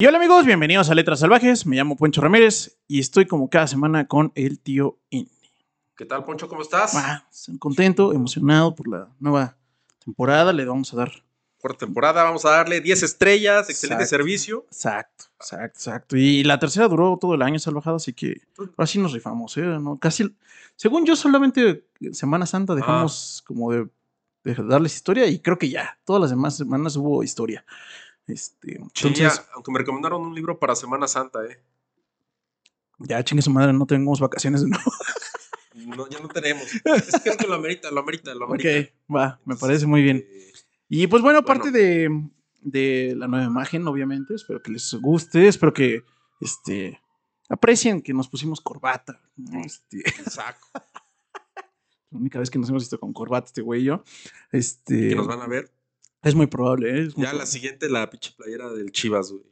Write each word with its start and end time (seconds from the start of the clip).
Y 0.00 0.06
hola 0.06 0.16
amigos, 0.16 0.46
bienvenidos 0.46 0.88
a 0.88 0.94
Letras 0.94 1.20
Salvajes. 1.20 1.66
Me 1.66 1.76
llamo 1.76 1.94
Poncho 1.94 2.22
Ramírez 2.22 2.78
y 2.88 3.00
estoy 3.00 3.26
como 3.26 3.50
cada 3.50 3.66
semana 3.66 4.08
con 4.08 4.32
el 4.34 4.58
tío 4.58 4.98
Indy. 5.10 5.30
¿Qué 5.94 6.06
tal, 6.06 6.24
Poncho? 6.24 6.48
¿Cómo 6.48 6.62
estás? 6.62 6.94
Ah, 6.94 7.28
contento, 7.58 8.14
emocionado 8.14 8.74
por 8.74 8.88
la 8.88 9.10
nueva 9.18 9.58
temporada. 10.02 10.54
Le 10.54 10.64
vamos 10.64 10.94
a 10.94 10.96
dar. 10.96 11.12
Cuarta 11.58 11.84
temporada, 11.84 12.22
vamos 12.22 12.46
a 12.46 12.50
darle 12.50 12.80
10 12.80 13.02
estrellas, 13.02 13.68
excelente 13.68 14.04
Exacto. 14.04 14.22
servicio. 14.22 14.64
Exacto, 14.68 15.26
exacto, 15.38 15.78
exacto. 15.78 16.16
Y 16.16 16.44
la 16.44 16.58
tercera 16.58 16.88
duró 16.88 17.18
todo 17.20 17.34
el 17.34 17.42
año 17.42 17.58
salvajada, 17.58 17.96
así 17.96 18.14
que 18.14 18.40
ahora 18.58 18.86
sí 18.86 18.98
nos 18.98 19.12
rifamos, 19.12 19.54
¿eh? 19.58 19.60
¿No? 19.60 19.98
Casi, 19.98 20.34
según 20.76 21.04
yo, 21.04 21.14
solamente 21.14 21.84
Semana 22.12 22.46
Santa 22.46 22.74
dejamos 22.74 23.44
como 23.46 23.70
de, 23.70 23.86
de 24.44 24.54
darles 24.54 24.94
historia 24.94 25.26
y 25.26 25.40
creo 25.40 25.58
que 25.58 25.68
ya, 25.68 25.98
todas 26.06 26.22
las 26.22 26.30
demás 26.30 26.56
semanas 26.56 26.96
hubo 26.96 27.22
historia. 27.22 27.66
Este, 28.30 28.72
Sí, 28.94 29.06
entonces, 29.08 29.18
ya, 29.36 29.46
aunque 29.54 29.70
me 29.72 29.78
recomendaron 29.78 30.22
un 30.22 30.34
libro 30.34 30.58
para 30.58 30.74
Semana 30.76 31.06
Santa, 31.08 31.44
¿eh? 31.44 31.62
ya 32.98 33.22
chingue 33.24 33.42
su 33.42 33.50
madre, 33.50 33.72
no 33.72 33.86
tenemos 33.86 34.20
vacaciones 34.20 34.60
de 34.64 34.68
nuevo. 34.68 34.92
No, 35.96 36.08
ya 36.08 36.18
no 36.20 36.28
tenemos. 36.28 36.64
es 36.84 37.36
que 37.36 37.46
lo 37.46 37.54
amerita, 37.54 37.90
lo 37.90 38.00
amerita, 38.00 38.34
lo 38.34 38.44
amerita. 38.46 38.90
Ok, 38.90 39.14
va, 39.16 39.40
me 39.44 39.56
parece 39.56 39.86
muy 39.86 40.02
bien. 40.02 40.18
Eh, 40.18 40.52
Y 40.88 41.06
pues 41.06 41.22
bueno, 41.22 41.40
Bueno. 41.42 41.60
aparte 41.60 41.70
de, 41.70 42.08
de 42.60 43.14
la 43.16 43.26
nueva 43.28 43.46
imagen, 43.46 43.86
obviamente, 43.88 44.34
espero 44.34 44.60
que 44.62 44.72
les 44.72 44.92
guste, 44.94 45.48
espero 45.48 45.72
que 45.72 46.04
este, 46.40 47.00
aprecien 47.48 48.02
que 48.02 48.12
nos 48.12 48.28
pusimos 48.28 48.60
corbata. 48.60 49.20
¿no? 49.36 49.60
Este, 49.64 50.02
el 50.18 50.24
saco. 50.26 50.68
la 52.10 52.18
única 52.18 52.38
vez 52.38 52.50
que 52.50 52.58
nos 52.58 52.68
hemos 52.68 52.82
visto 52.82 52.98
con 53.00 53.12
corbata 53.12 53.46
este 53.46 53.62
güey 53.62 53.82
y 53.82 53.84
yo. 53.84 54.02
Este, 54.52 55.08
Que 55.10 55.14
nos 55.14 55.26
van 55.28 55.40
a 55.40 55.46
ver. 55.46 55.70
Es 56.22 56.34
muy 56.34 56.46
probable, 56.46 56.90
¿eh? 56.90 57.02
Es 57.06 57.16
muy 57.16 57.26
Ya 57.26 57.32
la 57.32 57.46
siguiente, 57.46 57.88
la 57.88 58.08
pinche 58.10 58.32
playera 58.36 58.70
del 58.70 58.92
Chivas, 58.92 59.32
güey. 59.32 59.42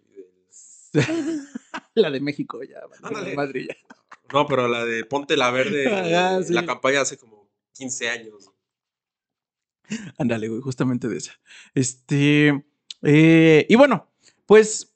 La 1.95 2.11
de 2.11 2.21
México, 2.21 2.63
ya. 2.63 2.79
Ándale. 3.03 3.35
madre, 3.35 3.67
ya. 3.67 3.77
No, 4.33 4.47
pero 4.47 4.69
la 4.69 4.85
de 4.85 5.05
Ponte 5.05 5.37
la 5.37 5.51
Verde, 5.51 5.87
Ah, 6.17 6.41
sí. 6.43 6.53
la 6.53 6.65
campaña 6.65 7.01
hace 7.03 7.17
como 7.19 7.49
15 7.75 8.09
años. 8.09 8.51
Ándale, 10.19 10.49
güey, 10.49 10.61
justamente 10.61 11.09
de 11.09 11.17
esa. 11.19 11.33
Este. 11.75 12.65
eh, 13.03 13.67
y 13.69 13.75
bueno, 13.77 14.07
pues. 14.47 14.93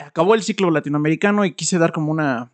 Acabó 0.00 0.34
el 0.36 0.44
ciclo 0.44 0.70
latinoamericano 0.70 1.44
y 1.44 1.54
quise 1.54 1.76
dar 1.78 1.92
como 1.92 2.12
una. 2.12 2.52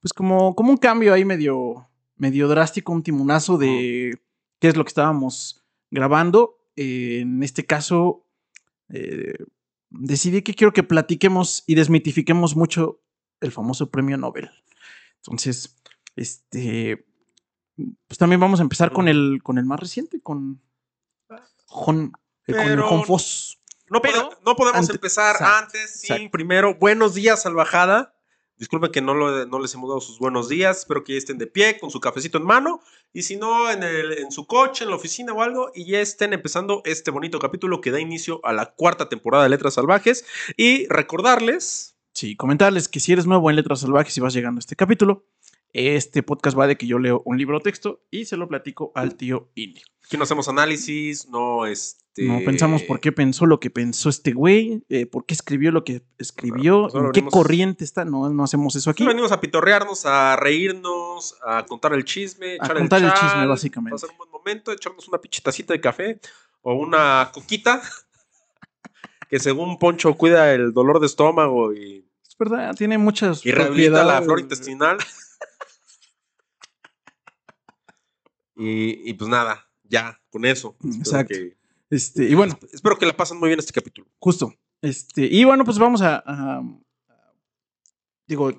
Pues 0.00 0.12
como, 0.12 0.54
como 0.56 0.70
un 0.70 0.76
cambio 0.76 1.12
ahí 1.12 1.24
medio. 1.24 1.88
medio 2.16 2.48
drástico, 2.48 2.92
un 2.92 3.02
timonazo 3.02 3.58
de 3.58 4.18
qué 4.58 4.68
es 4.68 4.76
lo 4.76 4.84
que 4.84 4.88
estábamos 4.88 5.62
grabando. 5.90 6.59
Eh, 6.82 7.20
en 7.20 7.42
este 7.42 7.66
caso. 7.66 8.24
eh, 8.88 9.34
decidí 9.90 10.40
que 10.42 10.54
quiero 10.54 10.72
que 10.72 10.82
platiquemos 10.82 11.62
y 11.66 11.74
desmitifiquemos 11.74 12.56
mucho 12.56 13.00
el 13.40 13.52
famoso 13.52 13.90
premio 13.90 14.16
Nobel. 14.16 14.50
Entonces, 15.16 15.76
este. 16.16 17.04
Pues 18.08 18.18
también 18.18 18.40
vamos 18.40 18.60
a 18.60 18.62
empezar 18.62 18.92
con 18.92 19.08
el, 19.08 19.40
con 19.42 19.58
el 19.58 19.64
más 19.66 19.78
reciente, 19.80 20.20
con. 20.22 20.60
Jon, 21.66 22.12
eh, 22.46 22.54
con 22.54 22.80
Jon 22.80 23.04
Foss. 23.04 23.58
No, 23.88 24.00
Pero 24.00 24.30
pode- 24.30 24.38
no 24.46 24.56
podemos 24.56 24.80
ante- 24.80 24.92
empezar 24.94 25.36
antes 25.42 26.00
sin 26.00 26.30
primero. 26.30 26.74
Buenos 26.76 27.14
días, 27.14 27.42
salvajada. 27.42 28.14
Disculpen 28.60 28.92
que 28.92 29.00
no, 29.00 29.14
no 29.46 29.58
les 29.58 29.74
hemos 29.74 29.88
dado 29.88 30.00
sus 30.02 30.18
buenos 30.18 30.48
días. 30.50 30.80
Espero 30.80 31.02
que 31.02 31.14
ya 31.14 31.18
estén 31.18 31.38
de 31.38 31.46
pie 31.46 31.80
con 31.80 31.90
su 31.90 31.98
cafecito 31.98 32.36
en 32.38 32.44
mano. 32.44 32.80
Y 33.12 33.22
si 33.22 33.36
no, 33.36 33.70
en, 33.70 33.82
el- 33.82 34.12
en 34.18 34.30
su 34.30 34.46
coche, 34.46 34.84
en 34.84 34.90
la 34.90 34.96
oficina 34.96 35.32
o 35.32 35.40
algo. 35.42 35.72
Y 35.74 35.86
ya 35.86 36.00
estén 36.00 36.34
empezando 36.34 36.82
este 36.84 37.10
bonito 37.10 37.38
capítulo 37.38 37.80
que 37.80 37.90
da 37.90 37.98
inicio 37.98 38.38
a 38.44 38.52
la 38.52 38.66
cuarta 38.74 39.08
temporada 39.08 39.44
de 39.44 39.48
Letras 39.50 39.74
Salvajes. 39.74 40.26
Y 40.58 40.86
recordarles. 40.88 41.96
Sí, 42.12 42.36
comentarles 42.36 42.88
que 42.88 43.00
si 43.00 43.12
eres 43.12 43.26
nuevo 43.26 43.48
en 43.48 43.56
Letras 43.56 43.80
Salvajes 43.80 44.14
y 44.18 44.20
vas 44.20 44.34
llegando 44.34 44.58
a 44.58 44.60
este 44.60 44.76
capítulo, 44.76 45.24
este 45.72 46.22
podcast 46.22 46.58
va 46.58 46.66
de 46.66 46.76
que 46.76 46.86
yo 46.86 46.98
leo 46.98 47.22
un 47.24 47.38
libro 47.38 47.58
o 47.58 47.60
texto 47.60 48.00
y 48.10 48.24
se 48.24 48.36
lo 48.36 48.48
platico 48.48 48.92
al 48.94 49.14
tío 49.16 49.50
Indy. 49.54 49.82
Aquí 50.04 50.16
no 50.16 50.24
hacemos 50.24 50.48
análisis, 50.48 51.28
no 51.28 51.66
este. 51.66 52.00
No 52.26 52.40
pensamos 52.44 52.82
por 52.82 52.98
qué 53.00 53.12
pensó 53.12 53.46
lo 53.46 53.60
que 53.60 53.70
pensó 53.70 54.08
este 54.08 54.32
güey, 54.32 54.82
eh, 54.88 55.06
por 55.06 55.24
qué 55.24 55.32
escribió 55.34 55.70
lo 55.70 55.84
que 55.84 56.02
escribió, 56.18 56.86
en 56.86 57.12
qué 57.12 57.20
venimos- 57.20 57.32
corriente 57.32 57.84
está. 57.84 58.04
No, 58.04 58.28
no 58.28 58.42
hacemos 58.44 58.74
eso 58.74 58.90
aquí. 58.90 59.06
Venimos 59.06 59.30
a 59.30 59.40
pitorrearnos, 59.40 60.04
a 60.06 60.34
reírnos, 60.36 61.36
a 61.46 61.64
contar 61.66 61.92
el 61.94 62.04
chisme, 62.04 62.56
A 62.60 62.68
contar 62.74 63.00
el 63.02 63.10
chal, 63.12 63.20
chisme, 63.20 63.46
básicamente. 63.46 63.92
Pasar 63.94 64.10
un 64.10 64.18
buen 64.18 64.30
momento, 64.30 64.72
echarnos 64.72 65.06
una 65.06 65.18
pinche 65.18 65.40
tacita 65.40 65.72
de 65.72 65.80
café 65.80 66.20
o 66.62 66.74
una 66.74 67.30
coquita. 67.32 67.80
que 69.30 69.38
según 69.38 69.78
Poncho 69.78 70.12
cuida 70.14 70.52
el 70.52 70.72
dolor 70.72 70.98
de 70.98 71.06
estómago 71.06 71.72
y, 71.72 72.04
Es 72.28 72.36
verdad, 72.36 72.74
tiene 72.74 72.98
muchas. 72.98 73.46
y 73.46 73.52
rehabilita 73.52 74.02
la 74.04 74.20
flora 74.22 74.40
intestinal. 74.42 74.98
Y, 78.60 79.10
y 79.10 79.14
pues 79.14 79.28
nada, 79.30 79.66
ya, 79.84 80.20
con 80.30 80.44
eso. 80.44 80.76
Exacto. 80.84 81.34
que- 81.34 81.56
Este, 81.90 82.24
y 82.24 82.34
bueno, 82.34 82.56
espero 82.72 82.96
que 82.98 83.06
la 83.06 83.16
pasen 83.16 83.38
muy 83.38 83.48
bien 83.48 83.58
este 83.58 83.72
capítulo. 83.72 84.06
Justo. 84.18 84.54
Este, 84.82 85.26
y 85.26 85.42
bueno, 85.44 85.64
pues 85.64 85.78
vamos 85.78 86.02
a. 86.02 86.16
a- 86.24 86.58
a- 86.58 87.34
digo. 88.26 88.50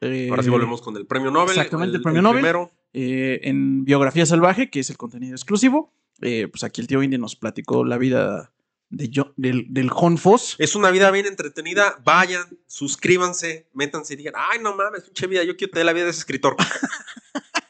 eh, 0.00 0.28
Ahora 0.30 0.42
sí 0.42 0.50
volvemos 0.50 0.80
con 0.82 0.96
el 0.96 1.06
premio 1.06 1.30
Nobel. 1.30 1.50
exactamente, 1.56 1.96
el 1.96 2.02
premio 2.02 2.22
Nobel. 2.22 2.40
Primero. 2.42 2.70
eh, 2.92 3.40
en 3.42 3.84
Biografía 3.84 4.24
Salvaje, 4.24 4.70
que 4.70 4.78
es 4.80 4.88
el 4.90 4.96
contenido 4.96 5.34
exclusivo. 5.34 5.92
eh, 6.20 6.46
pues 6.48 6.62
aquí 6.62 6.80
el 6.80 6.86
tío 6.86 7.02
Indy 7.02 7.18
nos 7.18 7.34
platicó 7.34 7.84
la 7.84 7.98
vida 7.98 8.52
de 8.88 9.10
Jo- 9.12 9.32
del, 9.36 9.66
del 9.74 9.90
Jon 9.90 10.16
Foss. 10.16 10.54
Es 10.60 10.76
una 10.76 10.90
vida 10.92 11.10
bien 11.10 11.26
entretenida. 11.26 11.98
Vayan, 12.04 12.44
suscríbanse, 12.68 13.68
métanse 13.74 14.14
y 14.14 14.16
digan, 14.18 14.34
ay, 14.36 14.60
no 14.62 14.76
mames, 14.76 15.02
pinche 15.02 15.26
vida, 15.26 15.42
yo 15.42 15.56
quiero 15.56 15.72
tener 15.72 15.86
la 15.86 15.92
vida 15.92 16.04
de 16.04 16.10
ese 16.10 16.20
escritor. 16.20 16.54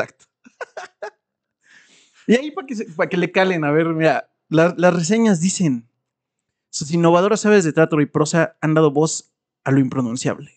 Exacto. 0.00 0.26
y 2.26 2.34
ahí 2.34 2.50
para 2.50 2.66
que, 2.66 2.74
se- 2.76 2.84
pa' 2.86 3.08
que 3.08 3.16
le 3.16 3.30
calen, 3.32 3.64
a 3.64 3.70
ver, 3.70 3.86
mira, 3.88 4.30
la- 4.48 4.74
las 4.76 4.94
reseñas 4.94 5.40
dicen: 5.40 5.88
sus 6.70 6.90
innovadoras 6.92 7.44
aves 7.46 7.64
de 7.64 7.72
teatro 7.72 8.00
y 8.00 8.06
prosa 8.06 8.56
han 8.60 8.74
dado 8.74 8.90
voz 8.90 9.32
a 9.64 9.70
lo 9.72 9.80
impronunciable. 9.80 10.52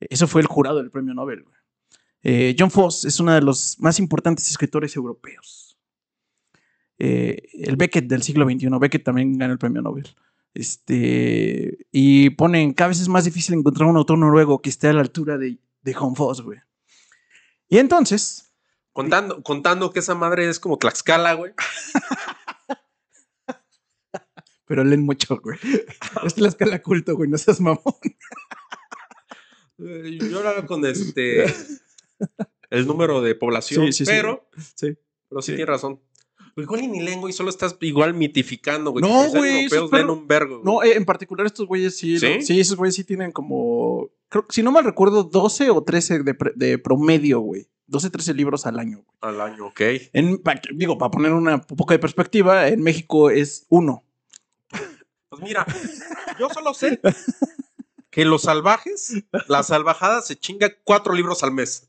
Eso 0.00 0.26
fue 0.26 0.40
el 0.40 0.46
jurado 0.46 0.78
del 0.78 0.90
premio 0.90 1.12
Nobel. 1.14 1.44
Eh, 2.22 2.54
John 2.58 2.70
Foss 2.70 3.04
es 3.04 3.20
uno 3.20 3.32
de 3.32 3.42
los 3.42 3.78
más 3.80 3.98
importantes 3.98 4.50
escritores 4.50 4.96
europeos. 4.96 5.78
Eh, 6.98 7.48
el 7.54 7.76
Beckett 7.76 8.06
del 8.06 8.22
siglo 8.22 8.44
XXI. 8.48 8.68
Beckett 8.78 9.04
también 9.04 9.36
ganó 9.38 9.52
el 9.52 9.58
premio 9.58 9.82
Nobel. 9.82 10.08
Este, 10.52 11.86
y 11.92 12.30
ponen 12.30 12.72
cada 12.72 12.88
vez 12.88 13.00
es 13.00 13.08
más 13.08 13.24
difícil 13.24 13.54
encontrar 13.54 13.88
un 13.88 13.96
autor 13.96 14.18
noruego 14.18 14.60
que 14.60 14.68
esté 14.70 14.88
a 14.88 14.92
la 14.92 15.00
altura 15.00 15.38
de, 15.38 15.58
de 15.82 15.94
John 15.94 16.16
Foss, 16.16 16.40
güey. 16.42 16.58
Y 17.70 17.78
entonces, 17.78 18.46
Contando, 18.92 19.42
contando 19.44 19.92
que 19.92 20.00
esa 20.00 20.14
madre 20.16 20.48
es 20.48 20.58
como 20.58 20.76
Tlaxcala, 20.76 21.34
güey. 21.34 21.52
pero 24.66 24.84
leen 24.84 25.02
mucho, 25.04 25.40
güey. 25.42 25.58
Es 26.24 26.38
la 26.38 26.48
escala 26.48 26.82
culto, 26.82 27.14
güey, 27.16 27.30
no 27.30 27.38
seas 27.38 27.60
mamón. 27.60 27.94
Eh, 29.78 30.18
Yo 30.30 30.38
hablaba 30.38 30.66
con 30.66 30.84
este 30.84 31.46
el 32.70 32.86
número 32.86 33.20
de 33.22 33.34
población, 33.34 33.86
Sí, 33.86 33.92
sí, 33.92 34.04
sí. 34.04 34.10
pero, 34.10 34.48
Sí. 34.74 34.96
pero 35.28 35.40
sí, 35.40 35.52
Sí. 35.52 35.56
tienes 35.56 35.68
razón. 35.68 36.00
Igual 36.56 36.82
y 36.82 36.88
ni 36.88 37.00
lengua 37.00 37.30
y 37.30 37.32
solo 37.32 37.48
estás 37.48 37.76
igual 37.80 38.12
mitificando, 38.12 38.90
güey. 38.90 39.02
No, 39.02 39.28
güey, 39.30 39.64
europeos 39.64 39.92
leen 39.92 40.10
un 40.10 40.26
vergo. 40.26 40.60
No, 40.64 40.82
eh, 40.82 40.94
en 40.96 41.04
particular 41.04 41.46
estos 41.46 41.66
güeyes 41.66 41.96
sí. 41.96 42.18
¿Sí? 42.18 42.34
¿no? 42.36 42.42
Sí, 42.42 42.60
esos 42.60 42.76
güeyes 42.76 42.96
sí 42.96 43.04
tienen 43.04 43.30
como. 43.32 44.10
Creo 44.30 44.46
si 44.48 44.62
no 44.62 44.72
mal 44.72 44.84
recuerdo, 44.84 45.24
12 45.24 45.68
o 45.70 45.82
13 45.84 46.20
de, 46.22 46.36
de 46.54 46.78
promedio, 46.78 47.40
güey. 47.40 47.68
12, 47.88 48.08
13 48.10 48.34
libros 48.34 48.64
al 48.66 48.78
año. 48.78 48.98
güey. 49.04 49.18
Al 49.20 49.40
año, 49.40 49.66
ok. 49.66 49.80
En, 50.12 50.38
pa- 50.38 50.60
digo, 50.72 50.96
para 50.96 51.10
poner 51.10 51.32
una 51.32 51.56
un 51.56 51.60
poco 51.76 51.92
de 51.92 51.98
perspectiva, 51.98 52.68
en 52.68 52.80
México 52.82 53.28
es 53.30 53.66
uno. 53.68 54.04
Pues 55.28 55.42
mira, 55.42 55.66
yo 56.38 56.48
solo 56.50 56.72
sé 56.74 57.00
que 58.10 58.24
los 58.24 58.42
salvajes, 58.42 59.22
la 59.48 59.62
salvajada 59.62 60.22
se 60.22 60.36
chinga 60.36 60.68
cuatro 60.84 61.12
libros 61.14 61.42
al 61.44 61.52
mes. 61.52 61.88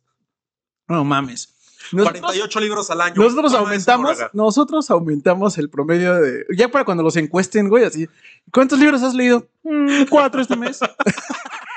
No 0.87 1.03
mames. 1.03 1.53
Nosotros, 1.91 2.21
48 2.21 2.59
libros 2.59 2.89
al 2.91 3.01
año. 3.01 3.15
nosotros 3.15 3.53
aumentamos, 3.53 4.17
nosotros 4.33 4.89
aumentamos 4.91 5.57
el 5.57 5.69
promedio 5.69 6.13
de. 6.21 6.45
Ya 6.55 6.69
para 6.69 6.85
cuando 6.85 7.03
los 7.03 7.15
encuesten, 7.17 7.69
güey, 7.69 7.83
así. 7.85 8.07
¿Cuántos 8.51 8.77
libros 8.79 9.01
has 9.03 9.13
leído? 9.15 9.47
"Mm, 9.63 10.03
cuatro 10.09 10.41
este 10.41 10.55
mes. 10.55 10.79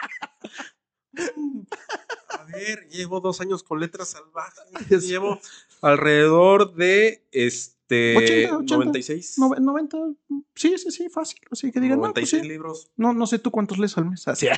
A 2.29 2.45
ver, 2.45 2.89
llevo 2.89 3.21
dos 3.21 3.41
años 3.41 3.63
con 3.63 3.81
letras 3.81 4.09
salvajes. 4.09 4.65
Llevo 5.09 5.41
alrededor 5.81 6.75
de 6.75 7.25
este 7.33 8.17
80, 8.17 8.57
80. 8.59 8.75
96. 8.77 9.39
Nove- 9.39 9.59
90. 9.61 9.99
Sí, 10.55 10.77
sí, 10.79 10.91
sí, 10.91 11.09
fácil. 11.09 11.41
Así 11.51 11.71
que 11.73 11.81
digan, 11.81 11.99
no, 11.99 12.13
pues 12.13 12.33
96 12.33 12.47
libros. 12.47 12.91
No, 12.97 13.13
no 13.13 13.27
sé 13.27 13.39
tú 13.39 13.51
cuántos 13.51 13.79
lees 13.79 13.97
al 13.99 14.07
mes. 14.07 14.27
Así. 14.29 14.49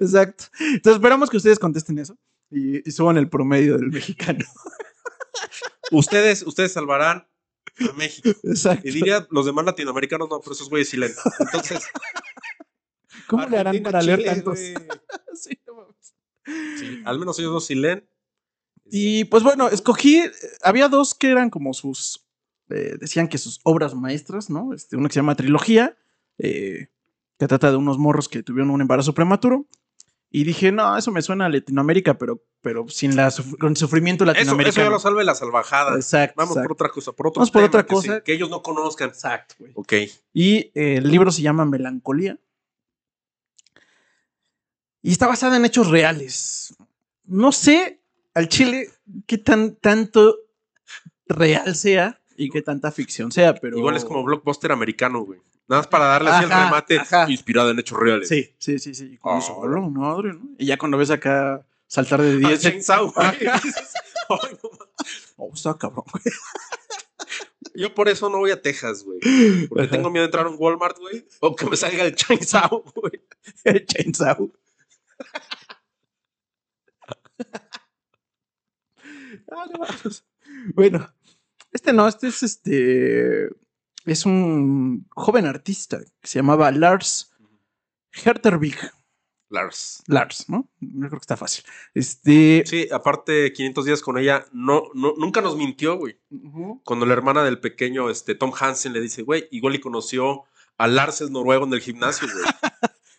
Exacto. 0.00 0.44
Entonces 0.60 0.96
esperamos 0.98 1.30
que 1.30 1.36
ustedes 1.36 1.58
contesten 1.58 1.98
eso 1.98 2.16
y, 2.50 2.86
y 2.88 2.92
suban 2.92 3.16
el 3.16 3.28
promedio 3.28 3.76
del 3.78 3.90
mexicano. 3.90 4.44
Ustedes, 5.90 6.42
ustedes 6.46 6.72
salvarán 6.72 7.26
a 7.88 7.92
México. 7.94 8.30
Exacto. 8.44 8.88
Y 8.88 8.92
diría 8.92 9.26
los 9.30 9.44
demás 9.44 9.66
latinoamericanos, 9.66 10.28
no, 10.30 10.40
pero 10.40 10.52
esos 10.52 10.70
güeyes 10.70 10.88
sí. 10.88 10.98
Entonces, 11.38 11.82
¿Cómo 13.26 13.46
le 13.46 13.58
harán 13.58 13.82
para 13.82 14.02
leer 14.02 14.24
tantos? 14.24 14.58
Sí, 15.34 15.58
no 15.66 15.74
mames. 15.76 16.14
Sí, 16.78 17.02
al 17.04 17.18
menos 17.18 17.38
ellos 17.38 17.52
dos 17.52 17.66
sí 17.66 17.74
leen. 17.74 18.06
Y 18.90 19.24
pues 19.26 19.42
bueno, 19.42 19.68
escogí, 19.68 20.18
eh, 20.18 20.32
había 20.62 20.88
dos 20.88 21.14
que 21.14 21.30
eran 21.30 21.48
como 21.50 21.72
sus, 21.72 22.26
eh, 22.68 22.96
decían 23.00 23.28
que 23.28 23.38
sus 23.38 23.60
obras 23.64 23.94
maestras, 23.94 24.50
¿no? 24.50 24.74
Este, 24.74 24.96
una 24.96 25.08
que 25.08 25.14
se 25.14 25.20
llama 25.20 25.36
Trilogía, 25.36 25.96
eh, 26.38 26.88
que 27.38 27.46
trata 27.48 27.70
de 27.70 27.76
unos 27.76 27.96
morros 27.98 28.28
que 28.28 28.42
tuvieron 28.42 28.70
un 28.70 28.80
embarazo 28.82 29.14
prematuro. 29.14 29.66
Y 30.34 30.44
dije, 30.44 30.72
no, 30.72 30.96
eso 30.96 31.10
me 31.12 31.20
suena 31.22 31.46
a 31.46 31.48
Latinoamérica, 31.50 32.16
pero, 32.18 32.42
pero 32.62 32.88
sin 32.88 33.16
la 33.16 33.30
suf- 33.30 33.56
con 33.58 33.76
sufrimiento 33.76 34.24
Eso, 34.24 34.32
latinoamericano. 34.32 34.70
eso 34.82 34.88
ya 34.88 34.90
lo 34.90 34.98
salve 34.98 35.24
la 35.24 35.34
salvajada. 35.34 35.94
Exacto. 35.96 36.34
Vamos 36.38 36.52
exacto. 36.56 36.68
por 36.68 36.72
otra 36.72 36.88
cosa, 36.88 37.12
por 37.12 37.26
otro 37.28 37.40
Vamos 37.40 37.50
por 37.50 37.62
otra 37.64 37.82
que, 37.84 37.94
cosa. 37.94 38.16
sí- 38.16 38.22
que 38.24 38.32
ellos 38.34 38.48
no 38.50 38.62
conozcan. 38.62 39.08
Exacto, 39.10 39.54
güey. 39.58 39.72
Ok. 39.74 39.92
Y 40.32 40.70
eh, 40.74 40.96
el 40.96 41.10
libro 41.10 41.30
se 41.30 41.42
llama 41.42 41.64
Melancolía. 41.66 42.38
Y 45.02 45.12
está 45.12 45.26
basada 45.26 45.56
en 45.56 45.64
hechos 45.64 45.88
reales. 45.88 46.74
No 47.24 47.52
sé 47.52 48.00
al 48.34 48.48
chile 48.48 48.88
qué 49.26 49.38
tan 49.38 49.74
tanto 49.76 50.36
real 51.26 51.74
sea 51.74 52.20
y 52.36 52.50
qué 52.50 52.62
tanta 52.62 52.90
ficción 52.92 53.32
sea, 53.32 53.54
pero. 53.54 53.76
Igual 53.78 53.96
es 53.96 54.04
como 54.04 54.22
blockbuster 54.22 54.72
americano, 54.72 55.22
güey. 55.24 55.40
Nada 55.68 55.82
más 55.82 55.86
para 55.88 56.06
darle 56.06 56.30
así 56.30 56.44
el 56.44 56.52
Ajá, 56.52 56.64
remate 56.64 56.98
ajá. 56.98 57.30
inspirado 57.30 57.70
en 57.70 57.78
hechos 57.78 57.98
reales. 57.98 58.28
Sí, 58.28 58.54
sí, 58.58 58.78
sí, 58.78 58.94
sí. 58.94 59.18
Ah. 59.22 59.38
eso, 59.38 59.56
hola, 59.56 59.80
madre, 59.80 60.34
¿no? 60.34 60.40
Y 60.58 60.66
ya 60.66 60.76
cuando 60.76 60.98
ves 60.98 61.10
acá 61.10 61.64
saltar 61.86 62.20
de 62.20 62.44
Ah, 62.44 62.48
10. 62.48 62.60
Chainsaw, 62.60 63.12
güey. 63.12 63.26
Ajá. 63.26 63.60
Dices, 63.62 63.92
"Ay, 64.28 64.58
no 64.62 64.70
mames". 64.70 65.34
Oh, 65.36 65.50
está 65.54 65.76
cabrón, 65.78 66.04
güey. 66.12 66.22
Yo 67.74 67.94
por 67.94 68.08
eso 68.08 68.28
no 68.28 68.38
voy 68.38 68.50
a 68.50 68.60
Texas, 68.60 69.02
güey. 69.02 69.18
Porque 69.68 69.84
Ajá. 69.84 69.90
tengo 69.92 70.10
miedo 70.10 70.22
de 70.24 70.26
entrar 70.26 70.46
a 70.46 70.50
un 70.50 70.56
Walmart, 70.58 70.98
güey. 70.98 71.24
O 71.40 71.56
que 71.56 71.64
me 71.66 71.76
salga 71.76 72.04
el 72.04 72.14
Chainsaw, 72.14 72.84
güey. 72.94 73.84
Chainsaw. 73.86 74.50
Ah, 79.50 79.66
no 79.72 79.80
bueno, 80.74 81.08
este 81.72 81.92
no, 81.92 82.06
este 82.06 82.28
es 82.28 82.42
este. 82.42 83.48
Es 84.04 84.26
un 84.26 85.06
joven 85.10 85.46
artista 85.46 86.00
que 86.20 86.28
se 86.28 86.38
llamaba 86.38 86.70
Lars 86.70 87.32
Hertervig. 88.24 88.76
Lars. 89.48 90.02
Lars, 90.06 90.48
¿no? 90.48 90.68
Yo 90.80 91.08
creo 91.08 91.10
que 91.10 91.24
está 91.24 91.36
fácil. 91.36 91.64
Este. 91.94 92.64
Sí, 92.66 92.88
aparte 92.90 93.52
500 93.52 93.84
días 93.84 94.02
con 94.02 94.18
ella, 94.18 94.46
no, 94.52 94.84
no, 94.94 95.14
nunca 95.18 95.40
nos 95.40 95.56
mintió, 95.56 95.96
güey. 95.96 96.18
Cuando 96.84 97.06
la 97.06 97.12
hermana 97.12 97.44
del 97.44 97.60
pequeño 97.60 98.10
este, 98.10 98.34
Tom 98.34 98.52
Hansen 98.58 98.92
le 98.92 99.00
dice, 99.00 99.22
güey, 99.22 99.48
igual 99.50 99.74
y 99.74 99.80
conoció 99.80 100.44
a 100.78 100.88
Lars 100.88 101.20
el 101.20 101.32
noruego 101.32 101.66
en 101.66 101.74
el 101.74 101.80
gimnasio, 101.80 102.28
güey. 102.32 102.44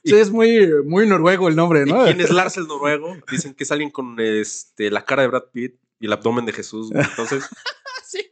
Sí, 0.04 0.16
es 0.16 0.32
muy, 0.32 0.70
muy 0.86 1.08
noruego 1.08 1.48
el 1.48 1.56
nombre, 1.56 1.84
¿Y 1.88 1.92
¿no? 1.92 2.04
quién 2.04 2.20
es 2.20 2.30
Lars 2.32 2.58
el 2.58 2.68
noruego? 2.68 3.16
Dicen 3.32 3.54
que 3.54 3.64
es 3.64 3.72
alguien 3.72 3.90
con 3.90 4.20
este, 4.20 4.92
la 4.92 5.06
cara 5.06 5.22
de 5.22 5.30
Brad 5.30 5.46
Pitt 5.54 5.76
y 6.00 6.08
el 6.08 6.14
abdomen 6.14 6.46
de 6.46 6.52
Jesús, 6.54 6.92
güey. 6.92 7.04
Entonces, 7.04 7.46
Sí. 8.06 8.32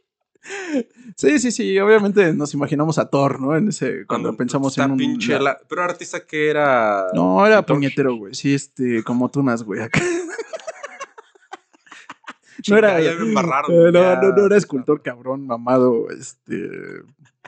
Sí, 1.16 1.38
sí, 1.38 1.50
sí. 1.52 1.78
Obviamente 1.78 2.32
nos 2.34 2.52
imaginamos 2.54 2.98
a 2.98 3.08
Thor, 3.08 3.40
¿no? 3.40 3.56
En 3.56 3.68
ese, 3.68 4.04
cuando, 4.06 4.36
pensamos 4.36 4.76
en 4.78 4.90
un. 4.92 4.96
pinche 4.98 5.38
la- 5.38 5.58
Pero 5.68 5.82
era 5.82 5.92
artista 5.92 6.26
que 6.26 6.50
era... 6.50 7.06
No, 7.14 7.44
era 7.46 7.64
puñetero, 7.64 8.14
güey. 8.16 8.34
Sí, 8.34 8.54
este, 8.54 9.02
como 9.02 9.30
tunas, 9.30 9.62
güey. 9.62 9.80
acá. 9.82 10.00
No 12.68 12.76
era. 12.76 13.00
ya 13.00 13.14
me 13.14 13.28
embarraron, 13.28 13.72
eh, 13.72 13.90
no, 13.92 14.02
ya. 14.02 14.20
no, 14.20 14.28
no 14.36 14.46
era 14.46 14.56
escultor 14.56 15.02
cabrón, 15.02 15.46
mamado, 15.46 16.08
este. 16.10 16.70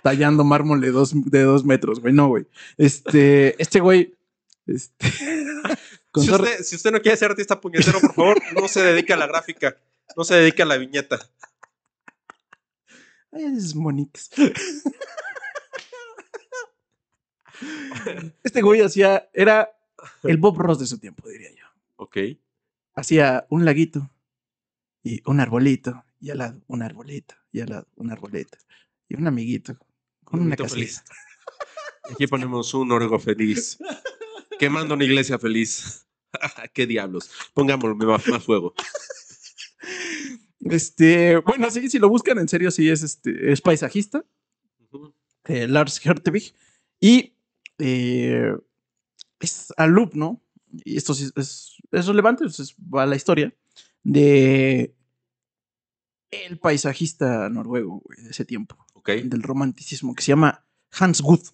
Tallando 0.05 0.45
mármol 0.45 0.83
de 0.83 0.91
dos, 0.91 1.13
de 1.15 1.43
dos 1.45 1.65
metros, 1.65 1.99
güey. 1.99 2.13
No, 2.13 2.29
güey. 2.29 2.45
Este, 2.77 3.61
este 3.61 3.81
güey. 3.81 4.15
Este. 4.67 5.07
Si 6.17 6.31
usted, 6.31 6.63
si 6.63 6.77
usted 6.77 6.93
no 6.93 7.03
quiere 7.03 7.17
ser 7.17 7.33
artista 7.33 7.61
puñetero, 7.61 8.01
por 8.01 8.15
favor, 8.15 8.41
no 8.55 8.69
se 8.69 8.81
dedique 8.81 9.13
a 9.13 9.17
la 9.17 9.27
gráfica. 9.27 9.77
No 10.17 10.23
se 10.23 10.37
dedique 10.37 10.63
a 10.63 10.65
la 10.65 10.77
viñeta. 10.77 11.19
Ay, 13.33 13.47
es 13.57 13.75
bonitas. 13.75 14.31
Este 18.45 18.63
güey 18.63 18.81
hacía. 18.81 19.29
Era 19.33 19.77
el 20.23 20.37
Bob 20.37 20.57
Ross 20.59 20.79
de 20.79 20.87
su 20.87 20.99
tiempo, 20.99 21.29
diría 21.29 21.51
yo. 21.51 21.67
Ok. 21.97 22.17
hacía 22.95 23.45
un 23.51 23.65
laguito 23.65 24.09
y 25.03 25.21
un 25.29 25.41
arbolito 25.41 26.05
y 26.21 26.31
al 26.31 26.39
lado 26.39 26.61
un 26.69 26.83
arbolito 26.83 27.35
y 27.51 27.61
al 27.61 27.71
lado 27.71 27.89
un 27.97 28.13
arbolito 28.13 28.57
y 29.09 29.17
un 29.17 29.27
amiguito 29.27 29.77
con 30.25 30.41
una 30.41 30.57
Bonito, 30.57 30.65
casita. 30.65 30.77
feliz. 30.81 31.03
Aquí 32.13 32.27
ponemos 32.27 32.73
un 32.75 32.89
noruego 32.89 33.19
feliz. 33.19 33.79
Quemando 34.59 34.95
una 34.95 35.05
iglesia 35.05 35.39
feliz. 35.39 36.07
¿Qué 36.75 36.87
diablos? 36.87 37.31
Pongámosle 37.55 38.05
más, 38.07 38.27
más 38.29 38.45
fuego. 38.45 38.75
Este, 40.61 41.37
bueno, 41.39 41.71
sí, 41.71 41.91
si 41.91 41.99
lo 41.99 42.09
buscan 42.09 42.39
en 42.39 42.49
serio, 42.49 42.71
sí 42.71 42.89
es 42.89 43.03
este, 43.03 43.53
es 43.53 43.61
paisajista, 43.61 44.25
eh, 45.45 45.69
Lars 45.69 46.05
Hertevig, 46.05 46.55
y 47.01 47.35
eh, 47.79 48.51
es 49.41 49.73
alumno, 49.77 50.11
¿no? 50.15 50.43
Y 50.85 50.97
esto 50.97 51.13
sí 51.13 51.29
es, 51.37 51.77
es, 51.93 52.07
relevante, 52.07 52.45
pues, 52.45 52.61
es- 52.61 52.75
va 52.77 53.03
a 53.03 53.07
la 53.07 53.17
historia 53.17 53.55
de 54.03 54.95
el 56.31 56.59
paisajista 56.59 57.49
noruego 57.51 58.01
güey, 58.05 58.23
de 58.23 58.31
ese 58.31 58.45
tiempo, 58.47 58.84
Del 59.05 59.43
romanticismo, 59.43 60.15
que 60.15 60.23
se 60.23 60.33
llama 60.33 60.65
Hans 60.91 61.21
Guth. 61.21 61.49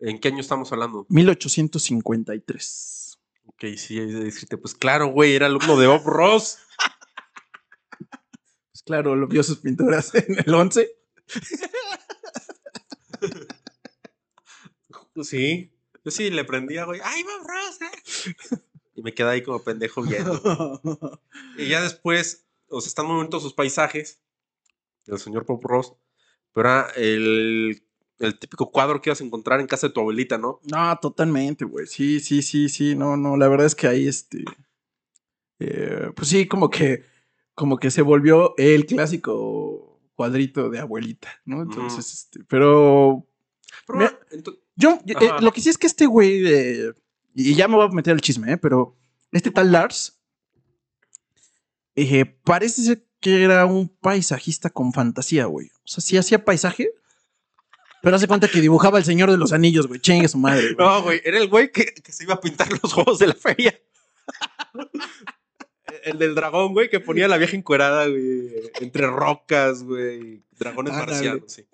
¿En 0.00 0.18
qué 0.18 0.28
año 0.28 0.40
estamos 0.40 0.72
hablando? 0.72 1.06
1853. 1.08 3.18
Ok, 3.46 3.64
sí, 3.76 4.00
dijiste, 4.00 4.58
pues 4.58 4.74
claro, 4.74 5.08
güey, 5.08 5.34
era 5.34 5.46
alumno 5.46 5.76
de 5.76 5.86
Bob 5.86 6.04
Ross. 6.04 6.58
Pues 8.72 8.82
claro, 8.84 9.16
lo 9.16 9.26
vio 9.26 9.42
sus 9.42 9.58
pinturas 9.58 10.14
en 10.14 10.38
el 10.38 10.54
11. 10.54 10.88
Sí. 15.24 15.72
Yo 16.04 16.10
sí 16.10 16.30
le 16.30 16.44
prendía, 16.44 16.84
güey. 16.84 17.00
¡Ay, 17.02 17.22
Bob 17.24 17.46
Ross! 17.46 17.80
eh". 17.82 18.60
Y 18.94 19.02
me 19.02 19.14
quedé 19.14 19.30
ahí 19.30 19.42
como 19.42 19.62
pendejo 19.62 20.02
viendo. 20.02 20.80
Y 21.56 21.68
ya 21.68 21.82
después, 21.82 22.46
o 22.68 22.80
sea, 22.80 22.88
están 22.88 23.06
muy 23.06 23.16
bonitos 23.16 23.42
sus 23.42 23.54
paisajes 23.54 24.20
del 25.06 25.18
señor 25.18 25.44
Bob 25.44 25.60
Ross, 25.64 25.94
pero 26.58 26.68
era 26.68 26.88
el, 26.96 27.80
el 28.18 28.38
típico 28.38 28.70
cuadro 28.72 29.00
que 29.00 29.10
ibas 29.10 29.20
a 29.20 29.24
encontrar 29.24 29.60
en 29.60 29.66
casa 29.68 29.86
de 29.86 29.92
tu 29.92 30.00
abuelita, 30.00 30.38
¿no? 30.38 30.60
No, 30.64 30.98
totalmente, 31.00 31.64
güey. 31.64 31.86
Sí, 31.86 32.18
sí, 32.18 32.42
sí, 32.42 32.68
sí. 32.68 32.96
No, 32.96 33.16
no, 33.16 33.36
la 33.36 33.46
verdad 33.48 33.66
es 33.66 33.74
que 33.76 33.86
ahí, 33.86 34.08
este. 34.08 34.44
eh, 35.60 36.10
pues 36.16 36.28
sí, 36.28 36.46
como 36.48 36.68
que. 36.70 37.04
Como 37.54 37.76
que 37.78 37.90
se 37.90 38.02
volvió 38.02 38.54
el 38.56 38.86
clásico 38.86 40.00
cuadrito 40.14 40.70
de 40.70 40.78
abuelita, 40.80 41.28
¿no? 41.44 41.62
Entonces, 41.62 42.12
este. 42.12 42.40
Pero. 42.48 43.26
Pero, 43.86 44.00
ento- 44.30 44.58
Yo, 44.76 44.98
eh, 45.06 45.14
lo 45.40 45.52
que 45.52 45.60
sí 45.60 45.68
es 45.68 45.78
que 45.78 45.86
este 45.88 46.06
güey. 46.06 46.42
eh, 46.46 46.92
y 47.34 47.54
ya 47.54 47.68
me 47.68 47.76
voy 47.76 47.86
a 47.86 47.88
meter 47.88 48.14
el 48.14 48.20
chisme, 48.20 48.52
¿eh? 48.52 48.56
Pero. 48.56 48.96
Este 49.32 49.50
tal 49.50 49.70
Lars. 49.72 50.20
eh, 51.96 52.24
parece 52.44 52.82
ser 52.82 53.07
que 53.20 53.42
era 53.42 53.66
un 53.66 53.88
paisajista 53.88 54.70
con 54.70 54.92
fantasía, 54.92 55.46
güey. 55.46 55.68
O 55.68 55.86
sea, 55.88 56.00
sí 56.02 56.16
hacía 56.16 56.44
paisaje. 56.44 56.90
Pero 58.00 58.14
hace 58.14 58.28
cuenta 58.28 58.46
que 58.48 58.60
dibujaba 58.60 58.98
el 58.98 59.04
Señor 59.04 59.28
de 59.30 59.36
los 59.36 59.52
Anillos, 59.52 59.88
güey. 59.88 60.00
Chingue 60.00 60.28
su 60.28 60.38
madre, 60.38 60.74
güey. 60.74 60.76
no, 60.86 61.02
güey, 61.02 61.20
era 61.24 61.38
el 61.38 61.48
güey 61.48 61.72
que, 61.72 61.86
que 61.86 62.12
se 62.12 62.22
iba 62.24 62.34
a 62.34 62.40
pintar 62.40 62.68
los 62.82 62.92
juegos 62.92 63.18
de 63.18 63.26
la 63.26 63.34
feria. 63.34 63.78
El 66.04 66.18
del 66.18 66.34
dragón, 66.34 66.74
güey, 66.74 66.88
que 66.90 67.00
ponía 67.00 67.26
la 67.28 67.38
vieja 67.38 67.56
encuerada, 67.56 68.06
güey, 68.06 68.50
entre 68.80 69.06
rocas, 69.08 69.82
güey, 69.82 70.44
dragones 70.58 70.92
Ándale. 70.92 71.12
marcianos, 71.12 71.52
sí. 71.52 71.66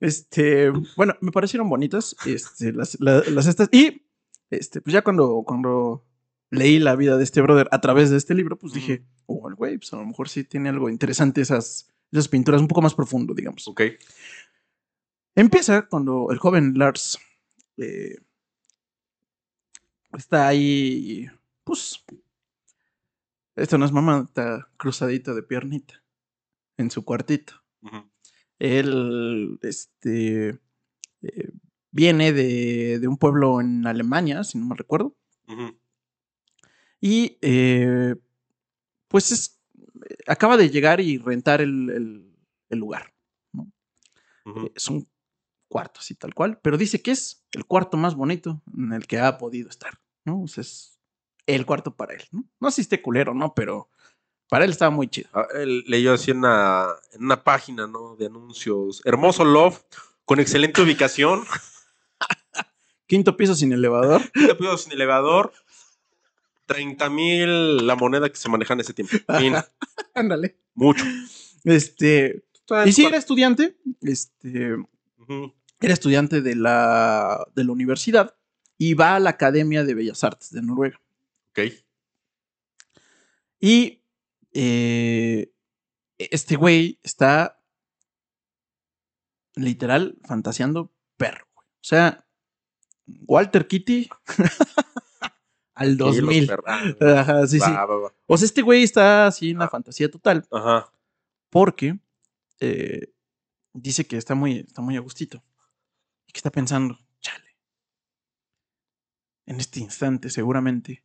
Este, 0.00 0.70
bueno, 0.96 1.16
me 1.20 1.30
parecieron 1.30 1.68
bonitas, 1.68 2.16
este, 2.26 2.72
las, 2.72 2.98
la- 3.00 3.22
las 3.28 3.46
estas. 3.46 3.68
Y, 3.72 4.06
este, 4.50 4.80
pues 4.80 4.92
ya 4.92 5.02
cuando, 5.02 5.42
cuando 5.46 6.04
leí 6.52 6.78
la 6.78 6.94
vida 6.96 7.16
de 7.16 7.24
este 7.24 7.40
brother 7.40 7.66
a 7.72 7.80
través 7.80 8.10
de 8.10 8.18
este 8.18 8.34
libro, 8.34 8.58
pues 8.58 8.74
dije, 8.74 9.02
oh, 9.24 9.48
el 9.48 9.54
güey, 9.54 9.78
pues 9.78 9.92
a 9.94 9.96
lo 9.96 10.04
mejor 10.04 10.28
sí 10.28 10.44
tiene 10.44 10.68
algo 10.68 10.90
interesante 10.90 11.40
esas, 11.40 11.90
esas 12.12 12.28
pinturas, 12.28 12.60
un 12.60 12.68
poco 12.68 12.82
más 12.82 12.94
profundo, 12.94 13.32
digamos. 13.32 13.66
Ok. 13.66 13.80
Empieza 15.34 15.88
cuando 15.88 16.28
el 16.30 16.36
joven 16.36 16.74
Lars 16.76 17.18
eh, 17.78 18.16
está 20.12 20.46
ahí, 20.46 21.26
pues, 21.64 22.04
esto 23.56 23.78
no 23.78 23.86
es 23.86 23.92
mamá, 23.92 24.26
está 24.28 24.68
cruzadito 24.76 25.34
de 25.34 25.42
piernita 25.42 26.04
en 26.76 26.90
su 26.90 27.02
cuartito. 27.02 27.54
Él 28.58 29.58
este, 29.62 30.60
eh, 31.22 31.50
viene 31.90 32.32
de, 32.34 32.98
de 33.00 33.08
un 33.08 33.16
pueblo 33.16 33.62
en 33.62 33.86
Alemania, 33.86 34.44
si 34.44 34.58
no 34.58 34.66
me 34.66 34.76
recuerdo. 34.76 35.16
Ujú. 35.48 35.81
Y 37.04 37.36
eh, 37.42 38.14
pues 39.08 39.32
es, 39.32 39.60
acaba 40.26 40.56
de 40.56 40.70
llegar 40.70 41.00
y 41.00 41.18
rentar 41.18 41.60
el, 41.60 41.90
el- 41.90 42.36
el 42.70 42.78
lugar. 42.78 43.12
Eh, 44.46 44.72
Es 44.74 44.88
un 44.88 45.06
cuarto 45.68 46.00
así 46.00 46.14
tal 46.14 46.32
cual, 46.34 46.58
pero 46.62 46.76
dice 46.78 47.02
que 47.02 47.10
es 47.10 47.44
el 47.52 47.64
cuarto 47.66 47.96
más 47.96 48.14
bonito 48.14 48.62
en 48.76 48.92
el 48.92 49.06
que 49.06 49.18
ha 49.18 49.36
podido 49.38 49.68
estar, 49.68 49.98
¿no? 50.24 50.42
O 50.42 50.48
sea, 50.48 50.62
es 50.62 50.98
el 51.46 51.66
cuarto 51.66 51.94
para 51.96 52.14
él, 52.14 52.22
¿no? 52.30 52.44
No 52.60 52.70
sé 52.70 52.76
si 52.76 52.80
esté 52.82 53.02
culero, 53.02 53.34
¿no? 53.34 53.52
Pero 53.54 53.88
para 54.48 54.64
él 54.64 54.70
estaba 54.70 54.90
muy 54.90 55.08
chido. 55.08 55.28
Ah, 55.32 55.46
él 55.54 55.82
leyó 55.88 56.12
así 56.12 56.30
en 56.30 56.38
una, 56.38 56.86
en 57.12 57.24
una 57.24 57.42
página, 57.42 57.86
¿no? 57.86 58.14
De 58.16 58.26
anuncios. 58.26 59.00
Hermoso 59.04 59.44
Love, 59.44 59.82
con 60.24 60.38
excelente 60.40 60.80
ubicación. 60.82 61.42
Quinto 63.06 63.36
piso 63.36 63.54
sin 63.54 63.72
elevador. 63.72 64.22
Te 64.32 64.54
pido 64.54 64.76
sin 64.78 64.92
elevador. 64.92 65.52
30 66.66 67.10
mil 67.10 67.86
la 67.86 67.96
moneda 67.96 68.28
que 68.28 68.36
se 68.36 68.48
manejaba 68.48 68.74
en 68.74 68.80
ese 68.80 68.94
tiempo. 68.94 69.16
Ándale. 70.14 70.56
Mucho. 70.74 71.04
Este. 71.64 72.44
Y 72.86 72.92
sí, 72.92 73.04
era 73.04 73.16
estudiante. 73.16 73.76
Este. 74.00 74.76
Era 75.80 75.94
estudiante 75.94 76.40
de 76.40 76.54
la, 76.54 77.46
de 77.54 77.64
la 77.64 77.72
universidad 77.72 78.34
y 78.78 78.94
va 78.94 79.16
a 79.16 79.20
la 79.20 79.30
Academia 79.30 79.84
de 79.84 79.94
Bellas 79.94 80.24
Artes 80.24 80.50
de 80.52 80.62
Noruega. 80.62 81.00
Ok. 81.50 81.72
Y 83.60 84.02
eh, 84.52 85.52
este 86.18 86.56
güey 86.56 86.98
está 87.02 87.60
literal 89.54 90.16
fantaseando 90.24 90.92
perro. 91.16 91.46
güey. 91.54 91.66
O 91.68 91.84
sea, 91.84 92.26
Walter 93.26 93.66
Kitty 93.66 94.08
al 95.82 95.92
Sí, 95.92 95.96
los 95.96 96.16
2000. 96.16 96.46
perra- 96.48 96.96
Ajá, 97.20 97.46
sí, 97.46 97.58
sí. 97.60 97.70
Va, 97.70 97.84
va, 97.86 97.96
va. 97.96 98.14
O 98.26 98.36
sea, 98.36 98.46
este 98.46 98.62
güey 98.62 98.82
está 98.82 99.26
así 99.26 99.50
en 99.50 99.58
la 99.58 99.66
Ah. 99.66 99.70
fantasía 99.70 100.10
total 100.10 100.46
Ajá. 100.50 100.92
porque 101.50 101.98
eh, 102.60 103.12
dice 103.72 104.06
que 104.06 104.16
está 104.16 104.34
muy, 104.34 104.58
está 104.58 104.80
muy 104.82 104.96
a 104.96 105.00
gustito 105.00 105.42
y 106.26 106.32
que 106.32 106.38
está 106.38 106.50
pensando, 106.50 106.98
chale, 107.20 107.56
en 109.46 109.58
este 109.60 109.80
instante 109.80 110.30
seguramente 110.30 111.04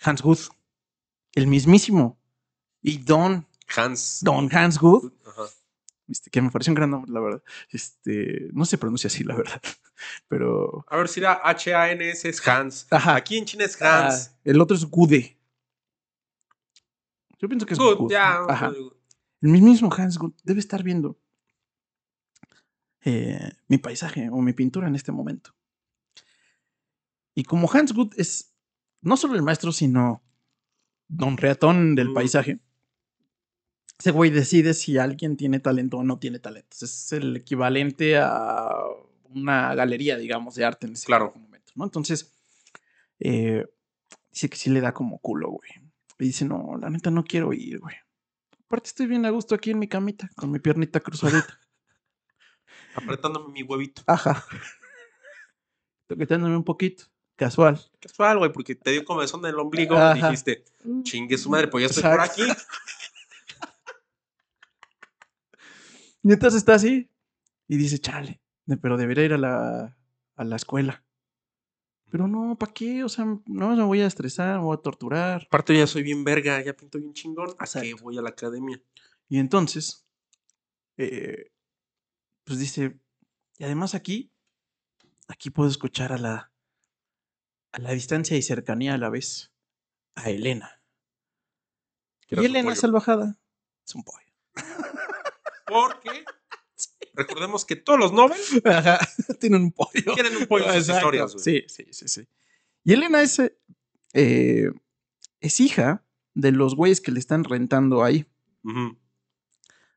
Hans 0.00 0.22
Guth, 0.22 0.48
el 1.34 1.46
mismísimo, 1.48 2.18
y 2.80 2.98
Don, 2.98 3.46
Hans. 3.76 4.20
Don 4.22 4.48
Hans 4.54 4.78
Guth, 4.78 5.12
Ajá. 5.26 5.42
Este, 6.08 6.30
que 6.30 6.40
me 6.42 6.50
pareció 6.50 6.70
un 6.70 6.76
gran 6.76 6.90
nombre, 6.90 7.10
la 7.12 7.20
verdad, 7.20 7.42
este, 7.70 8.48
no 8.52 8.64
se 8.64 8.78
pronuncia 8.78 9.08
así, 9.08 9.24
la 9.24 9.36
verdad, 9.36 9.60
pero... 10.28 10.84
A 10.88 10.96
ver 10.96 11.08
si 11.08 11.20
era 11.20 11.40
H-A-N-S 11.44 12.28
es 12.28 12.48
Hans. 12.48 12.86
Ajá. 12.90 13.14
Aquí 13.16 13.36
en 13.38 13.44
China 13.44 13.64
es 13.64 13.80
Hans. 13.80 14.30
ah, 14.34 14.38
el 14.44 14.60
otro 14.60 14.76
es 14.76 14.84
Gude. 14.84 15.36
Yo 17.40 17.48
pienso 17.48 17.66
que 17.66 17.74
es 17.74 17.78
Good, 17.78 17.96
Guth, 17.98 18.10
ya. 18.10 18.40
Ajá. 18.48 18.72
El 19.40 19.50
mismísimo 19.50 19.92
Hans 19.96 20.18
Guth 20.18 20.34
debe 20.42 20.58
estar 20.60 20.82
viendo 20.82 21.16
eh, 23.04 23.52
mi 23.68 23.78
paisaje 23.78 24.28
o 24.30 24.40
mi 24.40 24.52
pintura 24.52 24.88
en 24.88 24.96
este 24.96 25.12
momento. 25.12 25.54
Y 27.34 27.44
como 27.44 27.70
Hans 27.72 27.92
Guth 27.92 28.14
es 28.16 28.52
no 29.00 29.16
solo 29.16 29.36
el 29.36 29.42
maestro, 29.42 29.70
sino 29.70 30.22
don 31.06 31.36
reatón 31.36 31.94
del 31.94 32.08
Mm. 32.10 32.14
paisaje, 32.14 32.58
ese 33.98 34.10
güey 34.12 34.30
decide 34.30 34.74
si 34.74 34.96
alguien 34.98 35.36
tiene 35.36 35.58
talento 35.60 35.98
o 35.98 36.04
no 36.04 36.18
tiene 36.18 36.38
talento. 36.38 36.76
Es 36.82 37.12
el 37.12 37.36
equivalente 37.36 38.16
a 38.18 38.72
una 39.30 39.74
galería, 39.74 40.16
digamos, 40.16 40.54
de 40.54 40.64
arte 40.64 40.86
en 40.86 40.92
ese 40.92 41.06
Claro. 41.06 41.32
momento, 41.34 41.72
¿no? 41.74 41.84
Entonces, 41.84 42.32
eh, 43.18 43.66
dice 44.30 44.48
que 44.48 44.56
sí 44.56 44.70
le 44.70 44.80
da 44.80 44.94
como 44.94 45.18
culo, 45.18 45.50
güey. 45.50 45.70
Y 46.20 46.26
dice, 46.26 46.44
no, 46.44 46.76
la 46.80 46.90
neta 46.90 47.10
no 47.10 47.24
quiero 47.24 47.52
ir, 47.52 47.80
güey. 47.80 47.96
Aparte 48.66 48.88
estoy 48.88 49.06
bien 49.06 49.24
a 49.26 49.30
gusto 49.30 49.54
aquí 49.54 49.70
en 49.70 49.78
mi 49.78 49.88
camita, 49.88 50.30
con 50.36 50.50
mi 50.50 50.58
piernita 50.60 51.00
cruzadita. 51.00 51.58
Apretándome 52.94 53.52
mi 53.52 53.62
huevito. 53.62 54.02
Ajá. 54.06 54.44
Toqueteándome 56.06 56.56
un 56.56 56.64
poquito, 56.64 57.04
casual. 57.36 57.80
Casual, 58.00 58.38
güey, 58.38 58.52
porque 58.52 58.74
te 58.74 58.92
dio 58.92 59.04
comezón 59.04 59.40
en 59.40 59.50
el 59.50 59.58
ombligo. 59.58 59.96
Ajá. 59.96 60.14
Dijiste, 60.28 60.64
chingue 61.02 61.36
su 61.36 61.50
madre, 61.50 61.68
pues 61.68 61.82
ya 61.82 61.86
estoy 61.88 62.02
por 62.10 62.20
aquí. 62.20 62.42
Y 66.22 66.32
entonces 66.32 66.58
está 66.58 66.74
así 66.74 67.10
y 67.66 67.76
dice, 67.76 67.98
chale, 67.98 68.40
pero 68.80 68.96
debería 68.96 69.24
ir 69.24 69.32
a 69.34 69.38
la, 69.38 69.96
a 70.36 70.44
la 70.44 70.56
escuela. 70.56 71.04
Pero 72.10 72.26
no, 72.26 72.56
¿para 72.58 72.72
qué? 72.72 73.04
O 73.04 73.08
sea, 73.08 73.26
no 73.46 73.76
me 73.76 73.84
voy 73.84 74.00
a 74.00 74.06
estresar, 74.06 74.58
me 74.58 74.64
voy 74.64 74.76
a 74.76 74.80
torturar. 74.80 75.42
Aparte, 75.46 75.76
ya 75.76 75.86
soy 75.86 76.02
bien 76.02 76.24
verga, 76.24 76.62
ya 76.62 76.74
pinto 76.74 76.98
bien 76.98 77.12
chingón. 77.12 77.50
¿A 77.58 77.66
qué 77.66 77.80
Exacto. 77.90 78.04
voy 78.04 78.18
a 78.18 78.22
la 78.22 78.30
academia? 78.30 78.82
Y 79.28 79.38
entonces, 79.38 80.06
eh, 80.96 81.52
pues 82.44 82.58
dice, 82.58 82.98
y 83.58 83.64
además 83.64 83.94
aquí, 83.94 84.32
aquí 85.28 85.50
puedo 85.50 85.68
escuchar 85.68 86.12
a 86.12 86.18
la, 86.18 86.50
a 87.72 87.78
la 87.78 87.90
distancia 87.92 88.36
y 88.38 88.42
cercanía 88.42 88.94
a 88.94 88.98
la 88.98 89.10
vez 89.10 89.52
a 90.14 90.30
Elena. 90.30 90.82
Que 92.26 92.40
Y 92.40 92.44
Elena 92.46 92.74
salvajada 92.74 93.38
es 93.86 93.94
un 93.94 94.04
pollo. 94.04 94.32
Porque 95.68 96.24
recordemos 97.14 97.64
que 97.64 97.76
todos 97.76 97.98
los 97.98 98.12
Nobel 98.12 98.38
Ajá, 98.64 98.98
tienen 99.40 99.62
un 99.62 99.72
pollo. 99.72 100.14
quieren 100.14 100.36
un 100.36 100.46
pollo 100.46 100.72
en 100.72 100.82
sus 100.84 100.94
historias, 100.94 101.32
güey. 101.34 101.44
Sí, 101.44 101.64
sí, 101.68 101.86
sí, 101.92 102.08
sí. 102.08 102.26
Y 102.84 102.92
Elena 102.94 103.22
es, 103.22 103.38
eh, 104.14 104.70
es 105.40 105.60
hija 105.60 106.04
de 106.34 106.52
los 106.52 106.74
güeyes 106.74 107.00
que 107.00 107.10
le 107.12 107.18
están 107.20 107.44
rentando 107.44 108.02
ahí. 108.04 108.24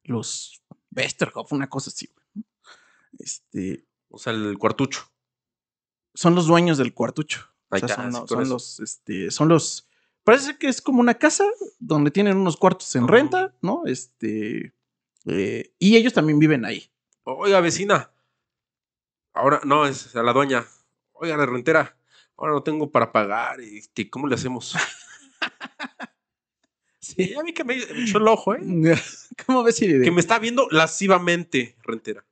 Los 0.03 0.61
Westerhoff, 0.95 1.51
una 1.53 1.69
cosa 1.69 1.89
así. 1.89 2.09
güey. 2.33 2.45
Este, 3.19 3.85
O 4.09 4.17
sea, 4.17 4.33
el 4.33 4.57
cuartucho. 4.57 5.11
son 6.13 6.35
los 6.35 6.47
dueños 6.47 6.77
del 6.77 6.93
cuartucho. 6.93 7.47
O 7.69 7.75
Ahí 7.75 7.79
sea, 7.81 7.87
está, 7.89 8.11
son, 8.11 8.27
sí, 8.45 8.49
los- 8.49 8.65
son 8.75 8.83
este, 8.83 9.31
son 9.31 9.47
los. 9.47 9.87
Parece 10.23 10.57
que 10.57 10.67
es 10.67 10.81
como 10.81 10.99
una 10.99 11.13
casa 11.15 11.45
donde 11.79 12.11
tienen 12.11 12.37
unos 12.37 12.57
cuartos 12.57 12.93
en 12.95 13.07
renta, 13.07 13.55
¿no? 13.61 13.83
Este. 13.85 14.73
Eh, 15.25 15.73
y 15.79 15.95
ellos 15.97 16.13
también 16.13 16.39
viven 16.39 16.65
ahí. 16.65 16.91
Oiga, 17.23 17.61
vecina. 17.61 18.11
Ahora, 19.33 19.61
no, 19.63 19.85
es 19.85 20.15
a 20.15 20.23
la 20.23 20.33
doña. 20.33 20.65
Oiga, 21.13 21.37
la 21.37 21.45
rentera. 21.45 21.97
Ahora 22.37 22.53
no 22.53 22.63
tengo 22.63 22.91
para 22.91 23.11
pagar. 23.11 23.61
Este, 23.61 24.09
¿Cómo 24.09 24.27
le 24.27 24.35
hacemos? 24.35 24.75
Sí, 27.03 27.29
ya 27.29 27.41
vi 27.41 27.51
que 27.51 27.63
me 27.63 27.75
me 27.75 28.03
echó 28.03 28.19
el 28.19 28.27
ojo, 28.27 28.53
¿eh? 28.53 28.59
¿Cómo 29.45 29.63
ves 29.63 29.75
si 29.75 29.87
le, 29.87 30.01
Que 30.03 30.11
me 30.11 30.21
está 30.21 30.37
viendo 30.37 30.67
lascivamente, 30.69 31.75
rentera. 31.81 32.23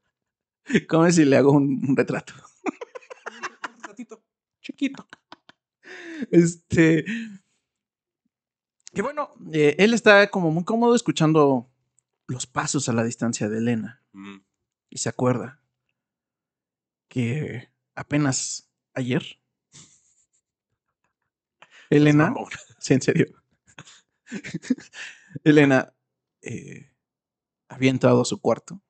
cómo 0.88 1.03
ves 1.03 1.15
si 1.15 1.25
le 1.25 1.36
hago 1.38 1.51
un, 1.51 1.84
un 1.89 1.98
retrato? 1.98 2.34
Un 2.63 3.84
ratito, 3.84 4.22
chiquito. 4.62 5.08
Este. 6.31 7.03
Que 8.93 9.01
bueno, 9.01 9.34
eh, 9.51 9.75
él 9.79 9.93
está 9.96 10.29
como 10.29 10.51
muy 10.51 10.63
cómodo 10.63 10.96
escuchando 10.96 11.67
los 12.29 12.45
pasos 12.45 12.88
a 12.88 12.93
la 12.93 13.03
distancia 13.03 13.50
de 13.50 13.57
Elena. 13.57 14.03
Mm. 14.13 14.38
Y 14.89 14.98
se 15.00 15.09
acuerda 15.09 15.59
que 17.07 17.71
apenas 17.95 18.69
ayer. 18.93 19.24
Elena. 21.89 22.33
Sí, 22.81 22.93
en 22.93 23.01
serio. 23.01 23.25
Elena 25.43 25.93
eh, 26.41 26.93
había 27.67 27.89
entrado 27.89 28.21
a 28.21 28.25
su 28.25 28.39
cuarto. 28.39 28.81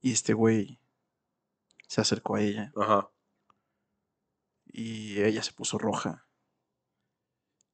Y 0.00 0.12
este 0.12 0.34
güey 0.34 0.78
se 1.88 2.00
acercó 2.00 2.36
a 2.36 2.42
ella. 2.42 2.72
Ajá. 2.76 3.10
Y 4.66 5.20
ella 5.20 5.42
se 5.42 5.52
puso 5.52 5.78
roja. 5.78 6.28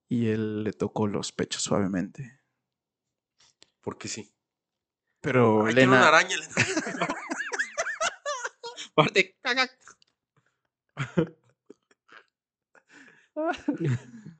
Y 0.08 0.28
él 0.28 0.64
le 0.64 0.72
tocó 0.72 1.06
los 1.06 1.32
pechos 1.32 1.62
suavemente. 1.62 2.40
Porque 3.84 4.08
sí. 4.08 4.30
Pero 5.20 5.66
Ay, 5.66 5.74
tiene 5.74 5.88
una 5.88 5.96
Elena. 6.00 6.08
araña. 6.08 6.36
Elena. 6.36 7.08
Aparte, 8.96 9.36
caga. 9.42 9.68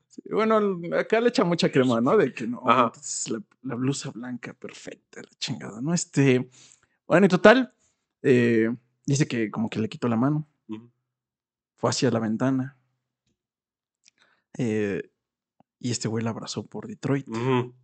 Sí, 0.07 0.21
bueno, 0.31 0.79
acá 0.97 1.19
le 1.19 1.29
echa 1.29 1.43
mucha 1.43 1.69
crema, 1.71 1.99
¿no? 1.99 2.15
De 2.15 2.33
que 2.33 2.47
no. 2.47 2.61
Entonces 2.65 3.29
la, 3.29 3.41
la 3.63 3.75
blusa 3.75 4.11
blanca 4.11 4.53
perfecta, 4.53 5.21
la 5.21 5.29
chingada, 5.37 5.81
¿no? 5.81 5.93
Este. 5.93 6.49
Bueno, 7.05 7.25
y 7.25 7.29
total. 7.29 7.73
eh, 8.21 8.73
dice 9.05 9.27
que 9.27 9.51
como 9.51 9.69
que 9.69 9.79
le 9.79 9.89
quitó 9.89 10.07
la 10.07 10.15
mano. 10.15 10.47
Fue 11.77 11.89
hacia 11.89 12.09
la 12.09 12.19
ventana. 12.19 12.77
eh, 14.57 15.09
y 15.77 15.91
este 15.91 16.07
güey 16.07 16.23
la 16.23 16.29
abrazó 16.31 16.65
por 16.65 16.87
Detroit. 16.87 17.27
Ujú. 17.27 17.75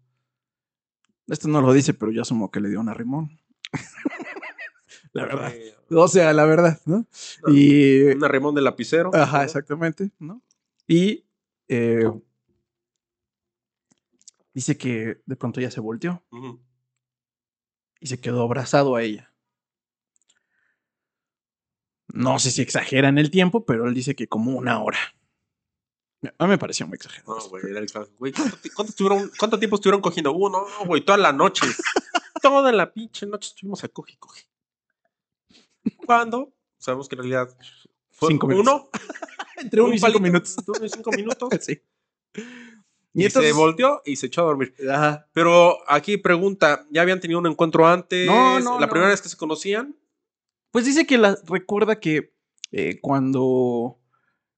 Esto 1.31 1.47
no 1.47 1.61
lo 1.61 1.71
dice, 1.71 1.93
pero 1.93 2.11
yo 2.11 2.21
asumo 2.21 2.51
que 2.51 2.59
le 2.59 2.67
dio 2.69 2.79
una 2.81 2.93
rimón. 2.93 3.39
la 5.13 5.25
verdad. 5.25 5.53
Eh, 5.55 5.73
O 5.89 6.07
sea, 6.09 6.33
la 6.33 6.45
verdad, 6.45 6.81
¿no? 6.85 7.07
No, 7.47 7.53
Y. 7.53 8.03
Un 8.03 8.23
arrimón 8.23 8.53
de 8.53 8.61
lapicero. 8.61 9.11
Ajá, 9.13 9.37
¿no? 9.37 9.43
exactamente, 9.43 10.11
¿no? 10.19 10.41
Y. 10.87 11.25
eh, 11.69 12.11
dice 14.53 14.77
que 14.77 15.21
de 15.25 15.35
pronto 15.37 15.61
ya 15.61 15.71
se 15.71 15.79
volteó 15.79 16.21
y 18.01 18.07
se 18.07 18.19
quedó 18.19 18.41
abrazado 18.43 18.97
a 18.97 19.03
ella. 19.03 19.33
No 22.13 22.39
sé 22.39 22.51
si 22.51 22.61
exagera 22.61 23.07
en 23.07 23.17
el 23.17 23.31
tiempo, 23.31 23.65
pero 23.65 23.87
él 23.87 23.93
dice 23.93 24.15
que 24.15 24.27
como 24.27 24.51
una 24.51 24.81
hora. 24.83 24.99
A 26.37 26.45
mí 26.45 26.49
me 26.49 26.57
pareció 26.57 26.85
muy 26.87 26.95
exagerado. 26.95 27.35
No, 27.35 27.49
güey, 27.49 27.63
era 27.69 27.79
el. 27.79 27.87
Güey, 28.19 28.33
¿cuánto, 28.75 29.57
tiempo 29.57 29.75
estuvieron 29.75 30.01
cogiendo? 30.01 30.31
Uh, 30.31 30.49
no, 30.49 30.65
güey, 30.85 31.03
toda 31.03 31.17
la 31.17 31.33
noche. 31.33 31.65
toda 32.41 32.71
la 32.71 32.93
pinche 32.93 33.25
noche 33.25 33.49
estuvimos 33.49 33.83
a 33.83 33.87
coge 33.87 34.13
y 34.13 34.17
coge. 34.17 34.47
¿Cuándo? 36.05 36.53
Sabemos 36.77 37.09
que 37.09 37.15
en 37.15 37.19
realidad 37.19 37.49
fue 38.11 38.29
Cinco 38.29 38.47
minutos. 38.47 38.73
uno. 38.73 38.89
Entre 39.57 39.81
uno 39.81 39.93
y 39.93 39.99
cinco 39.99 40.19
minutos. 40.19 40.55
uno 40.67 40.85
y 40.85 40.89
cinco 40.89 41.11
minutos. 41.11 41.49
Sí. 41.61 41.81
Y, 43.13 43.29
se 43.29 43.51
volteó 43.51 44.01
y 44.05 44.15
se 44.15 44.27
echó 44.27 44.41
a 44.41 44.45
dormir. 44.45 44.73
Ajá. 44.89 45.27
Pero 45.33 45.77
aquí 45.87 46.17
pregunta, 46.17 46.85
¿ya 46.91 47.01
habían 47.01 47.19
tenido 47.19 47.39
un 47.39 47.47
encuentro 47.47 47.87
antes? 47.87 48.25
No, 48.25 48.59
no, 48.59 48.79
¿La 48.79 48.85
no. 48.85 48.91
primera 48.91 49.09
vez 49.09 49.21
que 49.21 49.29
se 49.29 49.37
conocían? 49.37 49.97
Pues 50.71 50.85
dice 50.85 51.05
que 51.05 51.17
la, 51.17 51.37
recuerda 51.45 51.99
que 51.99 52.33
eh, 52.71 52.99
cuando, 53.01 53.99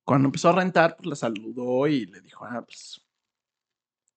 cuando 0.03 0.27
empezó 0.27 0.49
a 0.49 0.53
rentar, 0.53 0.95
pues 0.97 1.07
la 1.07 1.15
saludó 1.15 1.87
y 1.87 2.05
le 2.05 2.21
dijo, 2.21 2.45
ah, 2.45 2.63
pues 2.65 3.01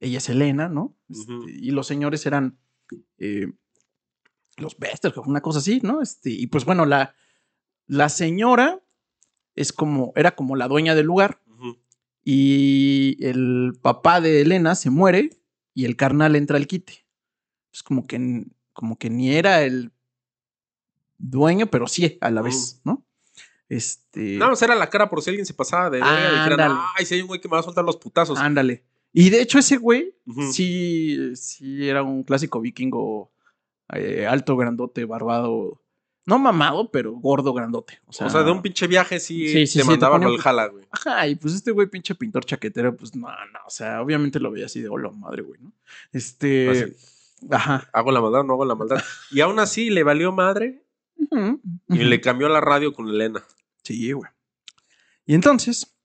ella 0.00 0.18
es 0.18 0.28
Elena, 0.28 0.68
¿no? 0.68 0.96
Este. 1.08 1.32
Y 1.48 1.70
los 1.70 1.86
señores 1.86 2.26
eran 2.26 2.58
eh, 3.18 3.52
los 4.56 4.78
Bester, 4.78 5.12
una 5.24 5.40
cosa 5.40 5.58
así, 5.58 5.80
¿no? 5.82 6.02
Este, 6.02 6.30
y 6.30 6.46
pues 6.48 6.64
bueno, 6.64 6.86
la, 6.86 7.14
la 7.86 8.08
señora 8.08 8.80
es 9.54 9.72
como, 9.72 10.12
era 10.16 10.34
como 10.34 10.56
la 10.56 10.68
dueña 10.68 10.94
del 10.94 11.06
lugar 11.06 11.40
y 12.28 13.24
el 13.24 13.78
papá 13.80 14.20
de 14.20 14.40
Elena 14.40 14.74
se 14.74 14.90
muere 14.90 15.30
y 15.74 15.84
el 15.84 15.94
carnal 15.94 16.34
entra 16.34 16.56
al 16.56 16.66
quite. 16.66 17.06
Es 17.72 17.84
como 17.84 18.04
que, 18.06 18.46
como 18.72 18.98
que 18.98 19.10
ni 19.10 19.30
era 19.30 19.62
el 19.62 19.92
dueño, 21.18 21.68
pero 21.68 21.86
sí 21.86 22.18
a 22.20 22.30
la 22.32 22.42
vez, 22.42 22.80
¿no? 22.82 23.06
Este. 23.68 24.36
Nada 24.36 24.50
más 24.50 24.62
era 24.62 24.74
la 24.74 24.88
cara 24.88 25.10
por 25.10 25.22
si 25.22 25.30
alguien 25.30 25.46
se 25.46 25.54
pasaba 25.54 25.90
de 25.90 25.98
verga 26.00 26.68
y 26.68 27.00
ay, 27.00 27.06
si 27.06 27.14
hay 27.14 27.22
un 27.22 27.26
güey 27.28 27.40
que 27.40 27.48
me 27.48 27.54
va 27.54 27.60
a 27.60 27.64
soltar 27.64 27.84
los 27.84 27.96
putazos. 27.96 28.38
Ándale. 28.38 28.84
Y 29.12 29.30
de 29.30 29.40
hecho, 29.40 29.58
ese 29.58 29.78
güey 29.78 30.14
sí, 30.52 31.34
sí 31.36 31.88
era 31.88 32.02
un 32.02 32.22
clásico 32.22 32.60
vikingo 32.60 33.32
eh, 33.92 34.26
alto, 34.26 34.56
grandote, 34.56 35.04
barbado. 35.04 35.80
No 36.26 36.38
mamado, 36.38 36.90
pero 36.90 37.12
gordo, 37.12 37.54
grandote. 37.54 38.00
O 38.06 38.12
sea, 38.12 38.26
o 38.26 38.30
sea, 38.30 38.42
de 38.42 38.50
un 38.50 38.60
pinche 38.60 38.86
viaje 38.88 39.20
sí, 39.20 39.48
Sí, 39.48 39.66
sí, 39.66 39.78
te 39.78 39.84
sí, 39.84 39.90
al 39.92 39.98
Valhalla, 39.98 40.66
güey. 40.66 40.84
Ajá, 40.90 41.28
y 41.28 41.36
pues 41.36 41.54
este 41.54 41.70
güey, 41.70 41.86
pinche 41.86 42.16
pintor 42.16 42.44
chaquetero, 42.44 42.96
pues 42.96 43.14
no, 43.14 43.28
no, 43.28 43.58
o 43.64 43.70
sea, 43.70 44.02
obviamente 44.02 44.40
lo 44.40 44.50
veía 44.50 44.66
así 44.66 44.80
de 44.80 44.88
hola 44.88 45.10
madre, 45.10 45.42
güey, 45.42 45.60
¿no? 45.60 45.72
Este. 46.12 46.68
Así. 46.68 46.96
Ajá. 47.50 47.88
Hago 47.92 48.10
la 48.10 48.20
maldad, 48.20 48.42
no 48.44 48.54
hago 48.54 48.64
la 48.64 48.74
maldad. 48.74 49.02
Y 49.30 49.40
aún 49.40 49.58
así 49.60 49.88
le 49.88 50.02
valió 50.02 50.32
madre 50.32 50.82
y 51.88 51.98
le 51.98 52.20
cambió 52.20 52.48
la 52.48 52.60
radio 52.60 52.92
con 52.92 53.08
Elena. 53.08 53.42
Sí, 53.86 54.10
güey. 54.10 54.28
Y 55.26 55.34
entonces, 55.36 55.96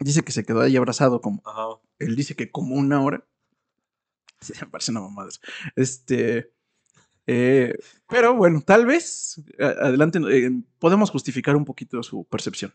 dice 0.00 0.22
que 0.24 0.32
se 0.32 0.44
quedó 0.44 0.60
ahí 0.60 0.76
abrazado 0.76 1.20
como, 1.20 1.40
Ajá. 1.44 1.80
él 2.00 2.16
dice 2.16 2.34
que 2.34 2.50
como 2.50 2.74
una 2.74 3.00
hora. 3.00 3.24
Sí, 4.40 4.52
me 4.60 4.66
parece 4.68 4.92
una 4.92 5.00
mamada. 5.00 5.30
Este. 5.74 6.52
eh, 7.26 7.74
pero 8.08 8.34
bueno, 8.34 8.60
tal 8.60 8.86
vez 8.86 9.40
adelante 9.58 10.20
eh, 10.30 10.50
podemos 10.78 11.10
justificar 11.10 11.56
un 11.56 11.64
poquito 11.64 12.00
su 12.04 12.24
percepción. 12.24 12.72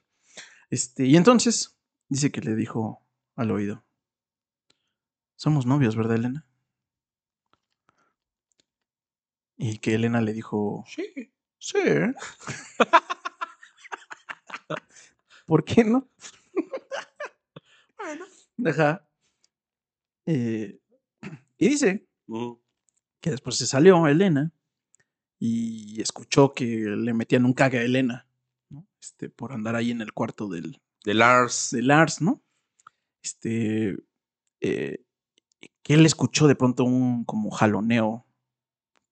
Este, 0.69 1.05
y 1.05 1.15
entonces 1.17 1.77
dice 2.09 2.31
que 2.31 2.41
le 2.41 2.55
dijo 2.55 3.05
al 3.35 3.51
oído: 3.51 3.85
Somos 5.35 5.65
novios, 5.65 5.95
¿verdad, 5.95 6.15
Elena? 6.17 6.45
Y 9.57 9.77
que 9.79 9.95
Elena 9.95 10.21
le 10.21 10.33
dijo: 10.33 10.83
Sí. 10.87 11.31
Sí. 11.59 11.79
¿Por 15.45 15.63
qué 15.63 15.83
no? 15.83 16.09
Bueno. 17.97 18.25
Ajá. 18.65 19.07
Eh, 20.25 20.77
y 21.57 21.69
dice 21.69 22.05
que 23.21 23.31
después 23.31 23.55
se 23.55 23.65
salió 23.65 24.05
Elena 24.07 24.51
y 25.39 26.01
escuchó 26.01 26.53
que 26.53 26.65
le 26.65 27.13
metían 27.13 27.45
un 27.45 27.53
cague 27.53 27.79
a 27.79 27.83
Elena, 27.83 28.27
¿no? 28.69 28.85
Este, 29.01 29.29
por 29.29 29.53
andar 29.53 29.75
ahí 29.77 29.91
en 29.91 30.01
el 30.01 30.11
cuarto 30.11 30.49
del, 30.49 30.81
De 31.05 31.13
Lars. 31.13 31.69
de 31.71 31.81
Lars, 31.81 32.21
¿no? 32.21 32.43
Este, 33.21 33.97
eh, 34.59 35.05
que 35.81 35.93
él 35.93 36.05
escuchó 36.05 36.47
de 36.47 36.55
pronto 36.55 36.83
un 36.83 37.23
como 37.23 37.51
jaloneo 37.51 38.25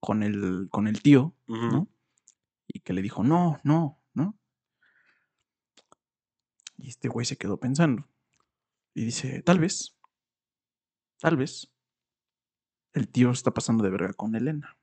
con 0.01 0.23
el, 0.23 0.67
con 0.69 0.87
el 0.87 1.01
tío. 1.01 1.33
¿no? 1.47 1.87
Y 2.67 2.79
que 2.79 2.93
le 2.93 3.01
dijo, 3.01 3.23
no, 3.23 3.59
¿no? 3.63 4.00
Y 6.81 6.89
este 6.89 7.07
güey 7.07 7.25
se 7.25 7.37
quedó 7.37 7.57
pensando. 7.59 8.07
Y 8.93 9.05
dice, 9.05 9.41
tal 9.43 9.59
vez, 9.59 9.95
tal 11.19 11.37
vez, 11.37 11.71
el 12.93 13.07
tío 13.07 13.31
está 13.31 13.51
pasando 13.51 13.83
de 13.83 13.89
verga 13.89 14.13
con 14.13 14.35
Elena. 14.35 14.77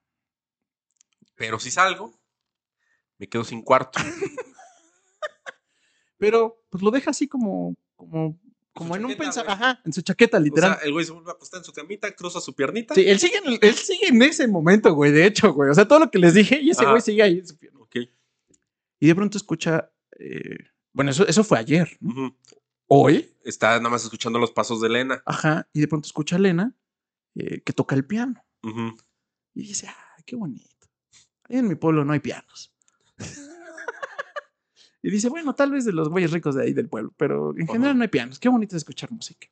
Pero 1.34 1.58
si 1.58 1.70
salgo, 1.70 2.18
me 3.18 3.28
quedo 3.28 3.44
sin 3.44 3.62
cuarto. 3.62 3.98
Pero, 6.18 6.64
pues 6.70 6.82
lo 6.82 6.90
deja 6.90 7.11
así 7.11 7.28
como, 7.28 7.76
como, 7.96 8.40
como 8.72 8.96
en 8.96 9.04
un 9.04 9.12
chaqueta, 9.12 9.42
güey. 9.42 9.52
ajá, 9.54 9.80
en 9.84 9.92
su 9.92 10.02
chaqueta, 10.02 10.38
O 10.38 10.40
literal. 10.40 10.74
sea, 10.76 10.84
el 10.87 10.92
güey 10.92 11.04
se 11.04 11.12
vuelve 11.12 11.30
a 11.30 11.34
acostar 11.34 11.58
en 11.58 11.64
su 11.64 11.72
camita, 11.72 12.11
cruza 12.14 12.40
su 12.40 12.54
piernita. 12.54 12.94
sí, 12.94 13.08
él 13.08 13.18
sigue, 13.20 13.38
en 13.38 13.46
el- 13.46 13.58
él 13.62 13.74
sigue 13.74 14.08
en 14.08 14.20
ese 14.22 14.48
momento, 14.48 14.92
güey, 14.94 15.12
de 15.12 15.26
hecho, 15.26 15.52
güey. 15.52 15.70
O 15.70 15.74
sea, 15.74 15.87
todo 15.87 16.00
lo 16.00 16.11
que 16.11 16.18
les 16.18 16.34
dije, 16.34 16.61
y 16.61 16.70
ese 16.70 16.82
Ajá. 16.82 16.90
güey 16.90 17.02
sigue 17.02 17.22
ahí 17.22 17.38
en 17.38 17.46
su 17.46 17.56
pierna. 17.56 17.78
Ok. 17.80 17.96
Y 19.00 19.06
de 19.06 19.14
pronto 19.14 19.38
escucha, 19.38 19.92
eh, 20.18 20.58
bueno, 20.92 21.11
eso, 21.11 21.27
eso 21.27 21.44
fue 21.44 21.59
ayer. 21.59 21.98
Hoy, 22.87 23.35
Está 23.44 23.79
nada 23.79 23.88
más 23.88 24.05
escuchando 24.05 24.38
los 24.38 24.53
pasos 24.53 24.81
de 24.81 24.88
Elena. 24.88 25.22
ajá, 25.24 25.68
y 25.72 25.81
de 25.81 25.88
pronto 25.88 26.07
escucha 26.07 26.37
a 26.37 26.38
Elena 26.38 26.77
eh, 27.35 27.62
que 27.62 27.72
toca 27.72 27.94
el 27.94 28.05
piano. 28.05 28.44
Y 29.55 29.62
dice, 29.62 29.87
ah, 29.88 30.16
qué 30.27 30.37
bonito. 30.37 30.87
Ahí 31.44 31.57
en 31.57 31.68
mi 31.68 31.74
pueblo 31.74 32.05
no 32.05 32.12
hay 32.12 32.20
pianos. 32.20 32.74
y 35.03 35.11
dice, 35.11 35.31
bueno, 35.31 35.55
tal 35.55 35.70
vez 35.70 35.87
de 35.87 35.92
los 35.92 36.11
güeyes 36.11 36.33
ricos 36.33 36.57
de 36.57 36.64
ahí 36.64 36.72
del 36.74 36.88
pueblo, 36.88 37.14
pero 37.16 37.57
en 37.57 37.66
general 37.66 37.96
no 37.96 38.03
hay 38.03 38.09
pianos. 38.09 38.38
Qué 38.38 38.48
bonito 38.51 38.77
es 38.77 38.83
escuchar 38.83 39.11
música. 39.11 39.48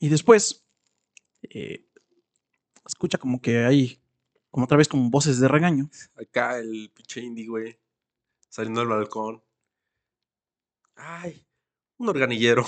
Y 0.00 0.08
después, 0.08 0.66
eh, 1.42 1.86
escucha 2.84 3.18
como 3.18 3.40
que 3.40 3.64
hay, 3.64 4.02
como 4.50 4.64
otra 4.64 4.76
vez, 4.76 4.88
como 4.88 5.10
voces 5.10 5.38
de 5.38 5.46
regaño. 5.46 5.88
Acá 6.16 6.58
el 6.58 6.90
pinche 6.92 7.20
indie, 7.20 7.46
güey. 7.46 7.78
Saliendo 8.52 8.80
del 8.82 8.90
balcón. 8.90 9.42
Ay, 10.94 11.48
un 11.96 12.10
organillero. 12.10 12.66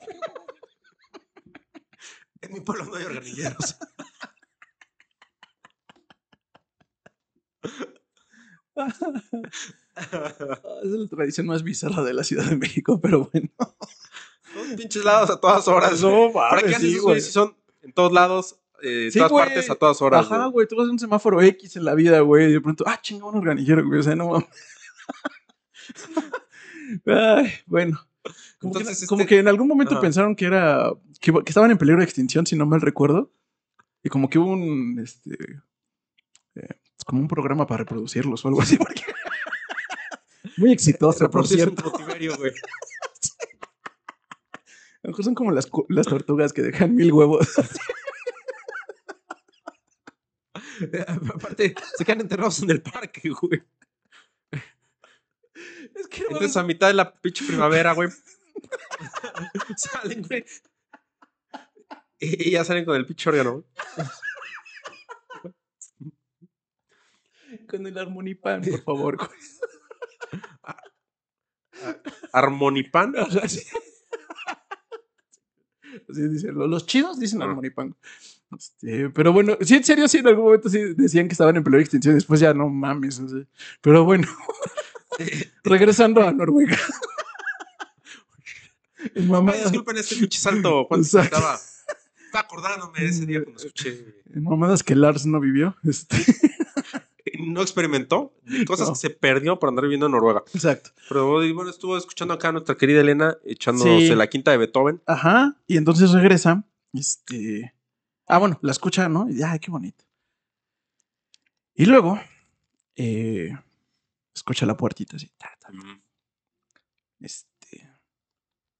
en 2.40 2.54
mi 2.54 2.60
pueblo 2.60 2.86
no 2.86 2.94
hay 2.94 3.04
organilleros. 3.04 3.76
es 8.76 9.00
la 10.90 11.08
tradición 11.10 11.48
más 11.48 11.62
bizarra 11.62 12.02
de 12.02 12.14
la 12.14 12.24
Ciudad 12.24 12.46
de 12.46 12.56
México, 12.56 12.98
pero 12.98 13.28
bueno. 13.30 13.50
Son 14.54 14.74
pinches 14.74 15.04
lados 15.04 15.28
a 15.28 15.38
todas 15.38 15.68
horas. 15.68 16.00
No, 16.00 16.32
¿Para 16.32 16.62
qué 16.62 16.76
haces 16.76 16.98
güey. 17.02 17.20
si 17.20 17.30
son 17.30 17.54
en 17.82 17.92
todos 17.92 18.10
lados, 18.10 18.58
eh, 18.82 19.10
Sí, 19.12 19.18
todas 19.18 19.32
güey. 19.32 19.44
partes, 19.44 19.68
a 19.68 19.74
todas 19.74 20.00
horas? 20.00 20.24
Ajá, 20.24 20.44
güey? 20.44 20.52
güey, 20.52 20.66
tú 20.66 20.76
vas 20.76 20.88
a 20.88 20.92
un 20.92 20.98
semáforo 20.98 21.42
X 21.42 21.76
en 21.76 21.84
la 21.84 21.94
vida, 21.94 22.20
güey, 22.20 22.48
y 22.48 22.52
de 22.54 22.60
pronto, 22.62 22.84
ah, 22.86 22.98
chinga, 23.02 23.26
un 23.26 23.36
organillero, 23.36 23.86
güey, 23.86 24.00
o 24.00 24.02
sea, 24.02 24.16
no 24.16 24.30
mames. 24.30 24.48
Ay, 27.06 27.52
bueno. 27.66 28.00
Como, 28.58 28.78
Entonces, 28.78 29.00
que, 29.00 29.06
como 29.06 29.22
este- 29.22 29.34
que 29.34 29.40
en 29.40 29.48
algún 29.48 29.68
momento 29.68 29.94
Ajá. 29.94 30.00
pensaron 30.00 30.34
que 30.34 30.46
era, 30.46 30.90
que, 31.20 31.32
que 31.32 31.48
estaban 31.48 31.70
en 31.70 31.78
peligro 31.78 31.98
de 32.00 32.04
extinción, 32.04 32.46
si 32.46 32.56
no 32.56 32.66
mal 32.66 32.80
recuerdo. 32.80 33.32
Y 34.02 34.08
como 34.08 34.28
que 34.28 34.38
hubo 34.38 34.50
un, 34.50 34.98
este, 35.02 35.34
eh, 36.54 36.68
es 36.98 37.04
como 37.04 37.20
un 37.20 37.28
programa 37.28 37.66
para 37.66 37.78
reproducirlos 37.78 38.44
o 38.44 38.48
algo 38.48 38.62
así, 38.62 38.76
porque... 38.76 39.02
Muy 40.56 40.72
exitoso, 40.72 41.28
por 41.30 41.46
cierto. 41.46 41.90
güey. 41.90 42.28
A 45.02 45.08
lo 45.08 45.12
mejor 45.12 45.24
son 45.24 45.34
como 45.34 45.52
las, 45.52 45.68
las 45.88 46.06
tortugas 46.06 46.52
que 46.52 46.62
dejan 46.62 46.94
mil 46.96 47.12
huevos. 47.12 47.48
Aparte, 51.34 51.74
se 51.96 52.04
quedan 52.04 52.22
enterrados 52.22 52.60
en 52.62 52.70
el 52.70 52.82
parque, 52.82 53.30
güey. 53.30 53.62
Es 56.00 56.06
que 56.08 56.20
no 56.22 56.26
Entonces, 56.30 56.56
a 56.56 56.62
mitad 56.62 56.88
de 56.88 56.94
la 56.94 57.12
pinche 57.14 57.44
primavera, 57.46 57.92
güey. 57.92 58.08
salen, 59.76 60.22
güey. 60.22 60.44
Y 62.18 62.48
y 62.48 62.50
ya 62.52 62.64
salen 62.64 62.84
con 62.84 62.96
el 62.96 63.06
pinche 63.06 63.28
órgano, 63.30 63.52
güey. 63.52 63.64
Con 67.68 67.86
el 67.86 67.96
armonipan, 67.98 68.62
por 68.62 68.82
favor. 68.82 69.16
güey. 69.16 69.30
Armonipan. 72.32 73.14
Así 76.08 76.28
dicen, 76.28 76.54
lo- 76.54 76.66
los 76.66 76.86
chidos 76.86 77.18
dicen. 77.18 77.42
Armonipango. 77.42 77.96
Este, 78.56 79.10
pero 79.10 79.32
bueno, 79.32 79.56
sí, 79.60 79.74
en 79.74 79.84
serio, 79.84 80.06
sí, 80.08 80.18
en 80.18 80.28
algún 80.28 80.44
momento 80.44 80.68
sí 80.68 80.94
decían 80.94 81.26
que 81.26 81.32
estaban 81.32 81.56
en 81.56 81.64
peligro 81.64 81.78
de 81.78 81.82
extinción. 81.84 82.14
Después 82.14 82.38
ya 82.40 82.54
no 82.54 82.68
mames. 82.68 83.20
Pero 83.80 84.04
bueno, 84.04 84.28
regresando 85.64 86.22
a 86.22 86.32
Noruega. 86.32 86.78
Ay, 88.98 89.60
disculpen 89.62 89.96
este 89.98 90.16
pinche 90.16 90.38
salto. 90.38 90.86
cuando 90.88 91.06
Exacto. 91.06 91.36
estaba, 91.36 91.54
estaba 91.54 92.44
acordándome 92.44 93.00
de 93.00 93.06
ese 93.06 93.26
día 93.26 93.42
cuando 93.44 93.60
escuché. 93.62 94.22
en 94.34 94.42
mamadas 94.42 94.82
que 94.82 94.94
Lars 94.94 95.26
no 95.26 95.40
vivió. 95.40 95.76
Este, 95.84 96.16
No 97.40 97.60
experimentó 97.60 98.32
cosas 98.66 98.86
No. 98.88 98.94
que 98.94 99.00
se 99.00 99.10
perdió 99.10 99.58
por 99.58 99.68
andar 99.68 99.84
viviendo 99.84 100.06
en 100.06 100.12
Noruega. 100.12 100.42
exacto. 100.54 100.90
Pero 101.08 101.26
bueno, 101.26 101.68
estuvo 101.68 101.96
escuchando 101.98 102.32
acá 102.34 102.48
a 102.48 102.52
nuestra 102.52 102.76
querida 102.76 103.00
Elena 103.00 103.36
echándose 103.44 104.06
Sí. 104.08 104.14
la 104.14 104.26
quinta 104.28 104.52
de 104.52 104.56
Beethoven. 104.58 105.02
Ajá. 105.06 105.56
Y 105.66 105.76
entonces 105.76 106.12
regresa. 106.12 106.64
Este. 106.92 107.74
Ah, 108.26 108.38
bueno, 108.38 108.58
la 108.62 108.72
escucha, 108.72 109.08
¿no? 109.08 109.28
Y 109.28 109.42
ay, 109.42 109.58
qué 109.58 109.70
bonito. 109.70 110.04
Y 111.74 111.84
luego, 111.86 112.18
eh, 112.94 113.52
escucha 114.36 114.66
la 114.66 114.76
puertita 114.76 115.16
así. 115.16 115.30
ta, 115.36 115.50
ta, 115.60 115.68
Este. 117.20 117.90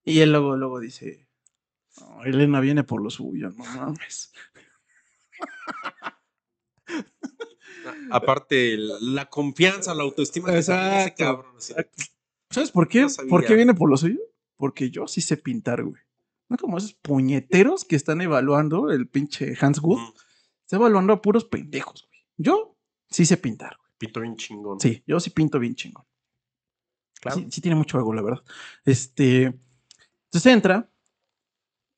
Y 0.04 0.20
él 0.20 0.30
luego, 0.30 0.56
luego 0.56 0.78
dice: 0.80 1.28
"No, 2.00 2.24
Elena 2.24 2.60
viene 2.60 2.84
por 2.84 3.02
lo 3.02 3.10
suyo, 3.10 3.50
no 3.50 3.64
mames. 3.64 4.32
Aparte, 8.10 8.76
la 8.76 9.28
confianza, 9.28 9.94
la 9.94 10.02
autoestima 10.02 10.50
que 10.50 10.58
ese 10.58 10.72
Exacto, 10.72 11.24
cabrón. 11.24 11.56
así. 11.56 11.74
¿Sabes 12.50 12.70
por 12.70 12.88
qué? 12.88 13.02
No. 13.02 13.08
¿Por 13.28 13.44
qué 13.44 13.54
viene 13.54 13.74
por 13.74 13.90
lo 13.90 13.96
suyo? 13.96 14.20
Porque 14.56 14.90
yo 14.90 15.06
sí 15.06 15.20
sé 15.20 15.36
pintar, 15.36 15.82
güey. 15.84 16.00
No 16.48 16.56
como 16.56 16.78
esos 16.78 16.94
puñeteros 16.94 17.84
que 17.84 17.96
están 17.96 18.20
evaluando 18.20 18.90
el 18.90 19.08
pinche 19.08 19.54
Hans 19.60 19.80
Wood. 19.80 19.98
mm, 20.00 20.12
Está 20.64 20.76
evaluando 20.76 21.12
a 21.12 21.22
puros 21.22 21.44
pendejos, 21.44 22.06
güey. 22.08 22.20
Yo 22.36 22.76
sí 23.10 23.26
sé 23.26 23.36
pintar, 23.36 23.76
güey. 23.78 23.85
Pinto 23.98 24.20
bien 24.20 24.36
chingón. 24.36 24.80
Sí, 24.80 25.02
yo 25.06 25.18
sí 25.20 25.30
pinto 25.30 25.58
bien 25.58 25.74
chingón. 25.74 26.04
Claro. 27.20 27.38
Sí, 27.38 27.46
sí 27.50 27.60
tiene 27.60 27.76
mucho 27.76 27.98
ego, 27.98 28.12
la 28.14 28.22
verdad. 28.22 28.42
Este. 28.84 29.54
Entonces 30.24 30.52
entra 30.52 30.90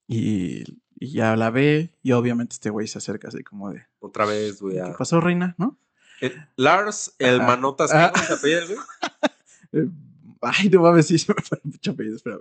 y, 0.07 0.63
y 0.95 1.13
ya 1.13 1.35
la 1.37 1.51
ve 1.51 1.95
y 2.03 2.13
obviamente 2.13 2.55
este 2.55 2.71
güey 2.71 2.87
se 2.87 2.99
acerca 2.99 3.29
así 3.29 3.43
como 3.43 3.71
de 3.71 3.85
Otra 3.99 4.27
vez, 4.27 4.61
güey. 4.61 4.77
¿qué 4.77 4.95
pasó, 4.97 5.21
reina? 5.21 5.55
¿No? 5.59 5.79
Eh, 6.21 6.35
Lars, 6.57 7.15
el 7.19 7.37
Ajá. 7.41 7.47
manotas. 7.47 7.91
Ah. 7.93 8.13
¿Cómo 8.13 8.27
se 8.27 8.33
apellida 8.35 8.59
el 8.61 8.67
güey? 8.69 8.79
Eh, 9.71 9.87
ay, 10.41 10.71
no 10.71 10.81
mames, 10.81 11.09
sí, 11.09 11.19
se 11.19 11.35
me 11.35 11.43
fue 11.43 11.61
mucho 11.63 11.91
apellido, 11.91 12.17
espera. 12.17 12.39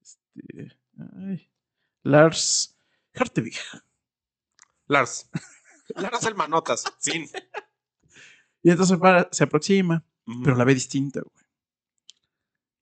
Este, 0.00 0.76
ay, 1.16 1.50
Lars 2.04 2.76
Hartevig. 3.14 3.56
Lars. 4.86 5.28
Lars 5.96 6.24
el 6.24 6.34
manotas. 6.36 6.84
Fin. 7.00 7.28
Y 8.62 8.70
entonces 8.70 8.98
para- 8.98 9.28
se 9.32 9.44
aproxima, 9.44 10.04
pero 10.44 10.56
la 10.56 10.64
ve 10.64 10.74
distinta, 10.74 11.20
güey. 11.20 11.44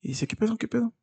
Y 0.02 0.08
dice, 0.08 0.26
¿qué 0.26 0.36
pedo? 0.36 0.56
¿Qué 0.56 0.68
pedo? 0.68 0.94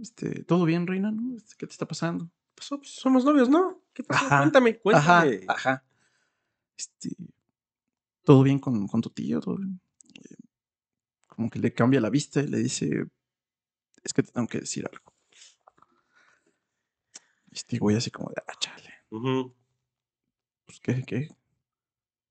Este, 0.00 0.44
¿Todo 0.44 0.64
bien, 0.64 0.86
reina? 0.86 1.10
¿No? 1.10 1.36
Este, 1.36 1.54
¿Qué 1.56 1.66
te 1.66 1.72
está 1.72 1.86
pasando? 1.86 2.30
pasó? 2.54 2.76
Pues 2.78 2.90
somos 2.90 3.24
novios, 3.24 3.48
¿no? 3.48 3.82
¿Qué 3.94 4.02
pasó? 4.04 4.26
Ajá. 4.26 4.38
Cuéntame, 4.40 4.78
cuéntame. 4.78 5.40
Ajá, 5.48 5.52
ajá. 5.70 5.84
Este, 6.76 7.16
¿todo 8.24 8.42
bien 8.42 8.58
con, 8.58 8.86
con 8.86 9.00
tu 9.00 9.10
tío? 9.10 9.40
¿Todo 9.40 9.56
bien? 9.56 9.80
Eh, 10.14 10.34
Como 11.26 11.48
que 11.50 11.58
le 11.58 11.72
cambia 11.72 12.00
la 12.00 12.10
vista 12.10 12.40
y 12.42 12.46
le 12.48 12.58
dice, 12.58 13.06
es 14.04 14.12
que 14.12 14.22
te 14.22 14.30
tengo 14.32 14.46
que 14.48 14.60
decir 14.60 14.86
algo. 14.90 15.12
Este 17.50 17.78
güey 17.78 17.96
así 17.96 18.10
como 18.10 18.28
de, 18.30 18.36
ah, 18.46 18.52
chale. 18.58 18.90
Pues, 20.66 20.80
¿qué, 20.80 21.02
qué, 21.04 21.28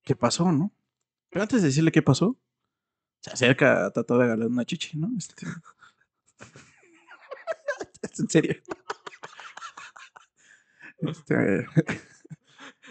qué 0.04 0.16
pasó, 0.16 0.52
no? 0.52 0.72
Pero 1.32 1.44
antes 1.44 1.62
de 1.62 1.70
decirle 1.70 1.92
qué 1.92 2.02
pasó, 2.02 2.38
se 3.22 3.32
acerca 3.32 3.86
a 3.86 3.92
tratar 3.92 4.18
de 4.18 4.24
agarrar 4.26 4.48
una 4.48 4.66
chichi, 4.66 4.98
¿no? 4.98 5.10
Este... 5.18 5.46
es 8.02 8.20
en 8.20 8.30
serio. 8.30 8.62
Este, 11.00 11.66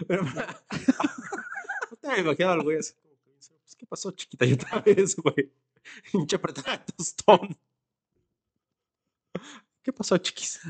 Pero, 0.08 0.22
no 1.90 1.96
te 2.00 2.08
había 2.08 2.22
imaginado 2.22 2.54
al 2.54 2.62
güey 2.62 2.78
así 2.78 2.94
como 2.94 3.14
que 3.22 3.30
dice, 3.34 3.52
pues, 3.62 3.76
¿qué 3.76 3.86
pasó, 3.86 4.10
chiquita? 4.12 4.46
Y 4.46 4.54
otra 4.54 4.80
vez, 4.80 5.16
güey. 5.16 5.52
Hincha 6.12 6.36
apretada 6.36 6.84
tostón. 6.84 7.56
¿Qué 9.82 9.92
pasó, 9.92 10.16
chiquis? 10.18 10.60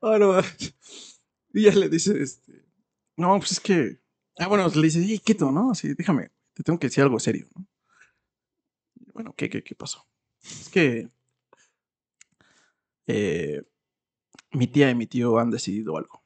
Ah, 0.00 0.18
no, 0.18 0.40
y 1.52 1.62
ya 1.62 1.72
le 1.72 1.88
dice, 1.88 2.20
este, 2.22 2.64
no, 3.16 3.36
pues 3.38 3.52
es 3.52 3.60
que, 3.60 4.00
ah, 4.38 4.46
bueno, 4.48 4.68
le 4.68 4.82
dice, 4.82 5.02
hey, 5.04 5.20
quieto, 5.24 5.50
¿no? 5.50 5.70
Así, 5.72 5.94
déjame, 5.94 6.30
te 6.54 6.62
tengo 6.62 6.78
que 6.78 6.86
decir 6.88 7.02
algo 7.04 7.18
serio, 7.20 7.48
¿no? 7.56 7.66
Bueno, 9.14 9.34
¿qué, 9.36 9.48
qué, 9.48 9.62
qué 9.62 9.74
pasó? 9.74 10.06
Es 10.42 10.68
que 10.68 11.08
eh, 13.06 13.62
mi 14.52 14.66
tía 14.66 14.90
y 14.90 14.94
mi 14.94 15.06
tío 15.06 15.38
han 15.38 15.50
decidido 15.50 15.96
algo. 15.96 16.22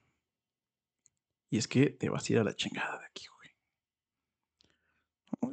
Y 1.51 1.59
es 1.59 1.69
que 1.69 1.91
te 1.91 2.09
vas 2.09 2.29
a 2.29 2.33
ir 2.33 2.39
a 2.39 2.45
la 2.45 2.55
chingada 2.57 2.99
de 2.99 3.05
aquí, 3.07 3.27
güey. 3.37 3.51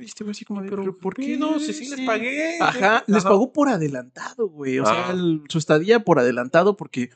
Y 0.01 0.05
este 0.05 0.23
güey 0.23 0.31
así 0.31 0.45
como 0.45 0.61
de, 0.61 0.69
pero, 0.69 0.97
¿por 0.97 1.13
qué? 1.15 1.37
No, 1.37 1.59
si 1.59 1.73
sí 1.73 1.89
les 1.89 2.01
pagué. 2.05 2.57
Ajá, 2.61 3.03
les 3.07 3.17
Ajá. 3.17 3.29
pagó 3.29 3.51
por 3.51 3.67
adelantado, 3.69 4.47
güey. 4.47 4.79
O 4.79 4.85
sea, 4.85 5.09
Ah. 5.09 5.11
el- 5.11 5.43
su 5.49 5.57
estadía 5.57 6.03
por 6.03 6.19
adelantado 6.19 6.77
porque 6.77 7.09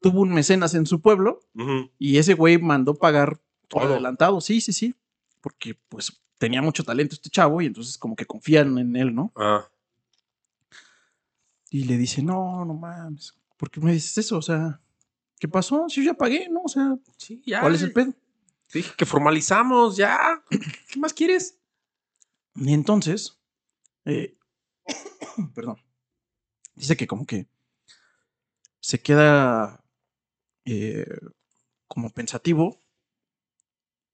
tuvo 0.00 0.20
un 0.22 0.30
mecenas 0.32 0.74
en 0.74 0.86
su 0.86 1.00
pueblo 1.00 1.40
y 1.98 2.18
ese 2.18 2.34
güey 2.34 2.58
mandó 2.58 2.94
pagar 2.94 3.40
por 3.68 3.82
Todo. 3.82 3.92
adelantado. 3.92 4.40
Sí, 4.40 4.60
sí, 4.60 4.72
sí. 4.72 4.94
Porque 5.40 5.74
pues 5.88 6.20
tenía 6.38 6.60
mucho 6.62 6.84
talento 6.84 7.14
este 7.14 7.30
chavo 7.30 7.60
y 7.62 7.66
entonces 7.66 7.96
como 7.98 8.14
que 8.16 8.26
confían 8.26 8.78
en 8.78 8.96
él, 8.96 9.14
¿no? 9.14 9.32
Ah, 9.36 9.68
Y 11.70 11.84
le 11.84 11.96
dice, 11.96 12.22
no, 12.22 12.64
no 12.64 12.74
mames. 12.74 13.34
¿Por 13.56 13.70
qué 13.70 13.80
me 13.80 13.92
dices 13.92 14.16
eso? 14.18 14.38
O 14.38 14.42
sea, 14.42 14.80
¿qué 15.38 15.48
pasó? 15.48 15.88
Si 15.88 16.02
yo 16.04 16.12
ya 16.12 16.14
pagué, 16.16 16.48
¿no? 16.48 16.62
O 16.64 16.68
sea, 16.68 16.96
sí, 17.16 17.42
ya. 17.46 17.60
¿cuál 17.60 17.74
es 17.74 17.82
el 17.82 17.92
pedo? 17.92 18.12
Te 18.70 18.78
dije 18.78 18.92
que 18.96 19.06
formalizamos, 19.06 19.96
ya. 19.96 20.42
¿Qué 20.90 20.98
más 21.00 21.12
quieres? 21.12 21.58
Y 22.54 22.72
entonces, 22.72 23.38
eh, 24.04 24.36
perdón, 25.54 25.76
dice 26.74 26.96
que 26.96 27.06
como 27.06 27.26
que 27.26 27.46
se 28.80 29.00
queda 29.00 29.84
eh, 30.64 31.06
como 31.88 32.10
pensativo, 32.10 32.80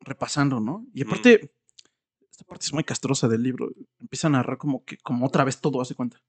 repasando, 0.05 0.61
¿no? 0.61 0.87
Y 0.95 1.03
aparte, 1.03 1.53
esta 2.31 2.45
parte 2.45 2.67
es 2.67 2.73
muy 2.73 2.85
castrosa 2.85 3.29
del 3.29 3.43
libro, 3.43 3.71
empieza 4.01 4.27
a 4.29 4.31
narrar 4.31 4.59
como 4.59 4.85
que, 4.85 4.97
como 4.99 5.27
otra 5.27 5.45
vez 5.45 5.61
todo 5.61 5.81
hace 5.81 5.95
cuenta. 5.95 6.21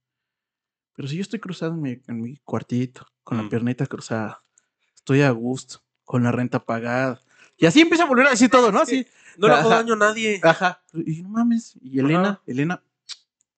Pero 0.95 1.07
si 1.07 1.15
yo 1.15 1.21
estoy 1.21 1.39
cruzado 1.39 1.73
en 1.73 1.81
mi, 1.81 2.01
en 2.07 2.21
mi 2.21 2.37
cuartito, 2.37 3.05
con 3.23 3.37
la 3.37 3.43
Mm. 3.43 3.49
piernita 3.49 3.85
cruzada, 3.87 4.43
estoy 4.95 5.21
a 5.21 5.31
gusto, 5.31 5.83
con 6.03 6.23
la 6.23 6.31
renta 6.31 6.63
pagada. 6.63 7.19
Y 7.57 7.65
así 7.65 7.81
empieza 7.81 8.03
a 8.03 8.07
volver 8.07 8.27
a 8.27 8.31
decir 8.31 8.49
todo, 8.49 8.71
¿no? 8.71 8.79
Así, 8.79 9.05
No 9.37 9.47
le 9.47 9.53
hago 9.55 9.69
daño 9.69 9.93
a 9.93 9.97
nadie. 9.97 10.39
Ajá. 10.43 10.83
Y 10.93 11.23
no 11.23 11.29
mames. 11.29 11.75
Y 11.81 11.99
Elena, 11.99 12.21
Ajá. 12.29 12.41
Elena, 12.45 12.83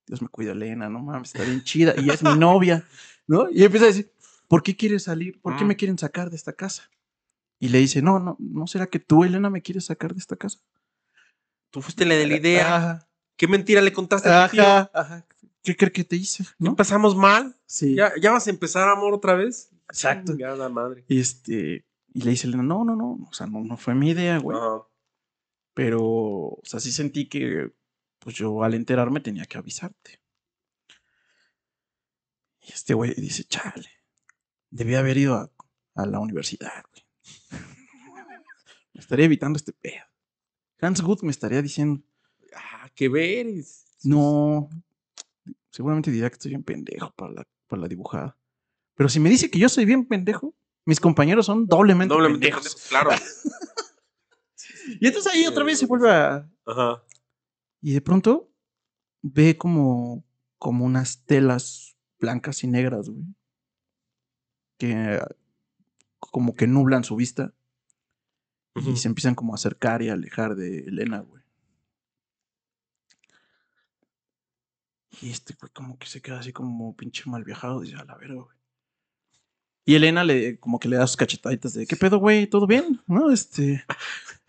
Dios 0.07 0.21
me 0.21 0.29
cuida, 0.29 0.53
Elena, 0.53 0.87
no 0.89 0.99
mames, 1.01 1.33
está 1.35 1.43
bien 1.43 1.61
chida. 1.63 1.93
Y 1.97 2.09
es 2.09 2.23
mi 2.23 2.33
novia, 2.37 2.85
¿no? 3.27 3.49
Y 3.49 3.63
empieza 3.63 3.85
a 3.85 3.89
decir, 3.89 4.09
¿por 4.47 4.63
qué 4.63 4.75
quieres 4.77 5.03
salir? 5.03 5.41
¿Por 5.41 5.57
qué 5.57 5.65
Mm. 5.65 5.67
me 5.67 5.75
quieren 5.75 5.97
sacar 5.97 6.29
de 6.29 6.37
esta 6.37 6.53
casa? 6.53 6.89
Y 7.59 7.69
le 7.69 7.79
dice, 7.79 8.01
no, 8.01 8.19
no, 8.19 8.35
¿no 8.39 8.67
será 8.67 8.87
que 8.87 8.99
tú, 8.99 9.23
Elena, 9.23 9.49
me 9.49 9.61
quieres 9.61 9.85
sacar 9.85 10.13
de 10.13 10.19
esta 10.19 10.35
casa? 10.35 10.59
Tú 11.71 11.81
fuiste 11.81 12.05
la 12.05 12.15
de 12.15 12.27
la 12.27 12.35
idea. 12.35 12.75
Ajá, 12.75 13.09
¿Qué 13.37 13.47
mentira 13.47 13.81
le 13.81 13.91
contaste 13.93 14.29
a 14.29 14.47
tu 14.47 14.55
tío? 14.55 14.63
ajá. 14.63 15.25
¿Qué 15.61 15.75
crees 15.75 15.93
que 15.93 16.03
te 16.03 16.15
hice? 16.15 16.43
¿No 16.59 16.65
¿No? 16.65 16.69
empezamos 16.71 17.15
mal? 17.15 17.59
Sí. 17.65 17.95
¿Ya, 17.95 18.11
¿Ya 18.21 18.31
vas 18.31 18.45
a 18.47 18.51
empezar, 18.51 18.87
amor, 18.87 19.13
otra 19.13 19.33
vez? 19.33 19.71
Exacto. 19.89 20.33
Chingada 20.33 20.69
madre. 20.69 21.03
Y 21.07 21.19
este, 21.19 21.85
y 22.13 22.21
le 22.21 22.31
dice 22.31 22.47
Elena, 22.47 22.63
no, 22.63 22.85
no, 22.85 22.95
no, 22.95 23.17
o 23.27 23.33
sea, 23.33 23.47
no, 23.47 23.63
no 23.63 23.75
fue 23.75 23.95
mi 23.95 24.11
idea, 24.11 24.37
güey. 24.37 24.57
Ajá. 24.57 24.83
Pero, 25.73 26.01
o 26.03 26.61
sea, 26.63 26.79
sí 26.79 26.91
sentí 26.91 27.27
que, 27.27 27.73
pues 28.19 28.35
yo 28.35 28.63
al 28.63 28.75
enterarme 28.75 29.19
tenía 29.19 29.45
que 29.45 29.57
avisarte. 29.57 30.21
Y 32.61 32.71
este 32.71 32.93
güey 32.93 33.13
dice, 33.15 33.43
chale, 33.43 33.89
debí 34.69 34.95
haber 34.95 35.17
ido 35.17 35.35
a, 35.35 35.51
a 35.95 36.05
la 36.05 36.19
universidad, 36.19 36.83
güey. 36.91 37.04
Me 38.95 39.01
estaría 39.01 39.25
evitando 39.25 39.57
este 39.57 39.73
pedo. 39.73 40.01
Hans 40.81 41.01
Gut 41.01 41.21
me 41.21 41.29
estaría 41.31 41.61
diciendo, 41.61 42.01
Ah, 42.55 42.89
qué 42.95 43.09
ver. 43.09 43.45
no, 44.03 44.69
seguramente 45.69 46.09
dirá 46.09 46.29
que 46.29 46.35
estoy 46.35 46.49
bien 46.51 46.63
pendejo 46.63 47.11
para 47.15 47.33
la, 47.33 47.47
para 47.67 47.81
la 47.83 47.87
dibujada. 47.87 48.37
Pero 48.95 49.09
si 49.09 49.19
me 49.19 49.29
dice 49.29 49.51
que 49.51 49.59
yo 49.59 49.67
soy 49.69 49.83
bien 49.85 50.05
pendejo, 50.07 50.55
mis 50.85 50.99
compañeros 50.99 51.45
son 51.45 51.67
doblemente, 51.67 52.13
Doblemente 52.13 52.47
pendejos. 52.47 52.73
pendejo, 52.75 52.89
claro. 52.89 53.09
Y 55.01 55.07
entonces 55.07 55.33
ahí 55.33 55.45
otra 55.47 55.63
vez 55.63 55.79
se 55.79 55.87
vuelve 55.87 56.11
a, 56.11 56.47
Ajá. 56.65 57.03
Y 57.81 57.93
de 57.93 58.01
pronto 58.01 58.51
ve 59.23 59.57
como, 59.57 60.23
como 60.59 60.85
unas 60.85 61.25
telas 61.25 61.97
blancas 62.19 62.63
y 62.63 62.67
negras, 62.67 63.09
güey. 63.09 63.25
Que 64.77 65.19
como 66.19 66.55
que 66.55 66.67
nublan 66.67 67.03
su 67.03 67.15
vista 67.15 67.53
Y 68.75 68.97
se 68.97 69.07
empiezan 69.07 69.35
como 69.35 69.53
a 69.53 69.55
acercar 69.55 70.01
y 70.01 70.09
a 70.09 70.13
alejar 70.13 70.55
de 70.55 70.79
Elena, 70.79 71.19
güey. 71.19 71.41
Y 75.21 75.29
este 75.29 75.55
güey 75.59 75.71
como 75.71 75.97
que 75.97 76.07
se 76.07 76.21
queda 76.21 76.39
así 76.39 76.51
como 76.51 76.95
pinche 76.95 77.23
mal 77.29 77.43
viajado, 77.43 77.79
dice, 77.81 77.95
a 77.95 78.03
la 78.03 78.15
verga, 78.15 78.35
güey. 78.41 78.57
Y 79.85 79.95
Elena 79.95 80.23
le, 80.23 80.59
como 80.59 80.79
que 80.79 80.89
le 80.89 80.97
da 80.97 81.07
sus 81.07 81.15
cachetaditas 81.15 81.73
de, 81.73 81.85
¿qué 81.85 81.95
pedo, 81.95 82.17
güey? 82.17 82.47
¿Todo 82.47 82.67
bien? 82.67 83.01
¿No? 83.07 83.31
Este... 83.31 83.85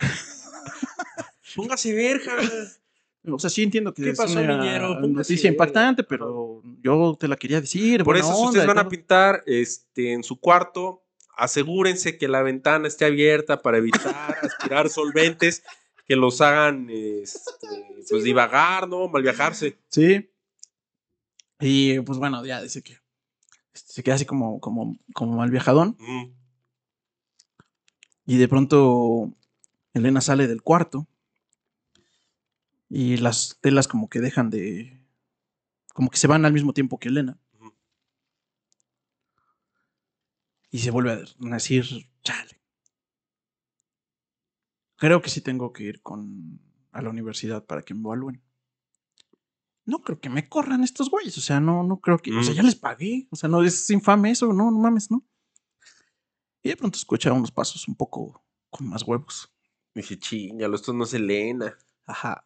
Póngase 1.54 1.94
verja. 1.94 2.32
O 3.28 3.40
sea, 3.40 3.50
sí 3.50 3.62
entiendo 3.64 3.92
que 3.92 4.04
¿Qué 4.04 4.10
es 4.10 4.16
pasó, 4.16 4.38
una 4.38 4.56
niñero? 4.56 5.00
Noticia 5.00 5.50
impactante, 5.50 6.04
pero 6.04 6.62
yo 6.80 7.16
te 7.18 7.26
la 7.26 7.36
quería 7.36 7.60
decir. 7.60 8.04
Por 8.04 8.16
eso, 8.16 8.32
si 8.32 8.44
ustedes 8.44 8.66
van 8.68 8.78
a 8.78 8.88
pintar 8.88 9.42
este, 9.46 10.12
en 10.12 10.22
su 10.22 10.38
cuarto, 10.38 11.02
asegúrense 11.36 12.18
que 12.18 12.28
la 12.28 12.42
ventana 12.42 12.88
esté 12.88 13.04
abierta 13.04 13.62
para 13.62 13.78
evitar 13.78 14.36
aspirar 14.42 14.88
solventes 14.88 15.62
que 16.06 16.16
los 16.16 16.40
hagan 16.40 16.88
este, 16.90 17.66
pues, 18.08 18.24
divagar, 18.24 18.88
¿no? 18.88 19.08
Mal 19.08 19.22
viajarse. 19.22 19.78
Sí. 19.88 20.30
Y 21.60 22.00
pues 22.00 22.18
bueno, 22.18 22.44
ya 22.44 22.62
dice 22.62 22.82
que 22.82 22.98
se 23.72 24.02
queda 24.02 24.14
así 24.14 24.24
como, 24.24 24.60
como, 24.60 24.96
como 25.14 25.36
mal 25.36 25.50
viajadón. 25.50 25.96
Mm. 25.98 26.24
Y 28.26 28.36
de 28.38 28.48
pronto 28.48 29.32
Elena 29.94 30.20
sale 30.20 30.46
del 30.46 30.62
cuarto. 30.62 31.06
Y 32.88 33.16
las 33.16 33.58
telas 33.60 33.88
como 33.88 34.08
que 34.08 34.20
dejan 34.20 34.50
de. 34.50 35.00
Como 35.92 36.10
que 36.10 36.18
se 36.18 36.26
van 36.26 36.44
al 36.44 36.52
mismo 36.52 36.72
tiempo 36.72 36.98
que 36.98 37.08
Elena. 37.08 37.38
Y 40.76 40.78
se 40.80 40.90
vuelve 40.90 41.12
a 41.12 41.24
decir, 41.54 41.86
chale. 42.22 42.60
Creo 44.96 45.22
que 45.22 45.30
sí 45.30 45.40
tengo 45.40 45.72
que 45.72 45.84
ir 45.84 46.02
con 46.02 46.60
a 46.92 47.00
la 47.00 47.08
universidad 47.08 47.64
para 47.64 47.80
que 47.80 47.94
me 47.94 48.00
evalúen. 48.00 48.42
No 49.86 50.02
creo 50.02 50.20
que 50.20 50.28
me 50.28 50.50
corran 50.50 50.84
estos 50.84 51.08
güeyes. 51.08 51.38
O 51.38 51.40
sea, 51.40 51.60
no, 51.60 51.82
no 51.82 51.98
creo 52.00 52.18
que. 52.18 52.30
O 52.36 52.42
sea, 52.42 52.52
Mm. 52.52 52.56
ya 52.56 52.62
les 52.62 52.74
pagué. 52.74 53.26
O 53.30 53.36
sea, 53.36 53.48
no 53.48 53.62
es 53.62 53.88
infame 53.88 54.32
eso, 54.32 54.52
no, 54.52 54.70
no 54.70 54.78
mames, 54.78 55.10
¿no? 55.10 55.26
Y 56.62 56.68
de 56.68 56.76
pronto 56.76 56.98
escucha 56.98 57.32
unos 57.32 57.52
pasos 57.52 57.88
un 57.88 57.94
poco 57.94 58.44
con 58.68 58.86
más 58.86 59.02
huevos. 59.02 59.50
Dije, 59.94 60.18
chingalo, 60.18 60.76
esto 60.76 60.92
no 60.92 61.04
es 61.04 61.14
Elena. 61.14 61.74
Ajá. 62.04 62.44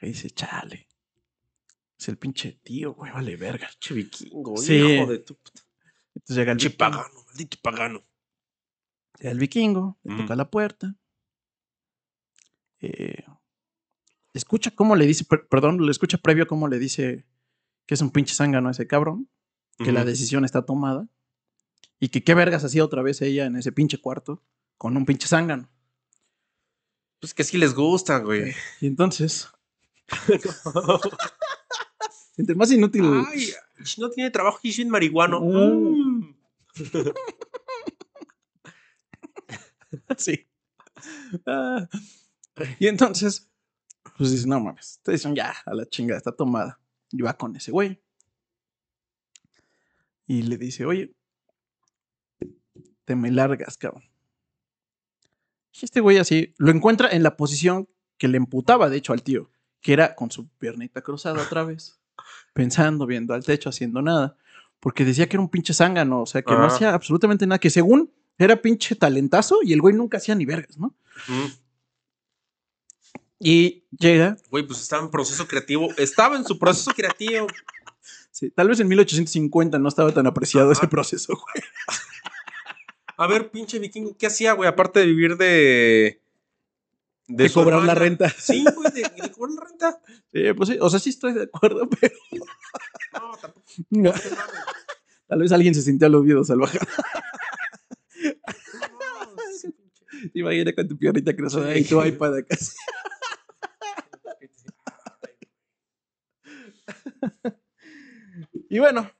Ahí 0.00 0.10
dice, 0.10 0.30
chale. 0.30 0.86
Es 1.98 2.06
el 2.08 2.18
pinche 2.18 2.52
tío, 2.62 2.94
güey, 2.94 3.10
vale 3.10 3.34
verga. 3.36 3.68
Che 3.80 3.94
vikingo, 3.94 4.56
Sí. 4.58 4.74
hijo 4.76 5.06
de 5.10 5.18
tu 5.18 5.34
puta. 5.34 5.62
Entonces 6.16 6.36
llega 6.36 6.52
el 6.52 6.58
vikingo. 6.58 6.78
pagano, 6.78 7.24
maldito 7.26 7.56
pagano. 7.62 8.02
Llega 9.18 9.30
el 9.30 9.38
vikingo, 9.38 9.98
le 10.02 10.14
Ujú. 10.14 10.22
toca 10.22 10.36
la 10.36 10.50
puerta. 10.50 10.94
eh, 12.80 13.24
escucha 14.34 14.70
cómo 14.70 14.96
le 14.96 15.06
dice, 15.06 15.24
per- 15.24 15.48
perdón, 15.48 15.84
le 15.84 15.90
escucha 15.90 16.18
previo 16.18 16.46
cómo 16.46 16.68
le 16.68 16.78
dice 16.78 17.24
que 17.86 17.94
es 17.94 18.00
un 18.02 18.10
pinche 18.10 18.34
zángano 18.34 18.68
ese 18.70 18.86
cabrón, 18.86 19.30
que 19.78 19.92
la 19.92 20.04
decisión 20.04 20.44
está 20.44 20.64
tomada 20.66 21.08
y 21.98 22.10
que 22.10 22.22
qué 22.22 22.34
vergas 22.34 22.64
hacía 22.64 22.84
otra 22.84 23.00
vez 23.02 23.22
ella 23.22 23.46
en 23.46 23.56
ese 23.56 23.72
pinche 23.72 23.98
cuarto 23.98 24.42
con 24.76 24.96
un 24.96 25.06
pinche 25.06 25.26
zángano. 25.26 25.68
Pues 27.20 27.32
que 27.32 27.44
sí 27.44 27.56
les 27.56 27.74
gusta, 27.74 28.18
güey. 28.18 28.54
Y 28.80 28.86
entonces, 28.86 29.48
entre 32.36 32.54
más 32.54 32.70
inútil. 32.72 33.04
Ay, 33.28 33.52
si 33.84 34.00
no 34.00 34.10
tiene 34.10 34.30
trabajo 34.30 34.58
y 34.62 34.70
es 34.70 34.76
bien 34.76 34.90
marihuano. 34.90 35.40
Mm. 35.40 36.20
Mm. 36.20 36.36
Sí. 40.16 40.46
Ah, 41.46 41.88
y 42.78 42.86
entonces, 42.86 43.50
pues 44.16 44.30
dice, 44.30 44.46
no 44.46 44.60
mames, 44.60 44.92
esta 44.92 45.12
decisión 45.12 45.34
ya, 45.34 45.54
a 45.64 45.74
la 45.74 45.86
chingada, 45.86 46.18
está 46.18 46.32
tomada. 46.32 46.80
Y 47.10 47.22
va 47.22 47.36
con 47.36 47.54
ese 47.56 47.70
güey. 47.70 48.02
Y 50.26 50.42
le 50.42 50.58
dice, 50.58 50.84
oye, 50.84 51.14
te 53.04 53.14
me 53.14 53.30
largas, 53.30 53.76
cabrón. 53.76 54.04
Y 55.72 55.84
este 55.84 56.00
güey 56.00 56.18
así, 56.18 56.54
lo 56.58 56.70
encuentra 56.70 57.10
en 57.10 57.22
la 57.22 57.36
posición 57.36 57.88
que 58.18 58.28
le 58.28 58.38
emputaba, 58.38 58.88
de 58.88 58.96
hecho, 58.96 59.12
al 59.12 59.22
tío, 59.22 59.50
que 59.80 59.92
era 59.92 60.14
con 60.14 60.30
su 60.30 60.48
piernita 60.48 61.02
cruzada 61.02 61.42
otra 61.42 61.64
vez, 61.64 62.00
pensando, 62.52 63.06
viendo 63.06 63.34
al 63.34 63.44
techo, 63.44 63.68
haciendo 63.68 64.02
nada. 64.02 64.36
Porque 64.80 65.04
decía 65.04 65.28
que 65.28 65.36
era 65.36 65.42
un 65.42 65.48
pinche 65.48 65.74
zángano, 65.74 66.22
o 66.22 66.26
sea, 66.26 66.42
que 66.42 66.52
no 66.52 66.64
hacía 66.64 66.94
absolutamente 66.94 67.46
nada, 67.46 67.58
que 67.58 67.70
según 67.70 68.12
era 68.38 68.60
pinche 68.60 68.94
talentazo 68.94 69.58
y 69.62 69.72
el 69.72 69.80
güey 69.80 69.94
nunca 69.94 70.18
hacía 70.18 70.34
ni 70.34 70.44
vergas, 70.44 70.76
¿no? 70.78 70.94
Mm. 71.28 71.46
Y 73.38 73.84
llega, 73.90 74.36
Güey, 74.50 74.66
pues 74.66 74.80
estaba 74.80 75.02
en 75.02 75.10
proceso 75.10 75.46
creativo. 75.46 75.88
Estaba 75.96 76.36
en 76.36 76.44
su 76.44 76.58
proceso 76.58 76.90
creativo. 76.92 77.46
sí, 78.30 78.50
tal 78.50 78.68
vez 78.68 78.80
en 78.80 78.88
1850 78.88 79.78
no 79.78 79.88
estaba 79.88 80.12
tan 80.12 80.26
apreciado 80.26 80.72
ese 80.72 80.88
proceso, 80.88 81.34
güey. 81.34 81.64
A 83.18 83.26
ver, 83.26 83.50
pinche 83.50 83.78
vikingo, 83.78 84.16
¿qué 84.18 84.26
hacía, 84.26 84.52
güey? 84.52 84.68
Aparte 84.68 85.00
de 85.00 85.06
vivir 85.06 85.36
de. 85.36 86.22
De 87.28 87.50
cobrar 87.50 87.82
la 87.82 87.94
renta. 87.94 88.28
Sí, 88.38 88.64
güey, 88.74 88.92
de, 88.92 89.02
de 89.22 89.30
cobrar 89.32 89.54
la 89.56 89.64
renta. 89.64 90.00
Sí, 90.32 90.52
pues 90.56 90.68
sí, 90.68 90.78
o 90.80 90.88
sea, 90.90 91.00
sí 91.00 91.10
estoy 91.10 91.32
de 91.34 91.42
acuerdo, 91.44 91.88
pero 92.00 92.14
No, 93.12 93.36
tampoco. 93.40 93.66
no, 93.90 94.12
te 94.12 94.20
tal 95.28 95.40
vez 95.40 95.50
alguien 95.52 95.74
se 95.74 95.82
sintió 95.82 96.06
aludido 96.06 96.44
salvaje. 96.44 96.78
No. 96.78 96.86
Te 100.32 100.38
imaginas 100.38 100.74
con 100.74 100.88
tu 100.88 100.96
piernita 100.96 101.36
cruzada 101.36 101.74
Sí. 101.74 101.80
y 101.80 101.84
tu 101.84 102.02
iPad 102.02 102.36
acá. 102.36 102.54
así. 102.58 102.72
Y 108.68 108.78
bueno, 108.78 109.10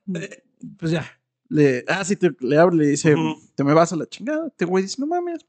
pues 0.79 0.91
ya. 0.93 1.07
Le, 1.49 1.85
ah, 1.87 2.05
sí, 2.05 2.17
te- 2.17 2.35
le 2.41 2.59
habla 2.59 2.83
y 2.83 2.87
le 2.87 2.91
dice, 2.91 3.15
te 3.55 3.63
me 3.63 3.73
vas 3.73 3.93
a 3.93 3.97
la 3.97 4.07
chingada. 4.07 4.49
Este 4.49 4.65
güey 4.65 4.83
dice, 4.83 4.97
no 5.01 5.07
mames, 5.07 5.47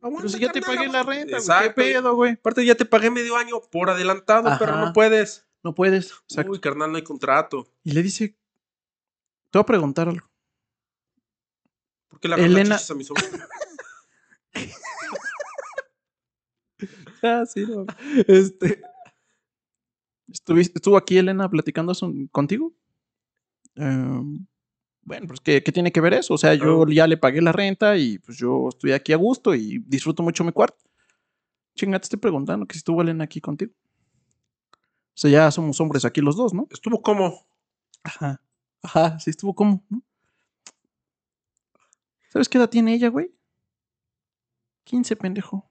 Aguanta, 0.00 0.18
pero 0.18 0.28
si 0.28 0.38
ya 0.38 0.52
te 0.52 0.60
pagué 0.62 0.88
la 0.88 1.02
renta, 1.02 1.24
güey, 1.24 1.34
Exacto. 1.40 1.64
¿qué 1.68 1.70
pedo, 1.92 2.14
güey? 2.14 2.32
Aparte, 2.32 2.64
ya 2.64 2.74
te 2.74 2.84
pagué 2.84 3.10
medio 3.10 3.36
año 3.36 3.60
por 3.70 3.90
adelantado, 3.90 4.50
pero 4.58 4.76
no 4.76 4.92
puedes. 4.92 5.46
No 5.64 5.74
puedes. 5.74 6.12
Exacto. 6.28 6.52
Uy, 6.52 6.60
carnal, 6.60 6.90
no 6.92 6.96
hay 6.96 7.02
contrato. 7.04 7.66
Y 7.82 7.92
le 7.92 8.02
dice, 8.02 8.28
te 9.50 9.58
voy 9.58 9.62
a 9.62 9.66
preguntar 9.66 10.08
algo. 10.08 10.28
¿Por 12.08 12.20
qué 12.20 12.28
la 12.28 12.36
Elena- 12.36 12.76
a 12.88 12.94
mi 12.94 13.04
sobrino? 13.04 13.38
Ah, 17.22 17.44
sí, 17.46 17.66
no. 17.66 17.84
Este. 18.28 18.80
¿estuviste- 20.28 20.78
¿Estuvo 20.78 20.96
aquí 20.96 21.18
Elena 21.18 21.50
platicando 21.50 21.92
contigo? 22.30 22.72
Em, 23.74 24.46
bueno, 25.08 25.26
pues 25.26 25.40
¿qué, 25.40 25.62
qué 25.62 25.72
tiene 25.72 25.90
que 25.90 26.02
ver 26.02 26.12
eso? 26.12 26.34
O 26.34 26.38
sea, 26.38 26.52
yo 26.52 26.86
ya 26.86 27.06
le 27.06 27.16
pagué 27.16 27.40
la 27.40 27.50
renta 27.50 27.96
y 27.96 28.18
pues 28.18 28.36
yo 28.36 28.68
estoy 28.68 28.92
aquí 28.92 29.14
a 29.14 29.16
gusto 29.16 29.54
y 29.54 29.78
disfruto 29.86 30.22
mucho 30.22 30.44
mi 30.44 30.52
cuarto. 30.52 30.84
Chinga, 31.74 31.98
te 31.98 32.04
estoy 32.04 32.18
preguntando 32.18 32.66
que 32.66 32.74
si 32.74 32.78
estuvo 32.78 33.00
Elena 33.00 33.24
aquí 33.24 33.40
contigo. 33.40 33.72
O 34.72 35.14
sea, 35.14 35.30
ya 35.30 35.50
somos 35.50 35.80
hombres 35.80 36.04
aquí 36.04 36.20
los 36.20 36.36
dos, 36.36 36.52
¿no? 36.52 36.68
Estuvo 36.70 37.00
como. 37.00 37.46
Ajá. 38.02 38.42
Ajá, 38.82 39.18
sí 39.18 39.30
estuvo 39.30 39.54
como, 39.54 39.82
¿no? 39.88 40.02
¿Sabes 42.28 42.50
qué 42.50 42.58
edad 42.58 42.68
tiene 42.68 42.92
ella, 42.92 43.08
güey? 43.08 43.34
15, 44.84 45.16
pendejo. 45.16 45.70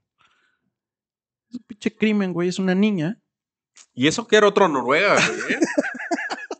Es 1.52 1.58
un 1.58 1.63
pinche 1.63 1.95
crimen, 1.95 2.34
güey. 2.34 2.50
Es 2.50 2.58
una 2.58 2.73
niña. 2.73 3.21
Y 3.93 4.08
eso 4.08 4.26
que 4.26 4.38
era 4.38 4.47
otro 4.47 4.67
Noruega, 4.67 5.15
güey. 5.15 5.54
¿eh? 5.54 5.60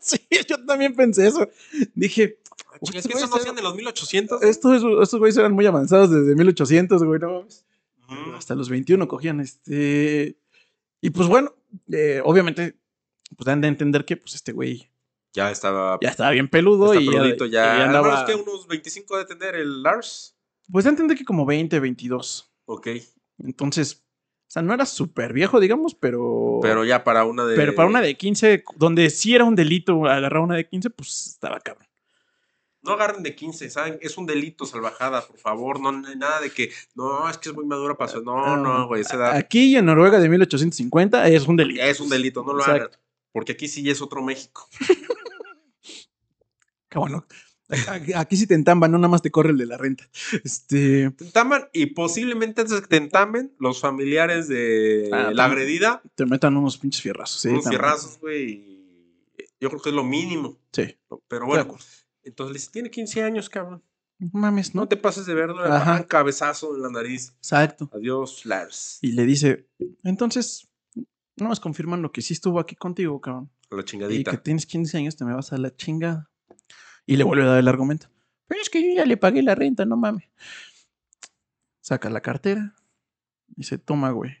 Sí, 0.00 0.26
yo 0.48 0.64
también 0.64 0.94
pensé 0.94 1.26
eso. 1.26 1.46
Dije, 1.94 2.38
Es 2.82 2.90
que 2.90 2.98
eso 2.98 3.08
güeyes 3.08 3.20
no 3.30 3.36
eran- 3.36 3.40
hacían 3.40 3.58
en 3.58 3.64
los 3.64 3.74
1800. 3.74 4.42
estos, 4.42 4.82
estos 5.02 5.18
güeyes 5.18 5.36
eran 5.36 5.52
muy 5.52 5.66
avanzados 5.66 6.10
desde 6.10 6.34
1800, 6.34 7.02
güey. 7.04 7.20
No 7.20 7.30
mames. 7.40 7.64
Ujú. 8.08 8.32
Hasta 8.36 8.54
los 8.54 8.68
21 8.68 9.06
cogían 9.08 9.40
este. 9.40 10.38
Y 11.00 11.10
pues 11.10 11.28
bueno, 11.28 11.54
eh, 11.92 12.20
obviamente, 12.24 12.76
pues 13.36 13.44
dan 13.46 13.60
de 13.60 13.68
entender 13.68 14.04
que 14.04 14.16
pues 14.16 14.34
este 14.34 14.52
güey 14.52 14.88
Ya 15.34 15.50
estaba. 15.50 15.98
ya 16.00 16.08
estaba 16.08 16.30
bien 16.30 16.48
peludo 16.48 16.94
y, 16.94 17.06
peludito 17.06 17.46
y 17.46 17.50
ya. 17.50 17.84
andaba. 17.84 18.08
Andaba... 18.08 18.26
que 18.26 18.34
unos 18.34 18.66
25 18.66 19.18
de 19.18 19.24
tener 19.26 19.54
el 19.56 19.82
Lars. 19.82 20.34
Pues 20.70 20.84
da 20.84 20.90
a 20.90 20.92
entender 20.92 21.16
que 21.16 21.24
como 21.24 21.44
20, 21.46 21.78
22. 21.80 22.50
Ok. 22.66 22.88
Entonces, 23.38 24.02
o 24.48 24.50
sea, 24.50 24.62
no 24.62 24.72
era 24.74 24.86
súper 24.86 25.32
viejo, 25.32 25.60
digamos, 25.60 25.94
pero. 25.94 26.58
Pero 26.62 26.84
ya 26.84 27.04
para 27.04 27.24
una 27.24 27.44
de. 27.44 27.56
Pero 27.56 27.74
para 27.74 27.88
una 27.88 28.00
de 28.00 28.16
15, 28.16 28.64
donde 28.76 29.10
sí 29.10 29.34
era 29.34 29.44
un 29.44 29.54
delito 29.54 30.06
agarrar 30.06 30.40
una 30.42 30.56
de 30.56 30.66
15, 30.68 30.90
pues 30.90 31.26
estaba 31.26 31.60
cabrón. 31.60 31.87
No 32.88 32.94
agarren 32.94 33.22
de 33.22 33.34
15, 33.34 33.68
¿saben? 33.70 33.98
Es 34.00 34.16
un 34.16 34.24
delito, 34.26 34.64
salvajada, 34.66 35.26
por 35.26 35.38
favor. 35.38 35.78
No, 35.80 35.90
hay 36.08 36.16
nada 36.16 36.40
de 36.40 36.50
que. 36.50 36.70
No, 36.94 37.28
es 37.28 37.36
que 37.38 37.50
es 37.50 37.54
muy 37.54 37.66
madura 37.66 37.94
para 37.96 38.10
eso. 38.10 38.22
No, 38.22 38.56
no, 38.56 38.86
güey. 38.88 39.02
Esa 39.02 39.16
edad. 39.16 39.36
Aquí 39.36 39.76
en 39.76 39.84
Noruega 39.84 40.18
de 40.18 40.28
1850 40.28 41.28
es 41.28 41.46
un 41.46 41.56
delito. 41.56 41.82
Es 41.82 42.00
un 42.00 42.08
delito, 42.08 42.42
no 42.42 42.54
lo 42.54 42.60
Exacto. 42.60 42.84
hagan. 42.86 42.98
Porque 43.32 43.52
aquí 43.52 43.68
sí 43.68 43.88
es 43.90 44.00
otro 44.02 44.22
México. 44.22 44.68
Que 46.90 46.98
bueno, 46.98 47.26
Aquí, 48.16 48.36
sí 48.38 48.46
te 48.46 48.54
entamban, 48.54 48.90
no 48.90 48.96
nada 48.96 49.08
más 49.10 49.20
te 49.20 49.30
corre 49.30 49.50
el 49.50 49.58
de 49.58 49.66
la 49.66 49.76
renta. 49.76 50.08
Este. 50.42 51.10
Te 51.10 51.24
entaman 51.26 51.68
y 51.74 51.84
posiblemente 51.86 52.62
antes 52.62 52.80
que 52.80 52.86
te 52.86 52.96
entamen, 52.96 53.52
los 53.58 53.78
familiares 53.80 54.48
de 54.48 55.10
Ah, 55.12 55.30
la 55.34 55.44
agredida, 55.44 56.00
Te 56.14 56.24
metan 56.24 56.56
unos 56.56 56.78
pinches 56.78 57.02
fierrazos. 57.02 57.42
Sí, 57.42 57.48
unos 57.48 57.64
también. 57.64 57.80
fierrazos, 57.82 58.18
güey. 58.20 58.78
Yo 59.60 59.68
creo 59.68 59.82
que 59.82 59.90
es 59.90 59.94
lo 59.94 60.04
mínimo. 60.04 60.56
Sí. 60.72 60.96
Pero 61.28 61.44
bueno. 61.44 61.76
Entonces 62.28 62.52
le 62.52 62.58
dice, 62.58 62.70
tiene 62.72 62.90
15 62.90 63.22
años, 63.22 63.48
cabrón. 63.48 63.82
No 64.18 64.30
mames, 64.32 64.74
No 64.74 64.82
¿no? 64.82 64.88
te 64.88 64.96
pases 64.96 65.26
de 65.26 65.34
verlo, 65.34 65.62
dan 65.62 66.02
cabezazo 66.04 66.74
en 66.74 66.82
la 66.82 66.90
nariz. 66.90 67.34
Exacto. 67.38 67.88
Adiós, 67.92 68.44
Lars. 68.46 68.98
Y 69.02 69.12
le 69.12 69.24
dice, 69.24 69.68
entonces, 70.02 70.68
no 71.36 71.48
más 71.48 71.60
confirmando 71.60 72.10
que 72.10 72.20
sí 72.22 72.34
estuvo 72.34 72.58
aquí 72.58 72.74
contigo, 72.74 73.20
cabrón. 73.20 73.50
A 73.70 73.76
la 73.76 73.82
Y 73.82 73.84
chingadita. 73.84 74.30
que 74.32 74.38
tienes 74.38 74.66
15 74.66 74.96
años, 74.98 75.16
te 75.16 75.24
me 75.24 75.34
vas 75.34 75.52
a 75.52 75.58
la 75.58 75.74
chingada. 75.74 76.30
Y 77.06 77.16
le 77.16 77.24
vuelve 77.24 77.44
a 77.44 77.48
dar 77.48 77.58
el 77.58 77.68
argumento. 77.68 78.08
Pero 78.48 78.60
es 78.60 78.70
que 78.70 78.82
yo 78.82 78.94
ya 78.96 79.04
le 79.06 79.16
pagué 79.16 79.42
la 79.42 79.54
renta, 79.54 79.84
no 79.84 79.96
mames. 79.96 80.24
Saca 81.80 82.10
la 82.10 82.20
cartera. 82.20 82.74
Dice, 83.46 83.78
toma, 83.78 84.10
güey. 84.10 84.32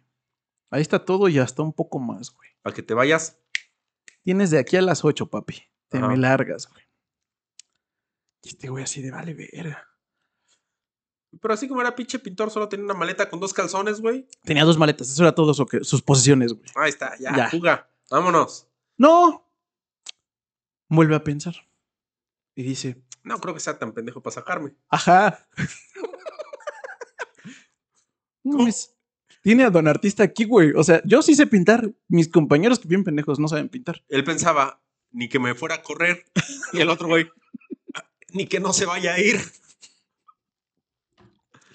Ahí 0.70 0.82
está 0.82 1.04
todo 1.04 1.28
y 1.28 1.38
hasta 1.38 1.62
un 1.62 1.72
poco 1.72 1.98
más, 1.98 2.30
güey. 2.34 2.50
Para 2.62 2.74
que 2.74 2.82
te 2.82 2.94
vayas. 2.94 3.38
Tienes 4.22 4.50
de 4.50 4.58
aquí 4.58 4.76
a 4.76 4.82
las 4.82 5.04
8, 5.04 5.28
papi. 5.30 5.62
Te 5.88 5.98
Ajá. 5.98 6.08
me 6.08 6.16
largas, 6.16 6.68
güey. 6.68 6.82
Y 8.42 8.48
este 8.50 8.68
güey 8.68 8.84
así 8.84 9.02
de 9.02 9.10
vale 9.10 9.34
verga. 9.34 9.84
Pero 11.40 11.54
así 11.54 11.68
como 11.68 11.80
era 11.82 11.94
pinche 11.94 12.18
pintor, 12.18 12.50
solo 12.50 12.68
tenía 12.68 12.84
una 12.86 12.94
maleta 12.94 13.28
con 13.28 13.38
dos 13.38 13.52
calzones, 13.52 14.00
güey. 14.00 14.26
Tenía 14.44 14.64
dos 14.64 14.78
maletas, 14.78 15.10
eso 15.10 15.22
era 15.22 15.34
todo 15.34 15.52
sus 15.54 16.02
posesiones, 16.02 16.52
güey. 16.54 16.64
Ahí 16.74 16.88
está, 16.88 17.16
ya, 17.18 17.36
Ya. 17.36 17.50
fuga. 17.50 17.90
Vámonos. 18.10 18.66
¡No! 18.96 19.46
Vuelve 20.88 21.14
a 21.14 21.22
pensar. 21.22 21.54
Y 22.54 22.62
dice, 22.62 23.02
No 23.22 23.38
creo 23.40 23.52
que 23.54 23.60
sea 23.60 23.78
tan 23.78 23.92
pendejo 23.92 24.22
para 24.22 24.34
sacarme. 24.34 24.74
ajá. 24.88 25.46
No 28.44 28.58
mames, 28.58 28.94
Tiene 29.42 29.64
a 29.64 29.70
don 29.70 29.88
artista 29.88 30.22
aquí, 30.22 30.44
güey. 30.44 30.72
O 30.74 30.82
sea, 30.82 31.02
yo 31.04 31.20
sí 31.22 31.34
sé 31.34 31.46
pintar. 31.46 31.90
Mis 32.08 32.28
compañeros 32.28 32.78
que 32.78 32.88
bien 32.88 33.04
pendejos 33.04 33.38
no 33.38 33.48
saben 33.48 33.68
pintar. 33.68 34.02
Él 34.08 34.24
pensaba, 34.24 34.80
ni 35.10 35.28
que 35.28 35.38
me 35.38 35.54
fuera 35.54 35.76
a 35.76 35.82
correr. 35.82 36.24
Y 36.72 36.80
el 36.80 36.88
otro, 36.88 37.08
güey, 37.08 37.28
ni 38.32 38.46
que 38.46 38.60
no 38.60 38.72
se 38.72 38.86
vaya 38.86 39.14
a 39.14 39.20
ir. 39.20 39.36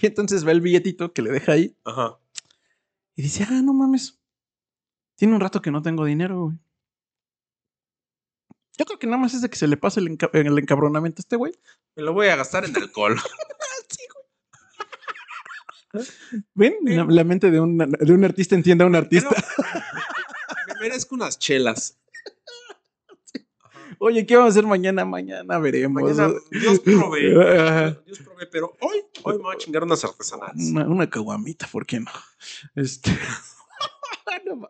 Y 0.01 0.07
entonces 0.07 0.43
ve 0.43 0.51
el 0.51 0.59
billetito 0.59 1.13
que 1.13 1.21
le 1.21 1.31
deja 1.31 1.53
ahí 1.53 1.77
Ajá. 1.85 2.17
y 3.15 3.21
dice, 3.21 3.45
ah, 3.49 3.61
no 3.63 3.73
mames. 3.73 4.19
Tiene 5.15 5.33
un 5.33 5.39
rato 5.39 5.61
que 5.61 5.71
no 5.71 5.81
tengo 5.81 6.03
dinero, 6.03 6.41
güey. 6.43 6.57
Yo 8.77 8.83
creo 8.83 8.99
que 8.99 9.07
nada 9.07 9.17
más 9.19 9.33
es 9.33 9.41
de 9.41 9.49
que 9.49 9.55
se 9.55 9.65
le 9.65 9.77
pase 9.77 10.01
el, 10.01 10.09
enca- 10.09 10.29
el 10.33 10.59
encabronamiento 10.59 11.21
a 11.21 11.23
este 11.23 11.37
güey. 11.37 11.53
Me 11.95 12.03
lo 12.03 12.11
voy 12.11 12.27
a 12.27 12.35
gastar 12.35 12.65
en 12.65 12.75
alcohol. 12.75 13.15
¿Ven? 16.55 16.73
La, 16.83 17.05
la 17.05 17.23
mente 17.23 17.49
de 17.51 17.59
un, 17.61 17.77
de 17.77 18.13
un 18.13 18.25
artista 18.25 18.55
entiende 18.55 18.83
a 18.83 18.87
un 18.87 18.95
artista. 18.95 19.29
me 20.67 20.73
merezco 20.81 21.15
unas 21.15 21.39
chelas. 21.39 21.97
Oye, 24.05 24.25
¿qué 24.25 24.35
vamos 24.35 24.49
a 24.49 24.59
hacer 24.59 24.67
mañana? 24.67 25.05
Mañana 25.05 25.57
veremos. 25.59 26.03
Mañana 26.03 26.33
Dios 26.51 26.79
provee. 26.81 27.29
Dios 28.05 28.19
provee, 28.19 28.47
pero 28.51 28.75
hoy, 28.81 29.01
hoy 29.23 29.37
me 29.37 29.43
voy 29.43 29.55
a 29.55 29.57
chingar 29.57 29.83
unas 29.83 30.03
artesanales. 30.03 30.69
Una, 30.71 30.85
una 30.87 31.09
caguamita, 31.09 31.67
¿por 31.67 31.85
qué 31.85 32.01
no? 32.01 32.11
Este. 32.75 33.11
no. 34.45 34.67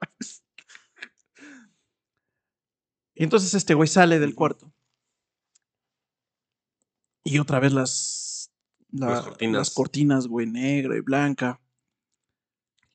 Y 3.15 3.24
entonces 3.24 3.56
este 3.56 3.74
güey 3.74 3.88
sale 3.88 4.19
del 4.19 4.36
cuarto. 4.36 4.72
Y 7.24 7.39
otra 7.39 7.60
vez 7.60 7.74
las. 7.74 8.52
la- 8.91 9.08
Las 9.10 9.24
cortinas. 9.24 9.56
las 9.58 9.69
cortinas, 9.72 10.28
güey, 10.28 10.46
negra 10.46 10.96
y 10.96 11.02
blanca. 11.02 11.60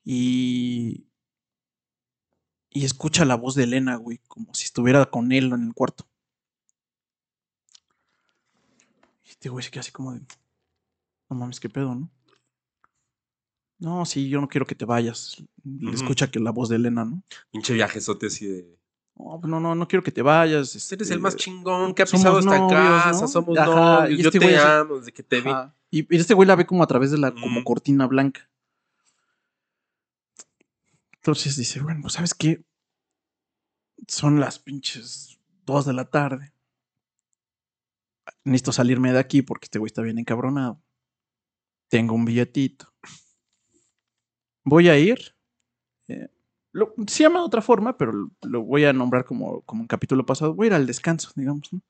Y. 0.05 1.05
Y 2.69 2.85
escucha 2.85 3.25
la 3.25 3.35
voz 3.35 3.55
de 3.55 3.63
Elena, 3.63 3.97
güey, 3.97 4.19
como 4.29 4.53
si 4.53 4.63
estuviera 4.63 5.05
con 5.07 5.33
él 5.33 5.51
en 5.51 5.67
el 5.67 5.73
cuarto. 5.73 6.05
Y 9.23 9.28
este 9.39 9.47
güey 9.47 9.63
se 9.63 9.71
queda 9.71 9.79
así 9.79 9.91
como 9.91 10.13
de. 10.13 10.19
No 11.29 11.37
mames, 11.37 11.61
qué 11.61 11.69
pedo, 11.69 11.95
¿no? 11.95 12.11
No, 13.77 14.05
sí, 14.05 14.27
yo 14.27 14.41
no 14.41 14.49
quiero 14.49 14.67
que 14.67 14.75
te 14.75 14.83
vayas. 14.83 15.41
Le 15.63 15.93
escucha 15.93 16.29
que 16.29 16.39
la 16.39 16.51
voz 16.51 16.67
de 16.67 16.75
Elena, 16.75 17.05
¿no? 17.05 17.23
Pinche 17.49 17.73
viajezote 17.73 18.27
así 18.27 18.45
de. 18.45 18.77
No, 19.15 19.39
pues 19.39 19.49
no, 19.49 19.61
no, 19.61 19.75
no 19.75 19.87
quiero 19.87 20.03
que 20.03 20.11
te 20.11 20.21
vayas. 20.21 20.75
Eres 20.75 20.91
este, 20.91 21.13
el 21.13 21.21
más 21.21 21.37
chingón 21.37 21.93
que 21.93 22.01
ha 22.01 22.05
pisado 22.05 22.39
esta 22.39 22.57
novios, 22.57 22.71
casa, 22.73 23.21
¿no? 23.21 23.27
somos 23.29 23.57
Ajá, 23.57 24.01
novios, 24.01 24.19
y 24.19 24.23
yo 24.23 24.29
este 24.29 24.39
te 24.39 24.57
amo 24.57 24.97
desde 24.97 25.13
que 25.13 25.23
te 25.23 25.39
vi. 25.39 25.49
Ajá. 25.49 25.73
Y, 25.89 26.13
y 26.13 26.19
este 26.19 26.33
güey 26.33 26.45
la 26.45 26.57
ve 26.57 26.65
como 26.65 26.83
a 26.83 26.87
través 26.87 27.11
de 27.11 27.17
la 27.17 27.31
como 27.31 27.63
cortina 27.63 28.07
blanca. 28.07 28.49
Entonces 31.13 31.55
dice, 31.55 31.79
bueno, 31.79 32.01
pues 32.01 32.13
sabes 32.13 32.33
qué? 32.33 32.65
Son 34.05 34.41
las 34.41 34.59
pinches 34.59 35.39
dos 35.65 35.85
de 35.85 35.93
la 35.93 36.09
tarde. 36.09 36.51
Necesito 38.49 38.71
salirme 38.71 39.13
de 39.13 39.19
aquí 39.19 39.41
porque 39.41 39.65
este 39.65 39.79
güey 39.79 39.87
está 39.87 40.01
bien 40.01 40.17
encabronado. 40.17 40.81
Tengo 41.89 42.15
un 42.15 42.25
billetito. 42.25 42.91
Voy 44.63 44.89
a 44.89 44.97
ir. 44.97 45.35
eh, 46.07 46.29
lo- 46.71 46.93
se 47.07 47.23
llama 47.23 47.39
de 47.39 47.45
otra 47.45 47.61
forma, 47.61 47.97
pero 47.97 48.31
lo, 48.41 48.61
voy 48.63 48.85
a 48.85 48.93
nombrar 48.93 49.25
como, 49.25 49.61
como 49.61 49.83
en 49.83 49.87
capítulo 49.87 50.25
pasado. 50.25 50.53
Voy 50.53 50.65
a 50.65 50.67
ir 50.67 50.73
al 50.73 50.87
descanso, 50.87 51.31
digamos, 51.35 51.71
¿no? 51.71 51.81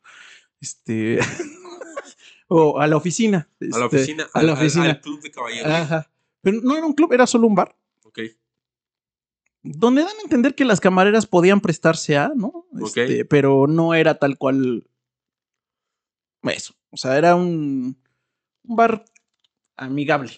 Este. 0.60 1.20
o 2.48 2.80
a 2.80 2.88
la 2.88 2.98
oficina. 2.98 3.50
A 3.60 3.78
la 3.78 3.86
este, 3.86 3.98
oficina. 3.98 4.28
A 4.34 4.44
la 4.44 4.54
oficina. 4.54 4.90
Al, 4.90 5.02
club 5.02 5.22
de 5.22 5.32
caballeros. 5.32 5.72
Ajá. 5.72 6.12
Pero 6.42 6.62
no 6.62 6.76
era 6.76 6.86
un 6.86 6.94
club, 6.94 7.14
era 7.14 7.28
solo 7.28 7.48
un 7.48 7.56
bar. 7.56 7.76
Ok. 8.04 8.20
Donde 9.62 10.04
dan 10.04 10.18
a 10.18 10.22
entender 10.24 10.56
que 10.56 10.66
las 10.66 10.80
camareras 10.80 11.26
podían 11.26 11.62
prestarse 11.62 12.18
a, 12.18 12.32
¿no? 12.36 12.66
Este, 12.84 13.26
pero 13.26 13.68
no 13.68 13.94
era 13.94 14.20
tal 14.20 14.38
cual. 14.38 14.90
Eso. 16.44 16.74
O 16.92 16.98
sea, 16.98 17.18
era 17.18 17.36
un, 17.36 18.02
un 18.64 18.76
bar 18.76 19.04
amigable. 19.76 20.32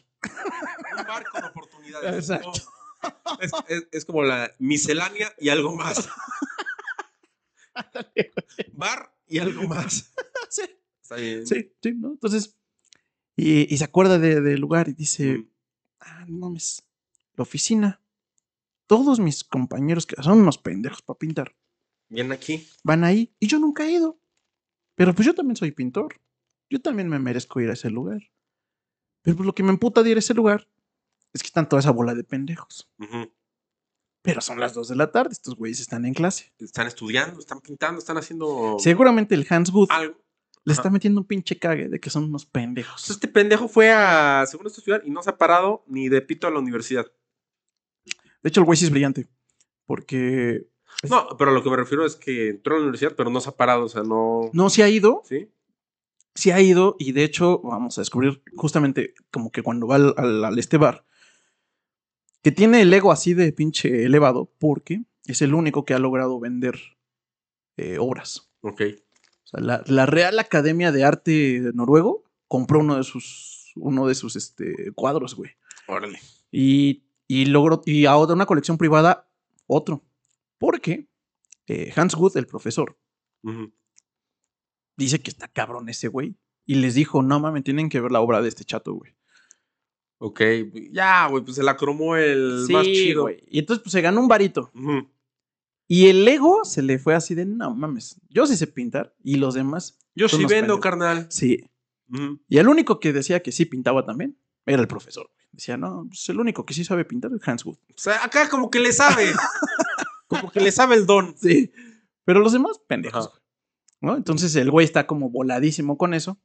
Un 0.98 1.06
bar 1.08 1.24
con 1.32 1.44
oportunidades. 1.46 2.16
Exacto. 2.30 2.52
¿no? 2.54 3.38
Es, 3.42 3.52
es- 3.68 3.88
es 3.92 4.06
como 4.06 4.22
la 4.24 4.52
miscelánea 4.60 5.34
y 5.40 5.50
algo 5.50 5.76
más. 5.76 6.08
Bar 8.74 9.14
y 9.28 9.40
algo 9.40 9.64
más. 9.68 10.14
sí, 10.50 10.64
Está 11.02 11.16
bien. 11.16 11.48
sí, 11.48 11.74
sí, 11.82 11.94
¿no? 11.96 12.10
Entonces, 12.12 12.58
y, 13.36 13.74
y 13.74 13.78
se 13.78 13.84
acuerda 13.84 14.20
de- 14.20 14.42
del 14.42 14.60
lugar 14.60 14.90
y 14.90 14.94
dice, 14.94 15.38
Mm. 15.40 15.50
ah, 16.02 16.26
no 16.28 16.38
mames, 16.40 16.84
la 17.36 17.44
oficina. 17.44 18.02
Todos 18.88 19.20
mis 19.20 19.44
compañeros 19.44 20.06
que 20.06 20.22
son 20.22 20.42
unos 20.42 20.58
pendejos 20.58 21.02
para 21.02 21.18
pintar 21.18 21.56
Bien 22.10 22.32
aquí. 22.34 22.68
van 22.84 23.04
ahí 23.06 23.34
y 23.40 23.48
yo 23.48 23.58
nunca 23.58 23.86
he 23.86 23.92
ido. 23.92 24.20
Pero 24.96 25.14
pues 25.14 25.26
yo 25.26 25.34
también 25.34 25.56
soy 25.56 25.72
pintor. 25.72 26.20
Yo 26.70 26.82
también 26.82 27.10
me 27.10 27.20
merezco 27.20 27.60
ir 27.60 27.70
a 27.70 27.74
ese 27.74 27.90
lugar. 27.90 28.22
Pero 29.22 29.38
pues 29.38 29.46
lo 29.46 29.54
que 29.54 29.64
me 29.64 29.70
emputa 29.70 30.04
de 30.04 30.12
ir 30.12 30.18
a 30.18 30.20
ese 30.20 30.34
lugar 30.34 30.68
es 31.34 31.42
que 31.42 31.48
están 31.48 31.68
toda 31.70 31.80
esa 31.80 31.92
bola 31.92 32.14
de 32.14 32.24
pendejos. 32.24 32.90
Pero 34.22 34.42
son 34.42 34.60
las 34.60 34.74
2 34.74 34.90
de 34.90 34.96
la 34.96 35.12
tarde, 35.12 35.32
estos 35.32 35.56
güeyes 35.56 35.80
están 35.80 36.06
en 36.06 36.14
clase. 36.14 36.54
Están 36.60 36.88
estudiando, 36.88 37.40
están 37.40 37.60
pintando, 37.60 38.00
están 38.00 38.18
haciendo 38.18 38.78
Seguramente 38.80 39.34
el 39.36 39.48
Hans 39.50 39.72
Good 39.72 39.88
algo. 39.90 40.22
le 40.64 40.74
está 40.74 40.90
metiendo 40.90 41.22
un 41.22 41.28
pinche 41.28 41.58
cague 41.58 41.90
de 41.90 42.00
que 42.00 42.10
son 42.10 42.26
unos 42.26 42.46
pendejos. 42.46 43.02
Entonces, 43.02 43.16
este 43.16 43.28
pendejo 43.28 43.68
fue 43.68 43.92
a, 43.92 44.46
según 44.48 44.68
esto, 44.68 44.80
estudiar 44.80 45.02
y 45.06 45.10
no 45.10 45.24
se 45.24 45.32
ha 45.32 45.38
parado 45.38 45.84
ni 45.88 46.08
de 46.08 46.22
pito 46.22 46.48
a 46.48 46.52
la 46.52 46.60
universidad. 46.60 47.12
De 48.44 48.50
hecho, 48.50 48.62
el 48.62 48.66
güey 48.66 48.78
sí 48.78 48.86
es 48.86 48.92
brillante. 48.92 49.28
Porque 49.86 50.71
No, 51.10 51.28
pero 51.38 51.52
lo 51.52 51.64
que 51.64 51.70
me 51.70 51.78
refiero 51.78 52.06
es 52.06 52.16
que 52.16 52.50
entró 52.50 52.76
a 52.76 52.78
la 52.78 52.84
universidad, 52.84 53.16
pero 53.16 53.30
no 53.30 53.42
se 53.42 53.50
ha 53.50 53.54
parado, 53.58 53.86
o 53.86 53.90
sea, 53.90 54.04
no. 54.04 54.50
no 54.54 54.70
se 54.70 54.84
ha 54.84 54.90
ido, 54.90 55.22
¿Sí? 55.26 55.50
sí 56.36 56.52
ha 56.52 56.62
ido 56.62 56.96
y 57.00 57.12
de 57.14 57.24
hecho 57.24 57.60
vamos 57.62 57.98
a 57.98 58.02
descubrir 58.02 58.42
justamente 58.56 59.16
como 59.32 59.52
que 59.52 59.64
cuando 59.64 59.88
va 59.88 59.96
al, 59.96 60.14
al- 60.18 60.46
al 60.46 60.60
este 60.60 60.78
bar, 60.78 61.04
que 62.44 62.52
tiene 62.52 62.82
el 62.82 62.94
ego 62.94 63.12
así 63.12 63.34
de 63.34 63.52
pinche 63.52 64.04
elevado 64.06 64.52
porque 64.60 65.02
es 65.26 65.42
el 65.42 65.54
único 65.54 65.86
que 65.86 65.94
ha 65.94 66.00
logrado 66.00 66.40
vender 66.40 66.80
eh, 67.78 67.98
obras. 68.00 68.52
Ok. 68.62 68.82
O 69.44 69.48
sea, 69.48 69.60
la, 69.60 69.84
la 69.88 70.06
Real 70.06 70.40
Academia 70.40 70.92
de 70.92 71.04
Arte 71.04 71.62
Noruego 71.74 72.24
compró 72.48 72.80
uno 72.80 72.98
de 72.98 73.04
sus, 73.04 73.72
uno 73.76 74.08
de 74.08 74.16
sus 74.16 74.36
este, 74.36 74.92
cuadros, 74.94 75.36
güey. 75.36 75.52
Órale. 75.88 76.20
Y, 76.52 77.04
y 77.28 77.46
logró, 77.46 77.82
y 77.86 78.06
a 78.06 78.16
otra- 78.18 78.36
una 78.36 78.46
colección 78.46 78.78
privada, 78.78 79.28
otro. 79.68 80.02
Porque 80.62 81.08
eh, 81.66 81.92
Hans 81.96 82.14
Wood, 82.16 82.38
el 82.38 82.46
profesor, 82.46 82.96
dice 84.96 85.20
que 85.20 85.32
está 85.32 85.48
cabrón 85.48 85.90
ese 85.90 86.08
güey. 86.08 86.36
Y 86.68 86.76
les 86.76 86.94
dijo, 86.94 87.24
no 87.24 87.40
mames, 87.40 87.64
tienen 87.64 87.90
que 87.90 88.00
ver 88.00 88.12
la 88.12 88.22
obra 88.22 88.42
de 88.44 88.48
este 88.48 88.64
chato, 88.64 88.94
güey. 88.94 89.16
Ok. 90.20 90.40
Ya, 90.92 91.26
güey, 91.28 91.44
pues 91.44 91.56
se 91.56 91.64
la 91.64 91.76
cromó 91.76 92.16
el 92.16 92.66
Sí, 92.68 92.74
más 92.74 92.86
chido. 92.86 93.24
güey. 93.24 93.44
Y 93.48 93.58
entonces 93.58 93.82
pues 93.82 93.92
se 93.92 94.02
ganó 94.02 94.22
un 94.22 94.28
varito. 94.28 94.72
Y 95.88 96.08
el 96.10 96.28
ego 96.28 96.64
se 96.64 96.84
le 96.84 97.00
fue 97.00 97.16
así 97.16 97.34
de, 97.34 97.46
no 97.46 97.74
mames, 97.74 98.22
yo 98.30 98.46
sí 98.46 98.56
sé 98.56 98.68
pintar 98.68 99.16
y 99.24 99.38
los 99.38 99.56
demás. 99.56 99.98
Yo 100.14 100.30
sí 100.30 100.38
vendo, 100.38 100.48
pendejos". 100.50 100.80
carnal. 100.82 101.28
Sí. 101.32 101.66
Y 102.48 102.58
el 102.60 102.68
único 102.68 103.00
que 103.00 103.14
decía 103.14 103.42
que 103.42 103.52
sí 103.52 103.66
pintaba 103.66 104.06
también 104.06 104.38
era 104.68 104.80
el 104.80 104.88
profesor. 104.88 105.32
Decía, 105.52 105.76
no, 105.78 106.06
pues 106.08 106.30
el 106.30 106.40
único 106.40 106.68
que 106.68 106.76
sí 106.76 106.86
sabe 106.86 107.04
pintar 107.04 107.32
es 107.34 107.46
Hans 107.48 107.66
Wood. 107.66 107.78
O 107.90 107.94
sea, 107.98 108.24
acá 108.24 108.48
como 108.48 108.70
que 108.70 108.80
le 108.80 108.94
sabe. 108.94 109.26
como 110.32 110.52
que 110.52 110.62
le 110.62 110.72
sabe 110.72 110.96
el 110.96 111.06
don. 111.06 111.36
Sí. 111.38 111.72
Pero 112.24 112.40
los 112.40 112.54
demás, 112.54 112.80
pendejos. 112.88 113.28
Ajá. 113.28 113.30
güey. 113.30 113.42
¿No? 114.02 114.18
Entonces 114.18 114.56
el 114.56 114.72
güey 114.72 114.86
está 114.86 115.06
como 115.06 115.30
voladísimo 115.30 115.98
con 115.98 116.14
eso. 116.14 116.40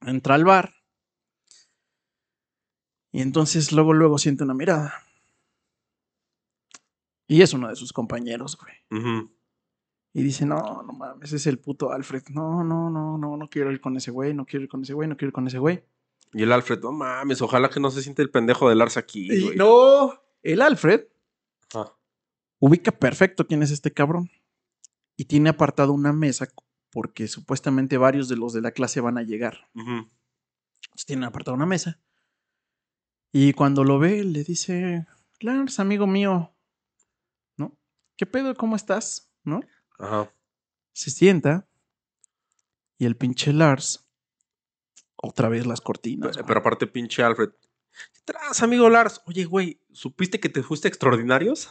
Entra 0.00 0.34
al 0.34 0.44
bar. 0.44 0.74
Y 3.12 3.20
entonces 3.22 3.70
luego, 3.70 3.92
luego 3.92 4.18
siente 4.18 4.42
una 4.42 4.54
mirada. 4.54 4.92
Y 7.28 7.42
es 7.42 7.52
uno 7.54 7.68
de 7.68 7.76
sus 7.76 7.92
compañeros, 7.92 8.58
güey. 8.58 8.74
Y 10.12 10.22
dice, 10.22 10.46
no, 10.46 10.82
no 10.82 10.92
mames, 10.92 11.32
es 11.32 11.46
el 11.46 11.58
puto 11.58 11.92
Alfred. 11.92 12.24
No, 12.30 12.64
no, 12.64 12.90
no, 12.90 13.16
no, 13.18 13.36
no 13.36 13.48
quiero 13.48 13.70
ir 13.72 13.80
con 13.80 13.96
ese 13.96 14.10
güey, 14.10 14.34
no 14.34 14.44
quiero 14.44 14.64
ir 14.64 14.68
con 14.68 14.82
ese 14.82 14.94
güey, 14.94 15.08
no 15.08 15.16
quiero 15.16 15.28
ir 15.28 15.32
con 15.32 15.46
ese 15.46 15.58
güey. 15.58 15.84
Y 16.32 16.42
el 16.42 16.52
Alfred, 16.52 16.80
no 16.80 16.92
mames, 16.92 17.40
ojalá 17.40 17.70
que 17.70 17.80
no 17.80 17.90
se 17.90 18.02
siente 18.02 18.20
el 18.22 18.30
pendejo 18.30 18.68
de 18.68 18.74
Lars 18.74 18.96
aquí, 18.96 19.28
Y 19.32 19.56
no, 19.56 20.12
el 20.42 20.60
Alfred 20.60 21.02
Ah, 21.74 21.92
ubica 22.64 22.92
perfecto 22.92 23.46
quién 23.46 23.62
es 23.62 23.70
este 23.70 23.92
cabrón. 23.92 24.30
Y 25.16 25.26
tiene 25.26 25.50
apartado 25.50 25.92
una 25.92 26.14
mesa 26.14 26.48
porque 26.90 27.28
supuestamente 27.28 27.98
varios 27.98 28.26
de 28.28 28.36
los 28.36 28.54
de 28.54 28.62
la 28.62 28.72
clase 28.72 29.00
van 29.00 29.18
a 29.18 29.22
llegar. 29.22 29.68
ujú. 29.74 30.10
Entonces 30.84 31.06
tienen 31.06 31.24
apartado 31.24 31.54
una 31.54 31.66
mesa. 31.66 32.00
Y 33.32 33.52
cuando 33.52 33.84
lo 33.84 33.98
ve, 33.98 34.24
le 34.24 34.44
dice, 34.44 35.06
Lars, 35.40 35.78
amigo 35.78 36.06
mío, 36.06 36.54
¿no? 37.56 37.76
¿Qué 38.16 38.26
pedo? 38.26 38.54
¿Cómo 38.54 38.76
estás? 38.76 39.30
¿No? 39.42 39.60
Ajá. 39.98 40.32
Se 40.92 41.10
sienta 41.10 41.68
y 42.96 43.04
el 43.04 43.16
pinche 43.16 43.52
Lars, 43.52 44.08
otra 45.16 45.48
vez 45.48 45.66
las 45.66 45.80
cortinas. 45.80 46.38
Pero, 46.46 46.60
aparte, 46.60 46.86
pinche 46.86 47.22
Alfred. 47.22 47.50
¿Qué 48.12 48.20
traes, 48.24 48.62
amigo 48.62 48.88
Lars? 48.88 49.20
Oye, 49.26 49.44
güey, 49.44 49.80
¿supiste 49.92 50.38
que 50.40 50.48
te 50.48 50.62
fuiste 50.62 50.88
a 50.88 50.90
extraordinarios? 50.90 51.70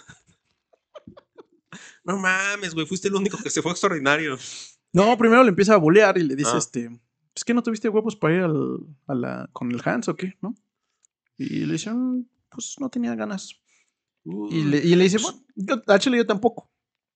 No 2.03 2.17
mames, 2.17 2.73
güey, 2.73 2.85
fuiste 2.85 3.07
el 3.07 3.15
único 3.15 3.37
que 3.37 3.49
se 3.49 3.61
fue 3.61 3.71
extraordinario. 3.71 4.37
No, 4.91 5.17
primero 5.17 5.43
le 5.43 5.49
empieza 5.49 5.73
a 5.73 5.77
bolear 5.77 6.17
y 6.17 6.23
le 6.23 6.35
dice, 6.35 6.51
Ah. 6.53 6.57
este, 6.57 6.89
es 7.35 7.43
que 7.43 7.53
no 7.53 7.63
tuviste 7.63 7.89
huevos 7.89 8.15
para 8.15 8.35
ir 8.35 8.41
al- 8.41 8.79
a 9.07 9.15
la, 9.15 9.49
con 9.53 9.71
el 9.71 9.81
Hans 9.83 10.07
o 10.09 10.15
qué, 10.15 10.37
¿no? 10.41 10.53
Y 11.37 11.65
le 11.65 11.73
dice, 11.73 11.91
"Mm, 11.91 12.25
pues 12.49 12.75
no 12.79 12.89
tenía 12.89 13.15
ganas. 13.15 13.59
Y 14.51 14.63
le, 14.63 14.77
y 14.77 14.95
le 14.95 15.03
dice, 15.05 15.17
bueno, 15.17 15.43
yo, 15.55 15.81
a 15.87 15.99
Chile 15.99 16.17
yo 16.17 16.25
tampoco. 16.27 16.69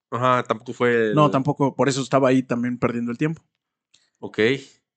Ajá, 0.09 0.43
tampoco 0.43 0.73
fue. 0.73 1.09
el- 1.09 1.13
No, 1.15 1.29
tampoco, 1.29 1.75
por 1.75 1.88
eso 1.88 2.01
estaba 2.01 2.29
ahí 2.29 2.41
también 2.43 2.77
perdiendo 2.79 3.11
el 3.11 3.17
tiempo. 3.17 3.43
Ok. 4.19 4.39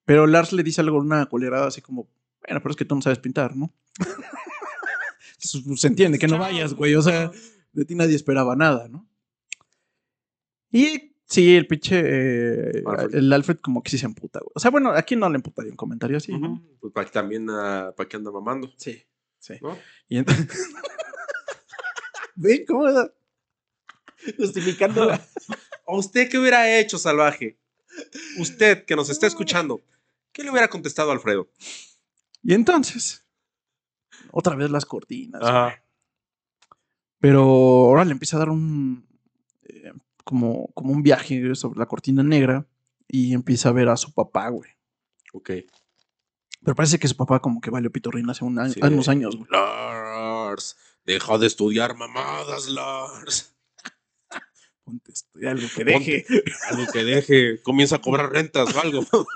Pero 0.07 0.27
Lars 0.27 0.53
le 0.53 0.63
dice 0.63 0.81
algo, 0.81 0.99
una 0.99 1.27
colerada 1.27 1.67
así 1.67 1.83
como, 1.83 2.09
bueno, 2.47 2.61
pero 2.63 2.71
es 2.71 2.77
que 2.77 2.85
tú 2.87 2.95
no 2.95 3.03
sabes 3.03 3.19
pintar, 3.19 3.55
¿no? 3.57 3.73
Se 5.39 5.87
entiende 5.87 6.19
que 6.19 6.29
no 6.29 6.39
vayas, 6.39 6.75
güey, 6.75 6.95
o 6.95 7.03
sea, 7.03 7.31
de 7.73 7.85
ti 7.85 7.95
nadie 7.95 8.15
esperaba 8.17 8.57
nada, 8.57 8.89
¿no? 8.89 9.09
Y 10.73 11.15
sí, 11.27 11.57
el 11.57 11.67
pinche, 11.67 12.01
eh, 12.03 12.83
Alfred. 12.87 13.15
el 13.15 13.33
Alfred 13.33 13.57
como 13.59 13.83
que 13.83 13.91
sí 13.91 13.99
se 13.99 14.07
emputa, 14.07 14.39
güey. 14.41 14.53
O 14.55 14.61
sea, 14.61 14.71
bueno, 14.71 14.91
aquí 14.91 15.17
no 15.17 15.29
le 15.29 15.37
emputaría 15.37 15.71
un 15.71 15.77
comentario 15.77 16.17
así. 16.17 16.33
Pues 16.81 16.93
para 16.93 17.07
que 17.07 17.13
también, 17.13 17.49
ah, 17.51 17.93
para 17.97 18.09
que 18.09 18.17
anda 18.17 18.31
mamando, 18.31 18.73
Sí, 18.77 19.03
sí. 19.39 19.55
¿no? 19.61 19.77
Y 20.09 20.19
entonces... 20.19 20.69
¿Ven 22.37 22.65
cómo 22.67 22.89
era? 22.89 23.13
Justificando 24.37 25.05
la... 25.07 25.15
¿A 25.87 25.97
usted 25.97 26.29
qué 26.31 26.39
hubiera 26.39 26.79
hecho, 26.79 26.99
salvaje? 26.99 27.59
Usted 28.39 28.85
que 28.85 28.97
nos 28.97 29.11
está 29.11 29.27
escuchando, 29.27 29.81
¿qué 30.33 30.43
le 30.45 30.51
hubiera 30.51 30.69
contestado 30.69 31.11
a 31.11 31.15
Alfredo? 31.15 31.51
Y 32.43 32.55
entonces, 32.55 33.27
otra 34.31 34.55
vez 34.57 34.71
las 34.71 34.87
cortinas. 34.87 35.43
Pero 37.19 37.43
ahora 37.43 38.05
le 38.05 38.13
empieza 38.13 38.37
a 38.37 38.41
dar 38.41 38.49
un. 38.51 39.07
Como, 40.25 40.69
como 40.75 40.93
un 40.93 41.03
viaje 41.03 41.55
sobre 41.55 41.79
la 41.79 41.87
cortina 41.87 42.23
negra 42.23 42.67
y 43.09 43.33
empieza 43.35 43.69
a 43.69 43.73
ver 43.73 43.89
a 43.89 43.97
su 43.97 44.13
papá, 44.13 44.49
güey. 44.49 44.71
Ok. 45.33 45.51
Pero 46.63 46.75
parece 46.75 46.99
que 46.99 47.09
su 47.09 47.17
papá, 47.17 47.41
como 47.41 47.61
que 47.61 47.71
valió 47.71 47.91
pitorrín 47.91 48.29
hace 48.31 48.45
un 48.45 48.59
año- 48.59 48.73
Sí. 48.75 48.81
unos 48.83 49.09
años, 49.09 49.37
güey. 49.37 49.49
Lars, 49.51 50.77
deja 51.05 51.39
de 51.39 51.47
estudiar 51.47 51.97
mamadas, 51.97 52.69
Lars. 52.69 53.57
Ponte 54.85 55.11
a 55.11 55.15
estudiar 55.15 55.53
algo 55.57 55.69
que 55.75 55.85
Ponte- 55.85 56.25
deje. 56.27 56.27
Algo 56.71 56.93
que 56.93 57.05
deje, 57.05 57.63
comienza 57.63 57.97
a 57.97 58.01
cobrar 58.01 58.31
rentas 58.31 58.75
o 58.75 58.81
algo. 58.81 59.07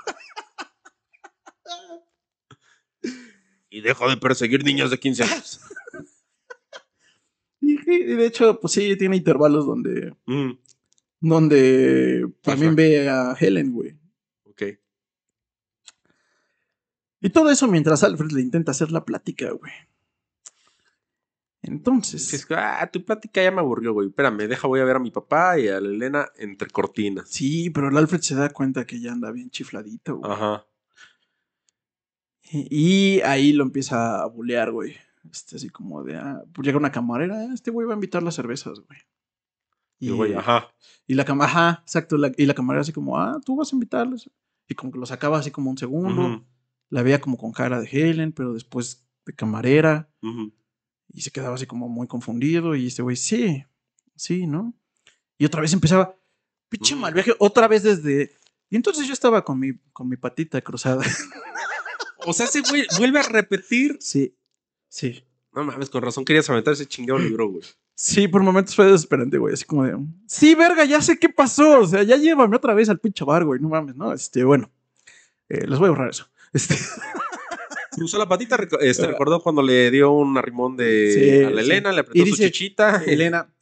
y 3.69 3.81
deja 3.81 4.07
de 4.07 4.17
perseguir 4.17 4.63
niñas 4.63 4.89
de 4.89 4.99
15 4.99 5.23
años. 5.23 5.59
Y, 7.61 7.73
y 7.91 8.03
de 8.15 8.25
hecho, 8.27 8.59
pues 8.59 8.73
sí, 8.73 8.95
tiene 8.97 9.17
intervalos 9.17 9.65
donde. 9.65 10.15
Mm, 10.25 10.51
Donde 11.19 12.27
también 12.41 12.75
ve 12.75 13.09
a 13.09 13.33
Helen, 13.39 13.71
güey. 13.73 13.97
ok. 14.45 14.61
Y 17.21 17.29
todo 17.29 17.49
eso 17.49 17.67
mientras 17.67 18.03
Alfred 18.03 18.31
le 18.31 18.41
intenta 18.41 18.71
hacer 18.71 18.91
la 18.91 19.03
plática, 19.05 19.49
güey. 19.51 19.71
Entonces. 21.61 22.45
Ah, 22.51 22.87
tu 22.91 23.03
plática 23.03 23.41
ya 23.41 23.49
me 23.49 23.59
aburrió, 23.61 23.93
güey. 23.93 24.09
Espérame, 24.09 24.47
deja, 24.47 24.67
voy 24.67 24.79
a 24.81 24.83
ver 24.85 24.97
a 24.97 24.99
mi 24.99 25.09
papá 25.09 25.57
y 25.59 25.67
a 25.67 25.79
la 25.81 25.89
Elena 25.89 26.27
entre 26.37 26.69
cortinas. 26.69 27.27
Sí, 27.27 27.71
pero 27.71 27.89
el 27.89 27.97
Alfred 27.97 28.21
se 28.21 28.35
da 28.35 28.49
cuenta 28.49 28.85
que 28.85 28.99
ya 29.01 29.11
anda 29.13 29.31
bien 29.31 29.49
chifladito, 29.49 30.17
güey. 30.17 30.31
Ajá. 30.31 30.67
Y 32.51 33.19
ahí 33.21 33.53
lo 33.53 33.63
empieza 33.63 34.21
a 34.21 34.27
bulear, 34.27 34.71
güey. 34.71 34.95
Este, 35.31 35.55
así 35.55 35.69
como 35.69 36.03
de, 36.03 36.15
ah, 36.17 36.43
pues 36.53 36.67
llega 36.67 36.77
una 36.77 36.91
camarera, 36.91 37.35
"Ah, 37.39 37.53
este 37.55 37.71
güey 37.71 37.87
va 37.87 37.93
a 37.93 37.95
invitar 37.95 38.21
las 38.21 38.35
cervezas, 38.35 38.79
güey. 38.81 38.99
Y, 39.99 40.09
güey, 40.11 40.33
ajá. 40.33 40.67
y 41.07 41.13
la 41.15 41.23
camarera, 41.25 41.51
ajá, 41.69 41.81
exacto, 41.83 42.17
la- 42.17 42.31
y 42.37 42.45
la 42.45 42.53
camarera 42.53 42.81
así 42.81 42.91
como, 42.91 43.17
ah, 43.17 43.39
tú 43.45 43.55
vas 43.55 43.71
a 43.71 43.75
invitarlas. 43.75 44.29
Y 44.67 44.75
como 44.75 44.91
que 44.91 44.99
lo 44.99 45.05
sacaba 45.05 45.37
así 45.39 45.51
como 45.51 45.69
un 45.69 45.77
segundo, 45.77 46.45
la 46.89 47.01
veía 47.03 47.21
como 47.21 47.37
con 47.37 47.51
cara 47.51 47.79
de 47.79 47.87
Helen, 47.91 48.31
pero 48.31 48.53
después 48.53 49.07
de 49.25 49.33
camarera, 49.33 50.09
y 51.11 51.21
se 51.21 51.31
quedaba 51.31 51.55
así 51.55 51.65
como 51.65 51.87
muy 51.87 52.07
confundido, 52.07 52.75
y 52.75 52.87
este 52.87 53.01
güey, 53.01 53.15
sí, 53.15 53.63
sí, 54.15 54.47
¿no? 54.47 54.73
Y 55.37 55.45
otra 55.45 55.61
vez 55.61 55.71
empezaba, 55.73 56.15
pinche 56.69 56.95
mal 56.95 57.13
viaje, 57.13 57.33
otra 57.39 57.67
vez 57.67 57.83
desde... 57.83 58.35
Y 58.69 58.75
entonces 58.75 59.05
yo 59.07 59.13
estaba 59.13 59.43
con 59.45 59.59
mi, 59.59 59.73
con 59.93 60.09
mi 60.09 60.17
patita 60.17 60.59
cruzada. 60.61 61.03
O 62.27 62.33
sea, 62.33 62.47
ese 62.47 62.61
güey 62.61 62.85
vuelve 62.97 63.19
a 63.19 63.23
repetir. 63.23 63.97
sí, 63.99 64.35
sí. 64.89 65.23
No 65.53 65.63
mames, 65.63 65.89
con 65.89 66.01
razón 66.01 66.25
querías 66.25 66.49
aventar 66.49 66.73
ese 66.73 66.85
chingado 66.87 67.19
libro, 67.19 67.47
güey. 67.49 67.63
Sí, 67.97 68.27
por 68.27 68.43
momentos 68.43 68.75
fue 68.75 68.85
desesperante, 68.85 69.37
güey. 69.37 69.53
Así 69.53 69.63
como 69.65 69.83
de. 69.85 69.97
Sí, 70.27 70.53
verga, 70.53 70.83
ya 70.85 71.01
sé 71.01 71.17
qué 71.17 71.29
pasó. 71.29 71.79
O 71.79 71.87
sea, 71.87 72.03
ya 72.03 72.17
llévame 72.17 72.55
otra 72.57 72.73
vez 72.73 72.89
al 72.89 72.99
pinche 72.99 73.23
bar, 73.23 73.45
güey. 73.45 73.61
No 73.61 73.69
mames, 73.69 73.95
¿no? 73.95 74.11
Este, 74.11 74.43
bueno. 74.43 74.69
eh, 75.49 75.65
les 75.67 75.79
voy 75.79 75.87
a 75.87 75.91
borrar 75.91 76.09
eso. 76.09 76.29
Este, 76.53 76.75
Cruzó 77.91 78.17
la 78.17 78.27
patita, 78.27 78.57
este, 78.81 79.07
recordó 79.07 79.41
cuando 79.41 79.61
le 79.61 79.89
dio 79.91 80.11
un 80.11 80.37
arrimón 80.37 80.75
de 80.75 81.11
Sí, 81.13 81.43
a 81.45 81.49
la 81.49 81.61
sí. 81.61 81.67
Elena, 81.69 81.91
le 81.93 81.99
apretó 82.01 82.27
Y 82.27 82.29
su 82.31 82.35
chichita. 82.35 83.01
Elena, 83.05 83.53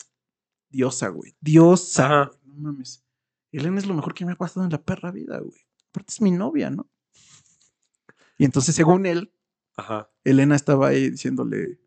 diosa, 0.69 1.09
güey. 1.09 1.35
Diosa. 1.39 2.05
Ajá. 2.05 2.31
No 2.45 2.55
mames. 2.55 3.03
Elena 3.51 3.77
es 3.77 3.85
lo 3.85 3.93
mejor 3.93 4.15
que 4.15 4.25
me 4.25 4.31
ha 4.31 4.35
pasado 4.35 4.65
en 4.65 4.71
la 4.71 4.81
perra 4.81 5.11
vida, 5.11 5.37
güey. 5.39 5.59
Aparte 5.89 6.11
es 6.13 6.21
mi 6.21 6.31
novia, 6.31 6.71
¿no? 6.71 6.87
Y 8.39 8.45
entonces, 8.45 8.73
según 8.75 9.05
él, 9.05 9.31
Ajá. 9.77 10.09
Elena 10.23 10.55
estaba 10.55 10.87
ahí 10.87 11.11
diciéndole. 11.11 11.79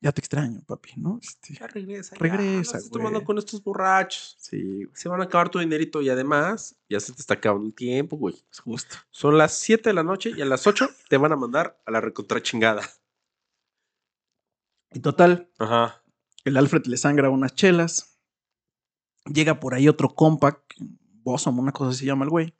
Ya 0.00 0.10
te 0.12 0.20
extraño, 0.20 0.62
papi, 0.66 0.92
¿no? 0.96 1.18
Este, 1.22 1.54
Ya 1.54 1.66
regresa. 1.66 2.14
ya, 2.14 2.20
Regresa, 2.20 2.72
no 2.72 2.78
estés 2.78 2.90
tomando 2.90 3.22
con 3.24 3.36
estos 3.38 3.62
borrachos. 3.62 4.36
sí, 4.38 4.84
güey, 4.84 4.88
Se 4.94 5.08
van 5.08 5.20
a 5.20 5.24
acabar 5.24 5.50
tu 5.50 5.58
dinerito 5.58 6.00
y 6.00 6.08
además 6.08 6.76
ya 6.88 6.98
se 7.00 7.12
te 7.12 7.20
está 7.20 7.34
acabando 7.34 7.66
el 7.66 7.74
tiempo, 7.74 8.16
güey. 8.16 8.34
es 8.50 8.60
justo. 8.60 8.96
Son 9.10 9.36
las 9.36 9.58
7 9.58 9.90
de 9.90 9.94
la 9.94 10.02
noche 10.02 10.32
y 10.34 10.40
a 10.40 10.46
las 10.46 10.66
8 10.66 10.88
te 11.08 11.16
van 11.18 11.32
a 11.32 11.36
mandar 11.36 11.78
a 11.84 11.90
la 11.90 12.00
recontra 12.00 12.40
chingada. 12.42 12.82
Y 14.92 15.00
total, 15.00 15.50
Ajá. 15.58 16.02
El 16.44 16.56
Alfred 16.56 16.86
le 16.86 16.96
sangra 16.96 17.28
unas 17.28 17.54
chelas. 17.54 18.18
Llega 19.26 19.58
por 19.58 19.74
ahí 19.74 19.88
otro 19.88 20.14
compa, 20.14 20.62
Bosom, 21.24 21.58
una 21.58 21.72
cosa 21.72 21.90
así 21.90 22.00
se 22.00 22.06
llama 22.06 22.24
el 22.24 22.30
güey. 22.30 22.54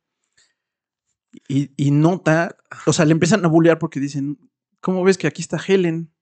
Y, 1.49 1.71
y 1.77 1.93
nota, 1.93 2.57
o 2.87 2.93
sea, 2.93 3.05
le 3.05 3.12
empiezan 3.12 3.45
a 3.45 3.49
bullear 3.49 3.79
porque 3.79 4.01
dicen, 4.01 4.39
¿cómo 4.81 5.05
ves 5.05 5.17
que 5.19 5.29
aquí 5.29 5.41
está 5.41 5.57
Helen? 5.64 6.12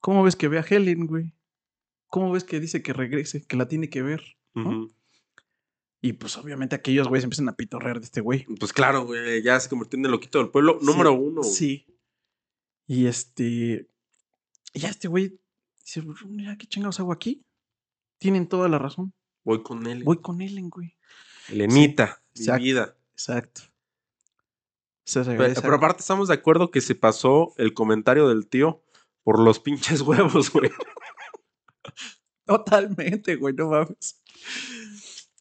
¿Cómo 0.00 0.22
ves 0.22 0.36
que 0.36 0.48
ve 0.48 0.58
a 0.58 0.66
Helen, 0.68 1.06
güey? 1.06 1.34
¿Cómo 2.06 2.32
ves 2.32 2.44
que 2.44 2.60
dice 2.60 2.82
que 2.82 2.92
regrese, 2.92 3.44
que 3.44 3.56
la 3.56 3.68
tiene 3.68 3.90
que 3.90 4.02
ver? 4.02 4.22
Y 6.00 6.14
pues 6.14 6.36
obviamente 6.36 6.76
aquellos 6.76 7.08
güeyes 7.08 7.24
empiezan 7.24 7.48
a 7.48 7.56
pitorrear 7.56 7.98
de 7.98 8.06
este 8.06 8.20
güey. 8.20 8.46
Pues 8.58 8.72
claro, 8.72 9.04
güey, 9.04 9.42
ya 9.42 9.58
se 9.60 9.68
convirtió 9.68 9.98
en 9.98 10.06
el 10.06 10.12
loquito 10.12 10.38
del 10.38 10.48
pueblo 10.48 10.78
número 10.82 11.12
uno. 11.12 11.42
güey. 11.42 11.52
Sí. 11.52 11.86
Y 12.86 13.06
este. 13.06 13.88
Ya 14.74 14.88
este 14.88 15.08
güey 15.08 15.38
dice, 15.80 16.02
mira, 16.26 16.56
¿qué 16.56 16.66
chingados 16.66 17.00
hago 17.00 17.12
aquí? 17.12 17.44
Tienen 18.18 18.48
toda 18.48 18.68
la 18.68 18.78
razón. 18.78 19.12
Voy 19.44 19.62
con 19.62 19.86
él. 19.86 20.04
Voy 20.04 20.18
con 20.18 20.40
Ellen, 20.40 20.70
güey. 20.70 20.94
Elenita, 21.48 22.22
mi 22.34 22.40
exacto. 22.40 22.62
vida. 22.62 22.96
Exacto. 23.12 23.62
Se 25.04 25.24
pero 25.24 25.76
aparte 25.76 26.00
estamos 26.00 26.28
de 26.28 26.34
acuerdo 26.34 26.70
que 26.70 26.82
se 26.82 26.94
pasó 26.94 27.54
el 27.56 27.72
comentario 27.72 28.28
del 28.28 28.46
tío 28.46 28.82
por 29.28 29.38
los 29.40 29.60
pinches 29.60 30.00
huevos, 30.08 30.50
güey. 30.50 30.70
Totalmente, 32.46 33.36
güey, 33.36 33.52
no 33.54 33.68
mames. 33.68 34.22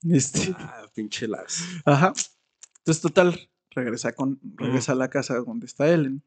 Este, 0.04 0.54
Ah, 0.60 0.86
pinche 0.94 1.26
Lars. 1.26 1.64
ajá. 1.86 2.12
Entonces, 2.80 3.02
total, 3.02 3.50
regresa 3.72 4.12
con, 4.14 4.42
regresa 4.56 4.92
a 4.92 4.96
la 4.96 5.10
casa 5.10 5.36
donde 5.38 5.68
está 5.68 5.88
Ellen. 5.90 6.22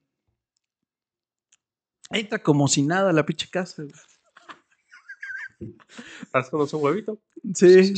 Entra 2.08 2.42
como 2.42 2.66
si 2.66 2.80
nada 2.80 3.10
a 3.10 3.12
la 3.12 3.26
pinche 3.26 3.50
casa. 3.50 3.82
güey. 3.82 5.76
Lars 6.32 6.48
conoce 6.48 6.76
un 6.76 6.82
huevito. 6.84 7.20
Sí. 7.54 7.92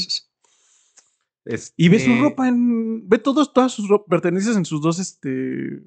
Este, 1.44 1.72
Y 1.76 1.88
ve 1.88 2.00
su 2.00 2.20
ropa 2.20 2.48
en. 2.48 3.08
Ve 3.08 3.18
todos, 3.18 3.52
todas 3.52 3.70
sus 3.70 3.88
pertenencias 4.08 4.56
en 4.56 4.64
sus 4.64 4.82
dos, 4.82 4.98
este. 4.98 5.84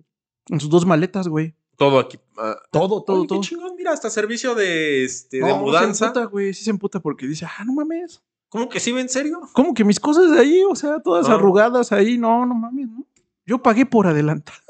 En 0.47 0.59
sus 0.61 0.69
dos 0.69 0.85
maletas, 0.85 1.27
güey. 1.27 1.55
Todo 1.77 1.99
aquí. 1.99 2.19
ah, 2.37 2.55
Todo, 2.71 3.03
todo, 3.03 3.19
oye, 3.19 3.27
todo. 3.27 3.41
Qué 3.41 3.47
chingón, 3.47 3.75
mira, 3.75 3.91
hasta 3.91 4.09
servicio 4.09 4.55
de, 4.55 5.03
este, 5.05 5.39
No, 5.39 5.47
de 5.47 5.53
Se 5.53 5.59
mudanza. 5.59 6.05
emputa, 6.07 6.25
güey. 6.25 6.53
Sí 6.53 6.63
se 6.63 6.69
emputa 6.69 6.99
porque 6.99 7.27
dice, 7.27 7.45
ah, 7.45 7.63
no 7.65 7.73
mames. 7.73 8.21
¿Cómo 8.49 8.69
que 8.69 8.79
sí, 8.79 8.91
en 8.91 9.09
serio? 9.09 9.41
¿Cómo 9.53 9.73
que 9.73 9.83
mis 9.83 9.99
cosas 9.99 10.31
de 10.31 10.39
ahí? 10.39 10.63
O 10.69 10.75
sea, 10.75 10.99
todas 11.01 11.27
arrugadas 11.29 11.91
ahí. 11.91 12.17
No, 12.17 12.45
no 12.45 12.55
mames, 12.55 12.87
¿no? 12.89 13.05
Yo 13.45 13.61
pagué 13.61 13.85
por 13.85 14.07
adelantado. 14.07 14.57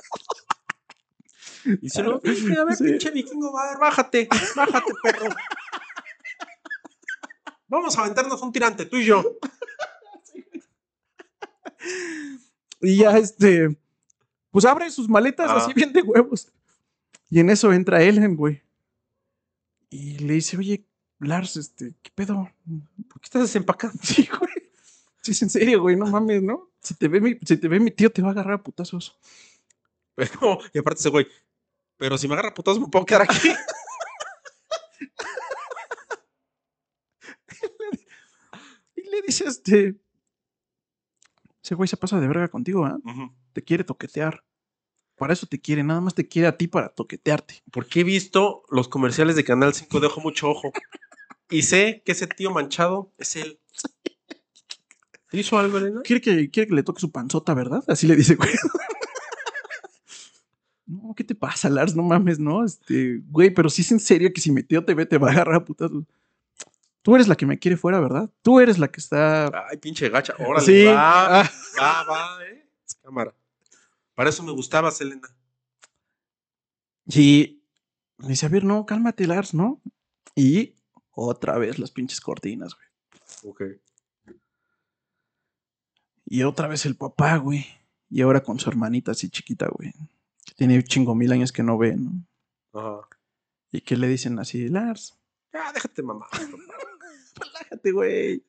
Y 1.82 1.90
si 1.90 2.00
no, 2.04 2.20
"Viste, 2.20 2.60
a 2.60 2.64
ver, 2.64 2.76
Sí. 2.76 2.84
pinche 2.84 3.10
vikingo, 3.10 3.58
a 3.58 3.70
ver, 3.70 3.80
bájate, 3.80 4.28
bájate, 4.56 4.94
perro. 5.02 5.26
Vamos 7.68 7.98
a 7.98 8.02
aventarnos 8.02 8.40
un 8.44 8.52
tirante, 8.52 8.86
tú 8.86 8.98
y 8.98 9.06
yo. 9.06 9.24
Y 12.82 12.98
ya, 12.98 13.18
este. 13.18 13.76
Pues 14.52 14.66
abre 14.66 14.90
sus 14.92 15.10
maletas 15.10 15.50
Ah. 15.50 15.58
así 15.58 15.74
bien 15.74 15.92
de 15.92 16.02
huevos. 16.02 16.52
Y 17.30 17.40
en 17.40 17.50
eso 17.50 17.74
entra 17.74 18.02
Ellen, 18.02 18.36
güey. 18.36 18.62
Y 19.90 20.20
le 20.20 20.36
dice, 20.36 20.58
oye, 20.58 20.86
Lars, 21.20 21.58
este, 21.58 21.96
¿qué 22.02 22.12
pedo? 22.14 22.50
¿Por 23.10 23.22
qué 23.22 23.26
estás 23.26 23.42
desempacando? 23.44 23.98
Sí, 24.04 24.28
güey. 24.28 24.52
Sí, 25.22 25.32
es 25.32 25.42
en 25.42 25.50
serio, 25.50 25.82
güey, 25.82 25.96
no 25.96 26.06
mames, 26.06 26.44
¿no? 26.44 26.70
Si 26.82 26.94
te 26.94 27.08
ve 27.08 27.20
mi, 27.20 27.40
si 27.44 27.58
te 27.58 27.68
ve 27.68 27.80
mi 27.80 27.90
tío, 27.90 28.12
te 28.12 28.22
va 28.22 28.28
a 28.30 28.32
agarrar 28.32 28.54
a 28.56 28.64
putazos. 28.64 29.18
Pero, 30.14 30.60
y 30.72 30.78
aparte 30.78 31.00
ese 31.00 31.10
güey, 31.10 31.28
pero 31.98 32.18
si 32.18 32.28
me 32.28 32.36
agarra 32.36 32.54
putazos 32.54 32.80
me 32.80 32.88
puedo 32.88 33.06
quedar 33.06 33.24
aquí. 33.24 33.50
Y 38.96 39.10
le 39.10 39.22
dice, 39.22 39.46
este. 39.46 39.96
Ese 41.64 41.76
güey 41.76 41.88
se 41.88 41.98
pasa 41.98 42.20
de 42.20 42.28
verga 42.28 42.48
contigo, 42.48 42.86
¿ah? 42.86 42.98
Te 43.54 43.64
quiere 43.64 43.84
toquetear. 43.84 44.44
Para 45.18 45.34
eso 45.34 45.48
te 45.48 45.60
quiere, 45.60 45.84
nada 45.84 46.02
más 46.02 46.14
te 46.14 46.28
quiere 46.28 46.48
a 46.48 46.58
ti 46.58 46.68
para 46.68 46.90
toquetearte. 46.90 47.64
Porque 47.72 48.02
he 48.02 48.04
visto 48.04 48.64
los 48.70 48.88
comerciales 48.90 49.36
de 49.36 49.44
Canal 49.44 49.74
5 49.74 50.00
de 50.00 50.08
Ojo 50.08 50.22
Mucho 50.22 50.50
Ojo. 50.50 50.72
Y 51.50 51.62
sé 51.62 52.02
que 52.06 52.12
ese 52.12 52.28
tío 52.28 52.52
manchado 52.52 53.12
es 53.18 53.36
él. 53.36 53.60
¿Te 55.30 55.38
hizo 55.38 55.58
algo, 55.58 55.78
Elena? 55.78 56.02
Quiere 56.04 56.22
que, 56.22 56.50
quiere 56.50 56.68
que 56.68 56.76
le 56.76 56.84
toque 56.84 57.00
su 57.00 57.12
panzota, 57.12 57.54
¿verdad? 57.54 57.84
Así 57.88 58.08
le 58.08 58.16
dice, 58.16 58.36
güey. 58.36 58.50
No, 60.88 61.16
¿qué 61.16 61.24
te 61.24 61.34
pasa, 61.34 61.68
Lars? 61.68 61.96
No 61.96 62.04
mames, 62.04 62.38
¿no? 62.38 62.64
Este, 62.64 63.20
güey, 63.32 63.50
pero 63.50 63.72
sí 63.72 63.82
es 63.82 63.92
en 63.92 64.00
serio 64.00 64.32
que 64.32 64.40
si 64.40 64.52
mi 64.52 64.62
tío 64.62 64.86
te 64.86 64.94
ve, 64.94 65.08
te 65.08 65.18
va 65.18 65.30
a 65.30 65.32
agarrar 65.32 65.56
a 65.56 65.66
putazos. 65.66 66.04
Tú 67.02 67.16
eres 67.16 67.28
la 67.28 67.36
que 67.36 67.48
me 67.48 67.58
quiere 67.58 67.76
fuera, 67.76 68.00
¿verdad? 68.00 68.30
Tú 68.44 68.60
eres 68.60 68.78
la 68.78 68.88
que 68.90 69.00
está. 69.00 69.46
Ay, 69.68 69.78
pinche 69.78 70.10
gacha. 70.10 70.36
Órale, 70.38 70.66
sí. 70.66 70.86
va, 70.86 71.42
ah, 71.42 71.52
va, 71.80 72.04
va, 72.04 72.46
eh. 72.46 72.68
Cámara. 73.02 73.34
Para 74.16 74.30
eso 74.30 74.44
me 74.44 74.52
gustabas, 74.54 75.00
Elena. 75.02 75.28
Y 77.06 77.62
le 78.18 78.30
dice, 78.30 78.46
a 78.46 78.50
ver, 78.50 78.64
no, 78.64 78.86
cálmate, 78.86 79.28
Lars, 79.28 79.54
¿no? 79.54 79.82
Y 80.36 80.76
otra 81.12 81.58
vez 81.58 81.78
las 81.80 81.92
pinches 81.92 82.22
cortinas, 82.22 82.74
güey. 82.76 83.54
Ok. 83.54 83.62
Y 86.26 86.44
otra 86.44 86.68
vez 86.68 86.86
el 86.86 86.96
papá, 86.96 87.38
güey. 87.38 87.66
Y 88.10 88.22
ahora 88.22 88.42
con 88.42 88.60
su 88.60 88.70
hermanita 88.70 89.12
así 89.12 89.30
chiquita, 89.30 89.68
güey. 89.68 89.92
Que 90.46 90.54
tiene 90.56 90.82
chingo 90.84 91.14
mil 91.14 91.32
años 91.32 91.52
que 91.52 91.64
no 91.64 91.78
ve, 91.78 91.96
¿no? 91.96 92.26
Ajá. 92.74 93.08
Y 93.72 93.82
que 93.82 93.98
le 93.98 94.08
dicen 94.08 94.40
así, 94.40 94.70
Lars, 94.70 95.20
Ya, 95.54 95.72
déjate, 95.74 96.02
mamá. 96.02 96.28
relájate, 97.36 97.92
güey. 97.92 98.44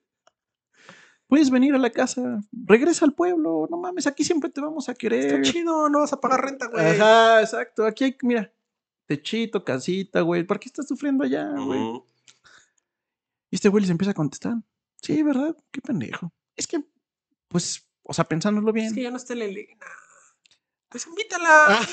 Puedes 1.29 1.51
venir 1.51 1.75
a 1.75 1.79
la 1.79 1.91
casa, 1.91 2.41
regresa 2.53 3.05
al 3.05 3.13
pueblo, 3.13 3.67
no 3.69 3.79
mames, 3.79 4.07
aquí 4.07 4.23
siempre 4.23 4.49
te 4.49 4.61
vamos 4.61 4.89
a 4.89 4.93
Está 4.93 4.99
querer. 5.01 5.43
chido, 5.43 5.89
no 5.89 6.01
vas 6.01 6.13
a 6.13 6.21
pagar 6.21 6.45
renta, 6.45 6.69
güey. 6.69 6.85
Ajá, 6.87 7.41
exacto. 7.41 7.85
Aquí 7.85 8.05
hay, 8.05 8.17
mira, 8.23 8.53
techito, 9.07 9.65
casita, 9.65 10.21
güey. 10.21 10.45
¿Por 10.45 10.61
qué 10.61 10.69
estás 10.69 10.87
sufriendo 10.87 11.25
allá, 11.25 11.51
güey? 11.51 11.81
Y 13.51 13.57
este 13.57 13.69
güey 13.69 13.83
les 13.83 13.91
empieza 13.91 14.13
a 14.13 14.15
contestar. 14.15 14.55
Sí, 15.03 15.23
¿verdad? 15.23 15.57
Qué 15.73 15.81
pendejo. 15.81 16.33
Es 16.55 16.67
que, 16.69 16.85
pues, 17.49 17.85
o 18.05 18.13
sea, 18.15 18.25
pensándolo 18.25 18.73
bien. 18.73 18.87
Es 18.87 18.93
que 18.95 19.03
ya 19.03 19.11
no 19.11 19.17
está 19.17 19.35
la 19.35 19.45
Elena. 19.47 19.87
Pues 20.89 21.07
invítala. 21.07 21.81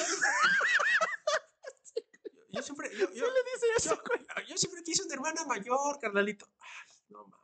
Ah. 2.55 2.55
Yo 2.55 2.61
siempre, 2.61 2.87
yo, 2.91 3.07
yo, 3.13 3.25
dice 3.25 3.89
yo, 3.89 4.43
yo 4.47 4.57
siempre 4.57 4.83
quise 4.83 5.03
una 5.05 5.15
hermana 5.15 5.43
mayor, 5.47 5.97
carnalito. 5.99 6.47
Ay, 6.59 6.93
no 7.09 7.25
mames. 7.25 7.42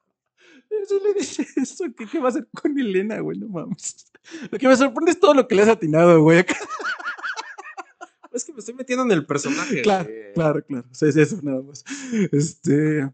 Le 0.70 1.14
dice 1.14 1.47
eso. 1.56 1.86
¿Qué, 1.97 2.06
qué 2.06 2.20
va 2.20 2.28
a 2.28 2.30
hacer 2.30 2.47
con 2.54 2.78
Elena, 2.78 3.20
güey? 3.20 3.38
No 3.38 3.47
mames. 3.47 4.12
Lo 4.52 4.58
que 4.58 4.68
me 4.68 4.76
sorprende 4.76 5.12
es 5.12 5.20
todo 5.20 5.34
lo 5.34 5.47
que 5.47 5.56
le 5.56 5.64
has 5.64 5.70
atinado, 5.70 6.22
güey. 6.22 6.45
Es 8.32 8.45
que 8.45 8.54
me 8.54 8.60
estoy 8.60 8.76
metiendo 8.76 9.04
en 9.04 9.12
el 9.12 9.26
personaje. 9.26 9.82
Claro, 9.82 10.08
güey. 10.08 10.34
claro, 10.34 10.64
claro. 10.64 10.88
Sí, 10.91 11.08
es 11.08 11.16
eso, 11.16 11.39
nada 11.41 11.64
más. 11.64 11.84
Este. 12.32 13.10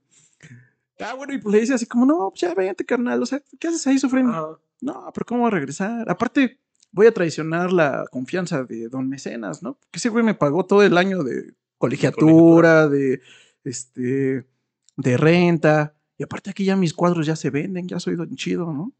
Ah, 1.00 1.14
bueno, 1.14 1.34
y 1.34 1.38
pues 1.38 1.54
le 1.54 1.62
dice 1.62 1.74
así 1.74 1.86
como, 1.86 2.06
no, 2.06 2.30
pues 2.32 2.42
ya 2.42 2.54
váyate, 2.54 2.86
carnal. 2.86 3.24
O 3.24 3.26
sea, 3.26 3.42
¿qué 3.58 3.70
haces 3.70 3.88
ahí 3.88 3.98
sufriendo? 3.98 4.62
No, 4.82 5.10
pero 5.14 5.26
¿cómo 5.26 5.42
voy 5.42 5.48
a 5.48 5.52
regresar? 5.52 6.10
Aparte, 6.10 6.60
voy 6.92 7.08
a 7.08 7.14
traicionar 7.14 7.72
la 7.72 8.06
confianza 8.12 8.64
de 8.64 8.88
don 8.90 9.10
Mecenas, 9.10 9.64
¿no? 9.64 9.80
Que 9.92 10.00
ese 10.00 10.10
güey 10.10 10.24
me 10.24 10.34
pagó 10.34 10.66
todo 10.66 10.84
el 10.84 10.98
año 10.98 11.24
de 11.24 11.54
colegiatura, 11.78 12.88
de 12.88 13.22
este, 13.64 14.46
de 14.98 15.18
renta. 15.18 15.95
Y 16.18 16.24
aparte 16.24 16.50
aquí 16.50 16.64
ya 16.66 16.76
mis 16.76 16.94
cuadros 16.94 17.26
ya 17.26 17.36
se 17.36 17.50
venden, 17.50 17.88
ya 17.88 18.00
soy 18.00 18.16
don 18.16 18.36
chido, 18.36 18.72
¿no? 18.72 18.94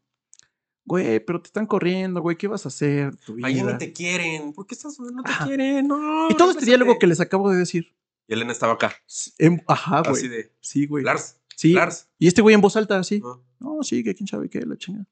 Güey, 0.84 1.18
pero 1.24 1.40
te 1.40 1.48
están 1.48 1.66
corriendo, 1.66 2.20
güey, 2.20 2.36
¿qué 2.36 2.46
vas 2.46 2.64
a 2.64 2.68
hacer? 2.68 3.16
Tu 3.16 3.36
Ahí 3.42 3.54
vida? 3.54 3.72
no 3.72 3.78
te 3.78 3.92
quieren. 3.92 4.52
¿Por 4.52 4.66
qué 4.66 4.74
estás 4.74 4.98
no 5.00 5.22
te 5.22 5.30
Ajá. 5.30 5.46
quieren? 5.46 5.88
No. 5.88 6.30
y 6.30 6.34
todo 6.36 6.50
este 6.52 6.64
diálogo 6.66 6.98
que 6.98 7.06
les 7.08 7.18
acabo 7.20 7.50
de 7.50 7.56
decir. 7.58 7.96
Y 8.28 8.34
Elena 8.34 8.52
estaba 8.52 8.74
acá. 8.74 8.94
em- 9.38 9.60
ajá, 9.66 10.00
Así 10.00 10.10
güey. 10.10 10.28
de. 10.28 10.52
Sí, 10.60 10.86
güey. 10.86 11.02
Lars. 11.04 11.40
Sí. 11.56 11.72
Lars. 11.72 12.08
Y 12.18 12.28
este 12.28 12.42
güey 12.42 12.54
en 12.54 12.60
voz 12.60 12.76
alta, 12.76 12.98
así. 12.98 13.20
No. 13.20 13.42
No, 13.58 13.82
sí, 13.82 14.04
que 14.04 14.14
quién 14.14 14.26
sabe 14.28 14.48
qué, 14.50 14.60
la 14.66 14.76
chingada. 14.76 15.06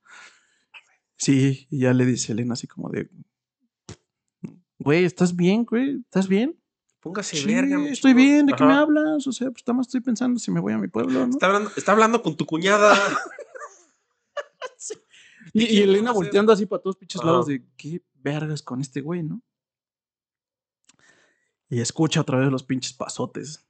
Sí, 1.17 1.67
y 1.71 1.79
ya 1.81 1.93
le 1.95 2.05
dice 2.07 2.33
Elena 2.33 2.53
así 2.53 2.67
como 2.67 2.91
de. 2.91 3.09
Güey, 4.79 5.05
¿estás 5.05 5.35
bien, 5.35 5.65
güey? 5.65 6.01
¿Estás 6.01 6.29
bien? 6.29 6.57
Póngase 7.05 7.37
Sí, 7.37 7.47
verga. 7.47 7.79
mi 7.79 7.89
estoy 7.89 8.15
bien, 8.15 8.47
¿de 8.47 8.55
qué 8.55 8.65
me 8.65 8.73
hablas? 8.73 9.27
O 9.27 9.33
sea, 9.33 9.51
pues 9.51 9.63
nada 9.67 9.77
más 9.77 9.87
estoy 9.87 10.01
pensando 10.01 10.41
si 10.41 10.51
me 10.51 10.59
voy 10.59 10.73
a 10.73 10.79
mi 10.79 10.89
pueblo, 10.89 11.25
¿no? 11.27 11.31
Está 11.33 11.47
hablando, 11.47 11.71
está 11.77 11.93
hablando 11.93 12.23
con 12.23 12.37
tu 12.37 12.47
cuñada. 12.47 12.97
Y, 15.53 15.63
y 15.65 15.67
¿Qué 15.67 15.83
Elena 15.85 16.11
volteando 16.11 16.53
así 16.53 16.67
para 16.67 16.83
todos 16.83 16.97
pinches 16.97 17.21
Ajá. 17.21 17.31
lados 17.31 17.47
de 17.47 17.63
qué 17.77 18.03
vergas 18.15 18.61
con 18.63 18.81
este 18.81 19.01
güey, 19.03 19.23
¿no? 19.23 19.41
Y 21.69 21.81
escucha 21.81 22.23
otra 22.23 22.39
vez 22.39 22.51
los 22.51 22.65
pinches 22.65 22.93
pasotes 22.93 23.65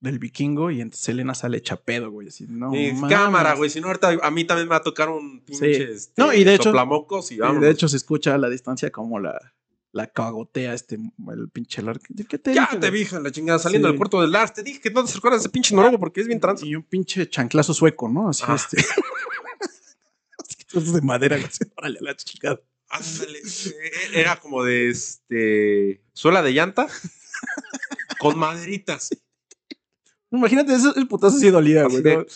del 0.00 0.18
vikingo 0.18 0.70
y 0.70 0.80
entonces 0.80 1.06
Elena 1.10 1.34
sale 1.34 1.58
hecha 1.58 1.76
pedo, 1.76 2.10
güey. 2.10 2.28
Así, 2.28 2.46
no, 2.48 2.74
Y 2.74 2.94
cámara, 3.08 3.54
güey. 3.54 3.68
Si 3.68 3.80
no, 3.82 3.88
ahorita 3.88 4.16
a 4.22 4.30
mí 4.30 4.44
también 4.46 4.66
me 4.68 4.70
va 4.70 4.76
a 4.76 4.82
tocar 4.82 5.10
un 5.10 5.40
pinche. 5.44 5.74
Sí. 5.74 5.82
este, 5.92 6.22
No, 6.22 6.32
y 6.32 6.44
de 6.44 6.54
hecho- 6.54 6.72
y 6.72 7.58
de 7.60 7.70
hecho 7.70 7.88
se 7.88 7.96
escucha 7.98 8.34
a 8.34 8.38
la 8.38 8.48
distancia 8.48 8.90
como 8.90 9.18
la, 9.18 9.54
la 9.96 10.06
cagotea 10.08 10.74
este, 10.74 10.96
el 10.96 11.48
pinche 11.50 11.80
Lark. 11.82 12.02
¿Qué 12.28 12.38
te 12.38 12.52
Ya 12.54 12.68
dije, 12.70 12.76
te 12.90 12.98
hija, 12.98 13.18
la 13.20 13.30
chingada, 13.32 13.58
saliendo 13.58 13.88
Sí. 13.88 13.92
del 13.92 13.98
puerto 13.98 14.20
del 14.20 14.30
Lars. 14.32 14.52
Te 14.52 14.62
dije 14.62 14.80
que 14.80 14.90
no 14.90 15.02
te 15.02 15.08
acercaras 15.10 15.38
a 15.38 15.40
ese 15.40 15.48
pinche 15.48 15.74
noruego 15.74 15.98
porque 15.98 16.20
es 16.20 16.26
bien 16.26 16.38
trans. 16.38 16.62
Y 16.62 16.74
un 16.76 16.82
pinche 16.82 17.28
chanclazo 17.28 17.72
sueco, 17.74 18.08
¿no? 18.08 18.28
Así 18.28 18.44
Ah. 18.46 18.54
este. 18.56 18.76
De 20.92 21.00
madera. 21.00 21.38
Órale, 21.76 21.98
a 22.00 22.02
la 22.02 22.16
chingada. 22.16 22.60
Ándale. 22.88 23.38
eh, 23.38 23.80
Era 24.12 24.36
como 24.38 24.62
de 24.62 24.90
este. 24.90 26.02
Suela 26.12 26.42
de 26.42 26.52
llanta. 26.52 26.86
con 28.18 28.38
maderitas. 28.38 29.10
Imagínate, 30.30 30.74
eso, 30.74 30.94
el 30.96 31.08
putazo 31.08 31.38
sí 31.38 31.50
dolía, 31.50 31.84
güey. 31.84 32.02
de-. 32.02 32.26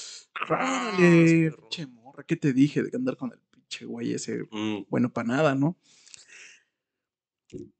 Órale, 0.49 1.51
pinche 1.53 1.87
morra, 1.87 2.23
¿qué 2.25 2.37
te 2.37 2.53
dije 2.53 2.83
de 2.83 2.97
andar 2.97 3.17
con 3.17 3.33
el 3.33 3.39
pinche 3.51 3.85
güey 3.85 4.15
ese? 4.15 4.45
Mm, 4.51 4.85
Bueno, 4.89 5.13
para 5.13 5.29
nada, 5.29 5.55
¿no? 5.55 5.77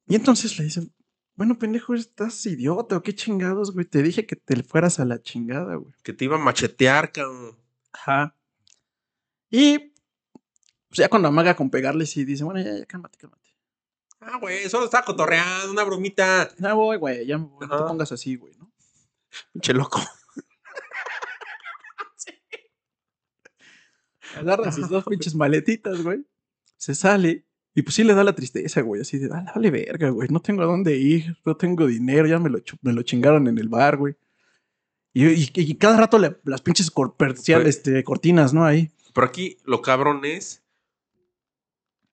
Y 0.07 0.15
entonces 0.15 0.57
le 0.57 0.65
dicen, 0.65 0.93
bueno, 1.35 1.57
pendejo, 1.57 1.93
estás 1.93 2.45
idiota 2.45 2.97
o 2.97 3.03
qué 3.03 3.15
chingados, 3.15 3.73
güey. 3.73 3.85
Te 3.85 4.03
dije 4.03 4.25
que 4.25 4.35
te 4.35 4.61
fueras 4.63 4.99
a 4.99 5.05
la 5.05 5.21
chingada, 5.21 5.75
güey. 5.75 5.93
que 6.03 6.13
te 6.13 6.25
iba 6.25 6.35
a 6.35 6.39
machetear, 6.39 7.11
cabrón. 7.11 7.57
Ajá. 7.93 8.35
Y 9.49 9.79
pues 10.87 10.97
ya 10.97 11.09
cuando 11.09 11.29
amaga 11.29 11.55
con 11.55 11.69
pegarle, 11.69 12.05
sí 12.05 12.25
dice, 12.25 12.43
bueno, 12.43 12.61
ya, 12.61 12.77
ya, 12.77 12.85
cálmate, 12.85 13.17
cálmate. 13.17 13.41
Ah, 14.19 14.37
güey, 14.39 14.69
solo 14.69 14.85
estaba 14.85 15.05
cotorreando, 15.05 15.71
una 15.71 15.83
bromita. 15.83 16.51
Ya 16.59 16.73
voy, 16.73 16.97
güey, 16.97 17.25
ya 17.25 17.37
voy, 17.37 17.67
no 17.67 17.77
te 17.77 17.83
pongas 17.83 18.11
así, 18.11 18.35
güey, 18.35 18.53
¿no? 18.57 18.71
Pinche 19.51 19.73
loco. 19.73 19.99
Agarra 24.35 24.71
sus 24.71 24.89
dos 24.89 25.03
pinches 25.05 25.33
maletitas, 25.33 26.03
güey. 26.03 26.25
Se 26.77 26.93
sale. 26.93 27.47
Y 27.73 27.83
pues 27.83 27.95
sí 27.95 28.03
le 28.03 28.13
da 28.13 28.23
la 28.23 28.35
tristeza, 28.35 28.81
güey. 28.81 29.01
Así 29.01 29.17
de, 29.17 29.29
"Ah, 29.33 29.45
vale 29.55 29.71
verga, 29.71 30.09
güey. 30.09 30.27
No 30.29 30.41
tengo 30.41 30.61
a 30.63 30.65
dónde 30.65 30.97
ir. 30.97 31.37
No 31.45 31.55
tengo 31.55 31.87
dinero. 31.87 32.27
Ya 32.27 32.37
me 32.39 32.49
lo, 32.49 32.59
me 32.81 32.91
lo 32.93 33.01
chingaron 33.03 33.47
en 33.47 33.57
el 33.57 33.69
bar, 33.69 33.97
güey. 33.97 34.15
Y, 35.13 35.25
y- 35.27 35.51
y 35.55 35.75
cada 35.75 35.97
rato 35.97 36.17
le- 36.19 36.37
las 36.43 36.61
pinches 36.61 36.91
cor- 36.91 37.15
este, 37.65 38.03
cortinas, 38.03 38.53
¿no? 38.53 38.65
Ahí. 38.65 38.91
Pero 39.13 39.27
aquí 39.27 39.57
lo 39.65 39.81
cabrón 39.81 40.23
es 40.25 40.63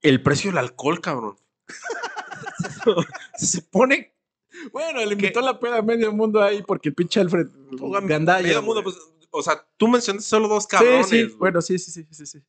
el 0.03 0.23
precio 0.23 0.51
del 0.51 0.59
alcohol, 0.59 1.01
cabrón. 1.01 1.37
Se 3.37 3.47
supone 3.47 4.13
Bueno, 4.73 5.05
le 5.05 5.13
invitó 5.13 5.41
la 5.41 5.59
peda 5.61 5.79
a 5.79 5.83
medio 5.83 6.13
mundo 6.13 6.43
ahí 6.43 6.63
porque 6.67 6.89
el 6.89 6.95
pinche 6.95 7.21
Alfred 7.21 7.47
Gandaya, 8.05 8.43
medio 8.47 8.63
mundo, 8.63 8.83
pues, 8.83 8.97
o 9.31 9.43
sea, 9.43 9.65
tú 9.77 9.87
mencionaste 9.89 10.29
solo 10.29 10.49
dos 10.49 10.65
Sí, 10.65 10.69
cabrones. 10.71 11.09
sí. 11.09 11.23
güey. 11.25 11.37
Bueno, 11.37 11.63
sí, 11.63 11.79
sí, 11.79 11.91
sí, 11.93 12.07
sí, 12.11 12.27
sí. 12.27 12.43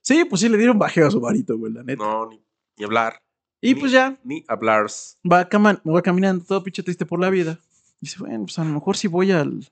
Sí, 0.00 0.24
pues 0.24 0.40
sí 0.40 0.48
le 0.48 0.58
dieron 0.58 0.78
bajeo 0.78 1.06
a 1.06 1.10
su 1.10 1.20
varito, 1.20 1.56
güey, 1.56 1.72
la 1.72 1.82
neta. 1.84 2.02
No, 2.04 2.28
ni, 2.28 2.43
ni 2.76 2.84
hablar. 2.84 3.20
y 3.60 3.74
ni- 3.74 3.80
pues 3.80 3.92
ya, 3.92 4.18
Ni 4.24 4.44
hablar. 4.48 4.86
va, 5.30 5.48
cama- 5.48 5.80
va 5.86 6.02
caminando 6.02 6.44
todo 6.44 6.62
pinche 6.62 6.82
triste 6.82 7.06
por 7.06 7.18
la 7.20 7.30
vida. 7.30 7.58
Dice, 8.00 8.18
bueno, 8.18 8.44
pues 8.44 8.58
a 8.58 8.64
lo 8.64 8.70
mejor 8.72 8.96
si 8.96 9.08
voy 9.08 9.30
al 9.30 9.66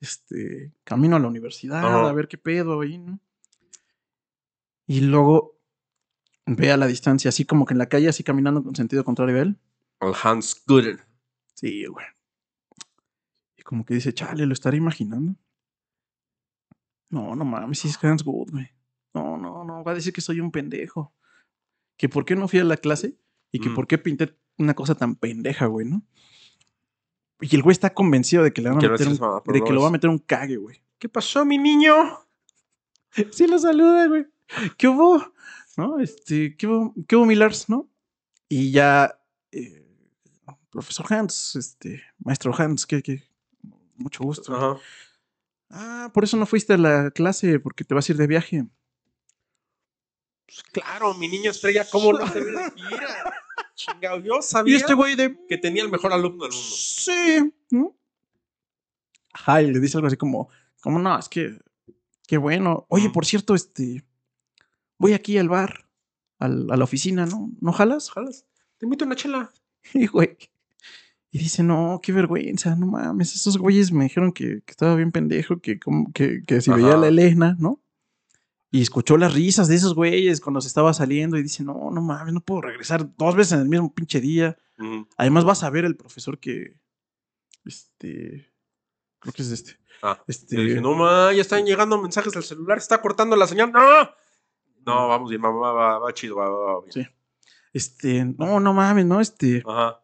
este, 0.00 0.72
camino 0.84 1.16
a 1.16 1.18
la 1.18 1.28
universidad, 1.28 1.78
Ajá. 1.84 2.08
a 2.08 2.12
ver 2.12 2.28
qué 2.28 2.38
pedo 2.38 2.80
ahí, 2.80 2.96
¿no? 2.98 3.18
Y 4.86 5.00
luego 5.00 5.58
ve 6.46 6.70
a 6.70 6.76
la 6.76 6.86
distancia, 6.86 7.28
así 7.28 7.44
como 7.44 7.66
que 7.66 7.74
en 7.74 7.78
la 7.78 7.88
calle, 7.88 8.08
así 8.08 8.22
caminando 8.22 8.62
con 8.62 8.74
sentido 8.76 9.04
contrario 9.04 9.36
a 9.36 9.40
él. 9.42 9.58
Al 10.00 10.14
Hans 10.22 10.62
Gooden. 10.66 11.00
Sí, 11.54 11.84
güey. 11.86 12.06
Y 13.56 13.62
como 13.62 13.84
que 13.84 13.94
dice, 13.94 14.14
chale, 14.14 14.46
¿lo 14.46 14.52
estaré 14.52 14.76
imaginando? 14.76 15.34
No, 17.10 17.34
no 17.36 17.44
mames, 17.44 17.78
sí 17.80 17.88
es 17.88 18.02
Hans 18.04 18.22
Good, 18.22 18.50
güey. 18.52 18.68
No, 19.14 19.36
no, 19.36 19.64
no, 19.64 19.82
va 19.84 19.92
a 19.92 19.94
decir 19.94 20.12
que 20.12 20.20
soy 20.20 20.40
un 20.40 20.50
pendejo. 20.52 21.14
Que 21.96 22.08
por 22.08 22.24
qué 22.24 22.36
no 22.36 22.48
fui 22.48 22.58
a 22.58 22.64
la 22.64 22.76
clase 22.76 23.16
y 23.52 23.60
que 23.60 23.68
Mm. 23.70 23.74
por 23.74 23.86
qué 23.86 23.98
pinté 23.98 24.36
una 24.58 24.74
cosa 24.74 24.94
tan 24.94 25.16
pendeja, 25.16 25.66
güey, 25.66 25.86
¿no? 25.86 26.02
Y 27.40 27.54
el 27.54 27.62
güey 27.62 27.72
está 27.72 27.92
convencido 27.92 28.42
de 28.42 28.52
que 28.52 28.62
le 28.62 28.70
van 28.70 28.78
a 28.84 28.88
meter 28.88 29.08
un, 29.08 29.14
de 29.52 29.62
que 29.62 29.72
lo 29.72 29.82
va 29.82 29.88
a 29.88 29.90
meter 29.90 30.08
un 30.08 30.18
cague, 30.18 30.56
güey. 30.56 30.82
¿Qué 30.98 31.08
pasó, 31.08 31.44
mi 31.44 31.58
niño? 31.58 31.94
Sí 33.32 33.46
lo 33.46 33.58
saluda, 33.58 34.08
güey. 34.08 34.26
¿Qué 34.76 34.88
hubo? 34.88 35.22
¿No? 35.78 35.98
Este, 36.00 36.54
¿qué 36.56 36.66
hubo, 36.66 36.94
qué 37.08 37.16
hubo, 37.16 37.24
Millars, 37.24 37.68
no? 37.68 37.88
Y 38.48 38.70
ya, 38.72 39.18
eh, 39.52 39.86
profesor 40.70 41.06
Hans, 41.10 41.56
este, 41.56 42.02
maestro 42.18 42.54
Hans, 42.56 42.86
que, 42.86 43.02
que, 43.02 43.22
mucho 43.96 44.22
gusto. 44.22 44.54
Ajá. 44.54 44.80
Ah, 45.70 46.10
por 46.12 46.24
eso 46.24 46.36
no 46.36 46.44
fuiste 46.46 46.74
a 46.74 46.78
la 46.78 47.10
clase, 47.10 47.58
porque 47.58 47.84
te 47.84 47.94
vas 47.94 48.08
a 48.08 48.12
ir 48.12 48.18
de 48.18 48.26
viaje. 48.26 48.66
Pues 50.46 50.62
claro, 50.72 51.12
mi 51.14 51.28
niño 51.28 51.50
estrella, 51.50 51.86
¿cómo 51.90 52.12
no 52.12 52.26
se 52.28 52.40
ve 52.40 52.52
gira? 52.76 53.34
Chingado, 53.74 54.20
yo 54.20 54.38
Y 54.38 54.42
sabía 54.42 54.76
este 54.76 54.94
güey 54.94 55.14
de. 55.16 55.36
que 55.48 55.58
tenía 55.58 55.82
el 55.82 55.90
mejor 55.90 56.12
alumno 56.12 56.44
del 56.44 56.52
mundo. 56.52 56.66
Sí. 56.76 57.52
¿no? 57.70 57.96
Ajá, 59.32 59.62
y 59.62 59.70
le 59.72 59.80
dice 59.80 59.98
algo 59.98 60.06
así 60.06 60.16
como, 60.16 60.48
como 60.80 60.98
no, 60.98 61.18
es 61.18 61.28
que, 61.28 61.58
qué 62.26 62.38
bueno. 62.38 62.86
Oye, 62.88 63.10
por 63.10 63.26
cierto, 63.26 63.54
este, 63.54 64.04
voy 64.98 65.12
aquí 65.12 65.36
al 65.36 65.48
bar, 65.48 65.88
al- 66.38 66.70
a 66.70 66.76
la 66.76 66.84
oficina, 66.84 67.26
¿no? 67.26 67.50
¿No 67.60 67.72
jalas? 67.72 68.10
¿Jalas? 68.10 68.46
Te 68.78 68.86
invito 68.86 69.04
a 69.04 69.06
una 69.06 69.16
chela. 69.16 69.52
Y 69.94 70.06
güey. 70.06 70.36
Y 71.30 71.38
dice, 71.38 71.62
no, 71.62 72.00
qué 72.02 72.12
vergüenza, 72.12 72.74
no 72.76 72.86
mames, 72.86 73.34
esos 73.34 73.58
güeyes 73.58 73.92
me 73.92 74.04
dijeron 74.04 74.32
que, 74.32 74.62
que 74.64 74.70
estaba 74.70 74.94
bien 74.96 75.12
pendejo, 75.12 75.58
que, 75.60 75.78
como- 75.78 76.10
que, 76.12 76.42
que 76.46 76.60
si 76.62 76.70
veía 76.70 76.94
a 76.94 76.96
la 76.96 77.08
Elena, 77.08 77.56
¿no? 77.58 77.80
Y 78.70 78.82
escuchó 78.82 79.16
las 79.16 79.32
risas 79.32 79.68
de 79.68 79.76
esos 79.76 79.94
güeyes 79.94 80.40
cuando 80.40 80.60
se 80.60 80.68
estaba 80.68 80.92
saliendo 80.92 81.36
y 81.38 81.42
dice, 81.42 81.62
no, 81.62 81.90
no 81.90 82.00
mames, 82.02 82.34
no 82.34 82.40
puedo 82.40 82.62
regresar 82.62 83.08
dos 83.16 83.34
veces 83.36 83.52
en 83.52 83.60
el 83.60 83.68
mismo 83.68 83.94
pinche 83.94 84.20
día. 84.20 84.56
Además 85.16 85.44
vas 85.44 85.62
a 85.62 85.70
ver 85.70 85.84
el 85.84 85.96
profesor 85.96 86.38
que, 86.38 86.76
este, 87.64 88.52
creo 89.20 89.32
que 89.32 89.42
es 89.42 89.50
este. 89.50 89.78
Ah, 90.02 90.22
Este, 90.26 90.56
dije, 90.60 90.80
no, 90.80 90.94
ma, 90.94 91.32
ya 91.32 91.40
están 91.40 91.64
llegando 91.64 92.00
mensajes 92.00 92.32
del 92.32 92.42
celular, 92.42 92.76
está 92.78 93.00
cortando 93.00 93.34
la 93.36 93.46
señal. 93.46 93.72
¡No! 93.72 93.80
No, 94.84 95.08
vamos 95.08 95.30
bien, 95.30 95.40
mamá, 95.40 95.72
va, 95.72 95.98
va 95.98 96.12
chido, 96.12 96.36
va, 96.36 96.48
va, 96.48 96.74
va 96.74 96.80
bien. 96.82 96.92
Sí. 96.92 97.06
este, 97.72 98.24
no, 98.38 98.60
no 98.60 98.72
mames, 98.74 99.06
no, 99.06 99.20
este. 99.20 99.62
Ajá. 99.66 100.00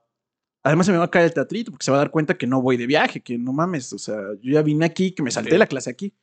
Además 0.65 0.87
se 0.87 0.93
me 0.93 0.99
va 0.99 1.05
a 1.05 1.11
caer 1.11 1.27
el 1.27 1.35
teatrito 1.35 1.71
porque 1.73 1.85
se 1.85 1.91
va 1.91 1.97
a 1.99 2.01
dar 2.01 2.11
cuenta 2.11 2.39
que 2.39 2.47
no 2.47 2.63
voy 2.63 2.77
de 2.77 2.87
viaje, 2.87 3.21
que 3.21 3.37
no 3.37 3.53
mames, 3.53 3.93
o 3.93 3.99
sea, 3.99 4.17
yo 4.41 4.53
ya 4.53 4.63
vine 4.63 4.85
aquí, 4.87 5.13
que 5.13 5.23
me 5.23 5.31
salté 5.31 5.51
Sí. 5.53 5.59
la 5.59 5.67
clase 5.67 5.91
aquí. 5.91 6.15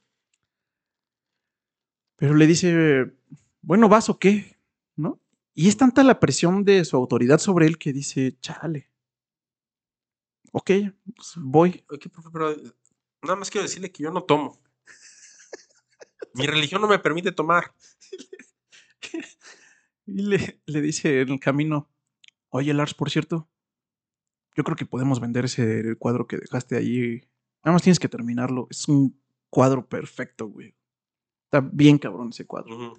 Pero 2.19 2.35
le 2.35 2.45
dice, 2.47 3.13
bueno, 3.61 3.87
¿vas 3.87 4.09
o 4.09 4.19
qué? 4.19 4.57
¿No? 4.97 5.21
Y 5.53 5.69
es 5.69 5.77
tanta 5.77 6.03
la 6.03 6.19
presión 6.19 6.65
de 6.65 6.83
su 6.83 6.97
autoridad 6.97 7.39
sobre 7.39 7.65
él 7.65 7.77
que 7.77 7.93
dice, 7.93 8.37
chale. 8.41 8.89
Ok, 10.51 10.71
pues 11.15 11.33
voy. 11.37 11.83
Oye, 11.89 12.09
profe, 12.09 12.29
pero 12.31 12.55
nada 13.21 13.35
más 13.37 13.49
quiero 13.49 13.63
decirle 13.63 13.91
que 13.91 14.03
yo 14.03 14.11
no 14.11 14.23
tomo. 14.23 14.59
Mi 16.33 16.45
religión 16.45 16.81
no 16.81 16.87
me 16.87 16.99
permite 16.99 17.31
tomar. 17.31 17.73
Y 20.11 20.23
le, 20.23 20.59
le 20.65 20.81
dice 20.81 21.21
en 21.21 21.29
el 21.29 21.39
camino, 21.39 21.87
oye 22.49 22.73
Lars, 22.73 22.95
por 22.95 23.11
cierto, 23.11 23.47
yo 24.55 24.63
creo 24.63 24.75
que 24.75 24.87
podemos 24.87 25.19
vender 25.19 25.45
ese 25.45 25.95
cuadro 25.99 26.25
que 26.25 26.37
dejaste 26.37 26.77
allí. 26.77 27.21
Nada 27.63 27.73
más 27.73 27.83
tienes 27.83 27.99
que 27.99 28.09
terminarlo. 28.09 28.67
Es 28.71 28.87
un 28.87 29.21
cuadro 29.51 29.87
perfecto, 29.87 30.47
güey. 30.47 30.73
Está 31.51 31.61
bien 31.61 31.97
cabrón 31.97 32.29
ese 32.29 32.45
cuadro. 32.45 32.93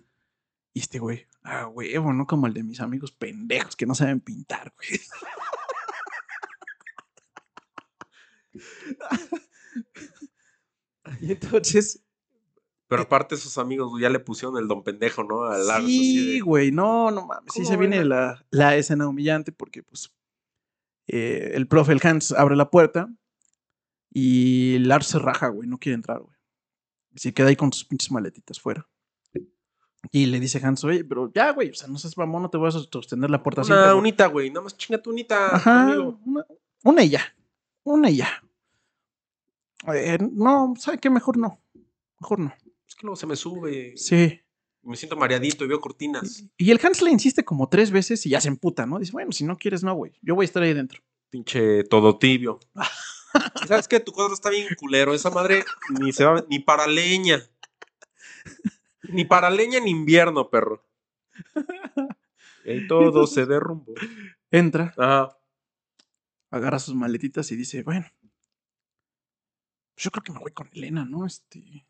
Y 0.72 0.80
este 0.80 0.98
güey, 0.98 1.24
ah, 1.44 1.68
huevo, 1.68 2.12
¿no? 2.12 2.26
Como 2.26 2.48
el 2.48 2.52
de 2.52 2.64
mis 2.64 2.80
amigos 2.80 3.12
pendejos 3.12 3.76
que 3.76 3.86
no 3.86 3.94
saben 3.94 4.20
pintar, 4.20 4.72
güey. 4.76 5.00
y 11.20 11.32
entonces, 11.32 12.02
Pero 12.88 13.02
aparte 13.02 13.36
sus 13.36 13.58
amigos 13.58 13.92
ya 14.00 14.10
le 14.10 14.18
pusieron 14.18 14.56
el 14.58 14.68
don 14.68 14.82
pendejo, 14.82 15.22
¿no? 15.24 15.44
Al 15.44 15.66
Lars, 15.66 15.84
así 15.84 15.98
sí, 15.98 16.32
de- 16.34 16.40
güey, 16.40 16.72
no, 16.72 17.10
no 17.10 17.26
mames. 17.26 17.52
Sí 17.52 17.60
¿Cómo 17.60 17.70
se 17.70 17.76
viene 17.76 18.04
la, 18.04 18.44
la 18.50 18.76
escena 18.76 19.08
humillante 19.08 19.52
porque, 19.52 19.82
pues, 19.82 20.12
eh, 21.06 21.52
el 21.54 21.66
profe, 21.68 21.92
el 21.92 22.00
Hans, 22.02 22.32
abre 22.32 22.56
la 22.56 22.70
puerta 22.70 23.08
y 24.12 24.78
Lars 24.80 25.06
se 25.06 25.18
raja, 25.18 25.48
güey, 25.48 25.68
no 25.68 25.78
quiere 25.78 25.94
entrar, 25.94 26.20
güey. 26.20 26.36
Y 27.14 27.18
se 27.18 27.32
queda 27.34 27.48
ahí 27.48 27.56
con 27.56 27.72
sus 27.72 27.84
pinches 27.84 28.10
maletitas 28.10 28.60
fuera. 28.60 28.88
Y 30.12 30.26
le 30.26 30.40
dice 30.40 30.60
Hans, 30.64 30.82
oye, 30.84 31.04
pero 31.04 31.30
ya, 31.32 31.52
güey, 31.52 31.70
o 31.70 31.74
sea, 31.74 31.86
no 31.86 31.98
seas 31.98 32.16
mamón, 32.16 32.42
no 32.42 32.50
te 32.50 32.56
voy 32.56 32.68
a 32.68 32.70
sostener 32.70 33.28
la 33.30 33.42
puerta 33.42 33.60
Una 33.60 33.66
siempre, 33.66 33.86
güey". 33.88 33.98
unita, 33.98 34.26
güey. 34.26 34.48
Nada 34.50 34.62
más 34.62 34.76
chinga 34.76 35.00
tu 35.02 35.10
unita. 35.10 35.54
Ajá, 35.56 35.86
conmigo. 35.94 36.20
una, 36.24 36.46
una 36.84 37.02
y 37.04 37.10
ya. 37.10 37.22
Una 37.84 38.10
y 38.10 38.16
ya. 38.16 38.28
Eh, 39.94 40.18
no, 40.32 40.74
¿sabe 40.78 40.98
qué? 40.98 41.10
Mejor 41.10 41.36
no. 41.36 41.60
Mejor 42.18 42.38
no. 42.38 42.54
Es 42.88 42.94
que 42.94 43.02
luego 43.02 43.16
se 43.16 43.26
me 43.26 43.36
sube. 43.36 43.94
Sí. 43.96 44.40
Me 44.82 44.96
siento 44.96 45.16
mareadito 45.16 45.64
y 45.64 45.68
veo 45.68 45.80
cortinas. 45.80 46.44
Y 46.56 46.70
el 46.70 46.80
Hans 46.82 47.02
le 47.02 47.10
insiste 47.10 47.44
como 47.44 47.68
tres 47.68 47.90
veces 47.90 48.24
y 48.24 48.30
ya 48.30 48.40
se 48.40 48.48
emputa, 48.48 48.86
¿no? 48.86 48.98
Dice, 48.98 49.12
bueno, 49.12 49.32
si 49.32 49.44
no 49.44 49.58
quieres, 49.58 49.82
no, 49.84 49.94
güey. 49.94 50.12
Yo 50.22 50.34
voy 50.34 50.44
a 50.44 50.46
estar 50.46 50.62
ahí 50.62 50.72
dentro. 50.72 51.02
Pinche 51.28 51.84
todo 51.84 52.18
tibio. 52.18 52.58
¿Y 53.62 53.66
¿Sabes 53.68 53.86
qué? 53.88 54.00
Tu 54.00 54.12
cuadro 54.12 54.34
está 54.34 54.50
bien 54.50 54.68
culero. 54.76 55.14
Esa 55.14 55.30
madre 55.30 55.64
ni 56.00 56.12
se 56.12 56.24
va, 56.24 56.44
ni 56.48 56.58
para 56.58 56.86
leña. 56.86 57.42
Ni 59.04 59.24
para 59.24 59.50
leña 59.50 59.78
en 59.78 59.88
invierno, 59.88 60.50
perro. 60.50 60.86
Y 62.64 62.86
todo 62.86 63.26
se 63.26 63.46
derrumbó. 63.46 63.94
Entra, 64.50 64.94
Ajá. 64.96 65.38
agarra 66.50 66.78
sus 66.78 66.94
maletitas 66.94 67.50
y 67.52 67.56
dice, 67.56 67.82
bueno, 67.82 68.06
pues 69.94 70.04
yo 70.04 70.10
creo 70.10 70.22
que 70.22 70.32
me 70.32 70.38
voy 70.40 70.52
con 70.52 70.68
Elena, 70.72 71.04
¿no? 71.04 71.26
Este. 71.26 71.86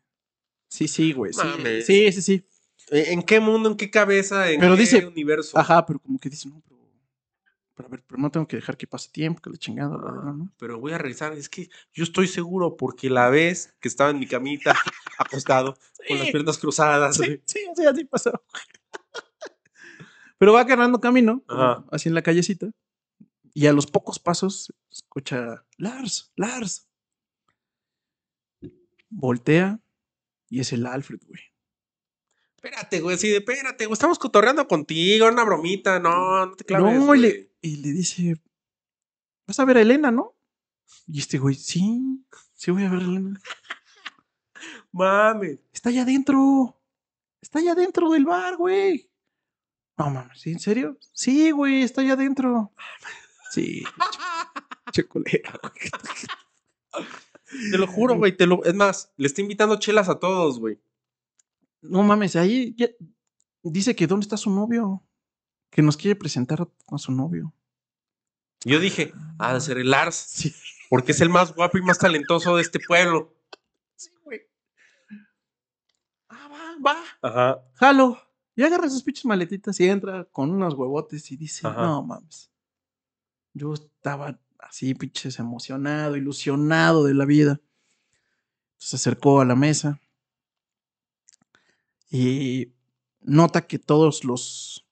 Sí, 0.67 0.87
sí, 0.87 1.11
güey. 1.13 1.33
Sí, 1.33 1.81
sí, 1.83 2.11
sí, 2.13 2.21
sí. 2.21 2.47
¿En 2.89 3.23
qué 3.23 3.39
mundo, 3.39 3.69
en 3.69 3.77
qué 3.77 3.89
cabeza, 3.89 4.49
en 4.51 4.59
Pero 4.59 4.75
qué 4.75 4.81
dice- 4.81 5.05
universo? 5.05 5.57
Ajá, 5.57 5.85
pero 5.85 5.99
como 5.99 6.19
que 6.19 6.29
dice, 6.29 6.49
no, 6.49 6.61
pero. 7.81 7.87
A 7.87 7.89
ver, 7.89 8.03
pero 8.07 8.21
no 8.21 8.31
tengo 8.31 8.47
que 8.47 8.57
dejar 8.57 8.77
que 8.77 8.87
pase 8.87 9.09
tiempo, 9.11 9.41
que 9.41 9.49
la 9.49 9.57
chingada, 9.57 9.97
bla, 9.97 10.11
bla, 10.11 10.21
bla, 10.21 10.33
¿no? 10.33 10.51
Pero 10.57 10.79
voy 10.79 10.91
a 10.91 10.97
revisar. 10.97 11.33
Es 11.33 11.49
que 11.49 11.69
yo 11.93 12.03
estoy 12.03 12.27
seguro 12.27 12.77
porque 12.77 13.09
la 13.09 13.29
vez 13.29 13.75
que 13.79 13.87
estaba 13.87 14.09
en 14.09 14.19
mi 14.19 14.27
camita 14.27 14.75
acostado 15.17 15.77
con 16.07 16.19
las 16.19 16.29
piernas 16.29 16.57
cruzadas. 16.57 17.17
Sí, 17.17 17.41
sí, 17.45 17.59
sí, 17.75 17.85
así 17.85 18.05
pasó. 18.05 18.31
Pero 20.37 20.53
va 20.53 20.63
ganando 20.63 20.99
camino, 20.99 21.43
Ajá. 21.47 21.85
así 21.91 22.09
en 22.09 22.15
la 22.15 22.23
callecita, 22.23 22.71
y 23.53 23.67
a 23.67 23.73
los 23.73 23.85
pocos 23.85 24.17
pasos 24.17 24.73
escucha, 24.89 25.63
Lars, 25.77 26.31
Lars. 26.35 26.87
Voltea 29.09 29.79
y 30.49 30.61
es 30.61 30.73
el 30.73 30.85
Alfred, 30.85 31.19
güey. 31.27 31.50
Espérate, 32.63 33.01
güey, 33.01 33.15
así 33.15 33.27
de, 33.27 33.37
espérate, 33.37 33.87
güey, 33.87 33.93
estamos 33.93 34.19
cotorreando 34.19 34.67
contigo, 34.67 35.27
una 35.27 35.43
bromita, 35.43 35.99
no, 35.99 36.45
no 36.45 36.55
te 36.55 36.63
claves, 36.63 36.95
no, 36.95 37.15
y 37.15 37.19
le, 37.19 37.51
y 37.59 37.77
le 37.77 37.91
dice, 37.91 38.39
vas 39.47 39.59
a 39.59 39.65
ver 39.65 39.77
a 39.77 39.81
Elena, 39.81 40.11
¿no? 40.11 40.35
Y 41.07 41.17
este 41.17 41.39
güey, 41.39 41.55
sí, 41.55 42.23
sí 42.53 42.69
voy 42.69 42.83
a 42.83 42.89
ver 42.89 42.99
a 42.99 43.05
Elena. 43.05 43.41
Mames. 44.91 45.57
Está 45.73 45.89
allá 45.89 46.03
adentro. 46.03 46.79
Está 47.41 47.57
allá 47.57 47.71
adentro 47.71 48.11
del 48.11 48.25
bar, 48.25 48.57
güey. 48.57 49.09
No 49.97 50.11
mames. 50.11 50.45
¿en 50.45 50.59
serio? 50.59 50.99
Sí, 51.13 51.49
güey, 51.49 51.81
está 51.81 52.01
allá 52.01 52.13
adentro. 52.13 52.71
Sí, 53.51 53.83
chocolera, 54.91 55.59
güey. 55.61 57.05
Te 57.71 57.77
lo 57.77 57.85
juro, 57.85 58.15
güey, 58.15 58.37
te 58.37 58.45
lo, 58.45 58.63
es 58.63 58.73
más, 58.73 59.11
le 59.17 59.27
está 59.27 59.41
invitando 59.41 59.77
chelas 59.77 60.07
a 60.07 60.19
todos, 60.19 60.57
güey. 60.57 60.79
No 61.81 62.03
mames, 62.03 62.35
ahí 62.35 62.75
ya- 62.77 62.89
dice 63.63 63.95
que 63.95 64.07
dónde 64.07 64.23
está 64.25 64.37
su 64.37 64.49
novio. 64.51 65.03
Que 65.69 65.81
nos 65.81 65.95
quiere 65.97 66.15
presentar 66.15 66.67
a 66.89 66.97
su 66.97 67.11
novio. 67.11 67.53
Yo 68.65 68.79
dije, 68.79 69.13
ha 69.39 69.53
de 69.53 69.61
ser 69.61 69.77
el 69.77 69.89
Lars, 69.89 70.15
Sí, 70.15 70.53
porque 70.89 71.13
es 71.13 71.21
el 71.21 71.29
más 71.29 71.55
guapo 71.55 71.77
y 71.77 71.81
más 71.81 71.97
talentoso 71.97 72.55
de 72.57 72.61
este 72.61 72.79
pueblo. 72.85 73.33
sí, 73.95 74.09
güey. 74.23 74.41
Ah, 76.29 76.47
va, 76.83 76.93
va. 76.93 77.03
Ajá. 77.21 77.63
Jalo. 77.75 78.19
Y 78.55 78.63
agarra 78.63 78.89
sus 78.89 79.01
pinches 79.01 79.25
maletitas 79.25 79.79
y 79.79 79.87
entra 79.87 80.25
con 80.25 80.51
unos 80.51 80.73
huevotes 80.73 81.31
y 81.31 81.37
dice, 81.37 81.65
Ajá. 81.65 81.81
no 81.81 82.03
mames. 82.03 82.51
Yo 83.53 83.73
estaba 83.73 84.39
así, 84.59 84.93
pinches, 84.93 85.39
emocionado, 85.39 86.17
ilusionado 86.17 87.05
de 87.05 87.13
la 87.13 87.25
vida. 87.25 87.59
Se 88.77 88.97
acercó 88.97 89.39
a 89.41 89.45
la 89.45 89.55
mesa 89.55 89.99
y 92.11 92.73
nota 93.21 93.65
que 93.65 93.79
todos 93.79 94.23
los, 94.23 94.85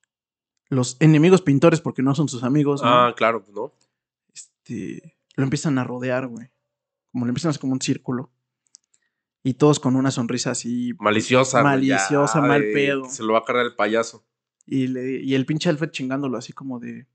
los 0.70 0.98
enemigos 1.00 1.42
pintores, 1.42 1.82
porque 1.82 2.02
no 2.02 2.16
son 2.16 2.30
sus 2.30 2.44
amigos, 2.44 2.82
¿no? 2.82 2.88
Ah, 2.88 3.14
claro, 3.16 3.44
pues, 3.44 3.56
¿no? 3.56 3.74
este, 4.70 5.16
lo 5.36 5.44
empiezan 5.44 5.78
a 5.78 5.84
rodear, 5.84 6.28
güey. 6.28 6.50
Como 7.12 7.26
le 7.26 7.30
empiezan 7.30 7.50
a 7.50 7.52
hacer 7.52 7.62
como 7.62 7.74
un 7.74 7.82
círculo. 7.82 8.32
Y 9.42 9.54
todos 9.54 9.80
con 9.80 9.96
una 9.96 10.12
sonrisa 10.12 10.52
así. 10.52 10.94
Maliciosa. 11.00 11.60
ya, 11.60 11.64
Maliciosa, 11.64 12.42
mal 12.42 12.62
pedo. 12.74 13.06
Se 13.06 13.24
lo 13.24 13.34
va 13.34 13.40
a 13.40 13.46
cargar 13.46 13.66
el 13.66 13.76
payaso. 13.76 14.26
Y, 14.66 14.88
le, 14.88 15.22
y 15.22 15.34
el 15.34 15.46
pinche 15.46 15.70
Alfred 15.70 15.92
chingándolo 15.92 16.38
así 16.38 16.54
como 16.54 16.80
de. 16.80 17.08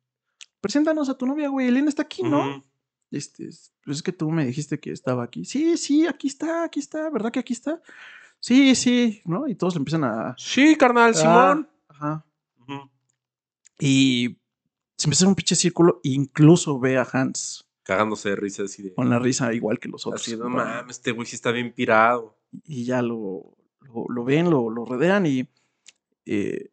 Preséntanos 0.60 1.08
a 1.08 1.18
tu 1.18 1.26
novia, 1.26 1.48
güey. 1.48 1.68
Elena 1.68 1.88
está 1.88 2.02
aquí, 2.02 2.22
¿no? 2.22 2.40
Ujú. 2.40 2.64
Este, 3.10 3.50
pues 3.84 3.98
es 3.98 4.02
que 4.02 4.12
tú 4.12 4.30
me 4.30 4.46
dijiste 4.46 4.80
que 4.80 4.90
estaba 4.90 5.22
aquí. 5.22 5.44
Sí, 5.44 5.76
sí, 5.76 6.06
aquí 6.06 6.26
está, 6.26 6.64
aquí 6.64 6.80
está. 6.80 7.10
¿Verdad 7.10 7.30
que 7.30 7.38
aquí 7.38 7.52
está? 7.52 7.80
Sí, 8.44 8.74
sí, 8.74 9.22
¿no? 9.24 9.48
Y 9.48 9.54
todos 9.54 9.74
le 9.74 9.78
empiezan 9.78 10.04
a. 10.04 10.34
Sí, 10.36 10.76
carnal, 10.76 11.14
Simón. 11.14 11.66
Ah, 11.88 11.94
ajá. 11.94 12.26
Ujú. 12.58 12.90
Y 13.78 14.36
se 14.98 15.06
empieza 15.06 15.26
un 15.26 15.34
pinche 15.34 15.56
círculo. 15.56 16.02
E 16.04 16.10
incluso 16.10 16.78
ve 16.78 16.98
a 16.98 17.08
Hans 17.10 17.66
Cagándose 17.84 18.28
de 18.28 18.36
risa 18.36 18.64
así 18.64 18.82
de. 18.82 18.92
con 18.92 19.08
la 19.08 19.18
risa 19.18 19.54
igual 19.54 19.78
que 19.78 19.88
los 19.88 20.06
otros. 20.06 20.20
Así, 20.20 20.36
no 20.36 20.50
mames, 20.50 20.98
este 20.98 21.12
güey 21.12 21.26
sí 21.26 21.36
está 21.36 21.52
bien 21.52 21.72
pirado. 21.72 22.36
y 22.64 22.84
ya 22.84 23.00
lo, 23.00 23.56
lo, 23.80 24.04
lo 24.10 24.24
ven, 24.24 24.50
lo, 24.50 24.68
lo 24.68 24.84
rodean 24.84 25.24
y 25.24 25.48
eh, 26.26 26.68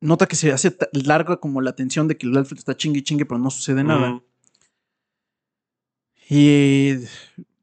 nota 0.00 0.28
que 0.28 0.36
se 0.36 0.52
hace 0.52 0.76
larga 0.92 1.38
como 1.38 1.60
la 1.60 1.74
tensión 1.74 2.06
de 2.06 2.16
que 2.16 2.28
el 2.28 2.36
Alfred 2.36 2.58
está 2.58 2.76
chingue 2.76 3.00
y 3.00 3.02
chingue, 3.02 3.26
pero 3.26 3.38
no 3.38 3.50
sucede 3.50 3.82
nada. 3.82 4.22
Y 6.30 6.98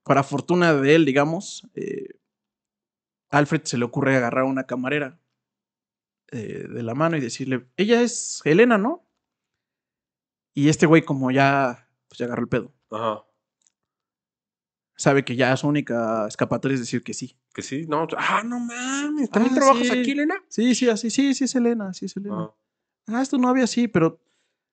para 0.10 0.24
fortuna 0.24 0.74
de 0.74 0.96
él, 0.96 1.06
digamos, 1.06 1.68
eh, 1.76 2.08
Alfred 3.30 3.62
se 3.66 3.78
le 3.78 3.86
ocurre 3.86 4.16
agarrar 4.18 4.44
a 4.46 4.48
una 4.48 4.64
camarera 4.66 5.20
eh, 6.32 6.66
de 6.68 6.82
la 6.82 6.96
mano 6.96 7.16
y 7.16 7.20
decirle, 7.20 7.68
ella 7.78 8.02
es 8.02 8.42
Helena, 8.44 8.80
¿no? 8.80 9.08
Y 10.56 10.70
este 10.70 10.88
güey 10.88 11.04
como 11.04 11.30
ya, 11.30 11.88
pues 12.08 12.18
ya 12.18 12.26
agarró 12.26 12.42
el 12.42 12.50
pedo. 12.50 12.74
Ajá. 12.90 13.24
Sabe 14.98 15.24
que 15.24 15.36
ya 15.36 15.56
su 15.58 15.68
única 15.68 16.26
escapatoria 16.28 16.74
es 16.74 16.82
decir 16.82 17.04
que 17.04 17.14
sí. 17.14 17.38
Que 17.54 17.62
sí, 17.62 17.86
no. 17.88 18.08
Ah, 18.18 18.42
no 18.44 18.60
mames. 18.60 19.30
¿También 19.30 19.54
Ah, 19.54 19.60
trabajas 19.60 19.88
sí. 19.90 20.00
aquí, 20.00 20.12
Elena? 20.14 20.44
Sí, 20.48 20.74
sí, 20.74 20.90
así, 20.90 21.12
sí, 21.12 21.36
sí 21.36 21.44
es 21.44 21.54
Elena, 21.54 21.94
sí 21.94 22.06
es 22.08 22.18
Elena. 22.18 22.50
Ah, 23.06 23.22
es 23.22 23.30
tu 23.30 23.38
novia, 23.38 23.68
sí, 23.68 23.88
pero 23.88 24.20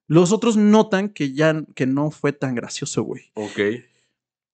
los 0.06 0.32
otros 0.32 0.56
notan 0.56 1.10
que 1.10 1.34
ya 1.34 1.62
que 1.74 1.84
no 1.84 2.10
fue 2.10 2.32
tan 2.32 2.54
gracioso, 2.54 3.02
güey. 3.02 3.30
Ok. 3.34 3.58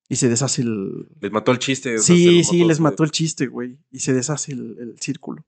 Y 0.09 0.17
se 0.17 0.29
deshace 0.29 0.63
el. 0.63 1.09
Les 1.21 1.33
mató 1.33 1.53
el 1.53 1.59
chiste. 1.59 1.99
Sí, 1.99 2.45
sí, 2.45 2.65
les 2.65 2.81
mató 2.81 3.05
el 3.05 3.11
chiste, 3.11 3.47
güey. 3.47 3.79
Y 3.91 4.01
se 4.01 4.13
deshace 4.13 4.53
el, 4.53 4.77
el 4.79 5.01
círculo. 5.01 5.47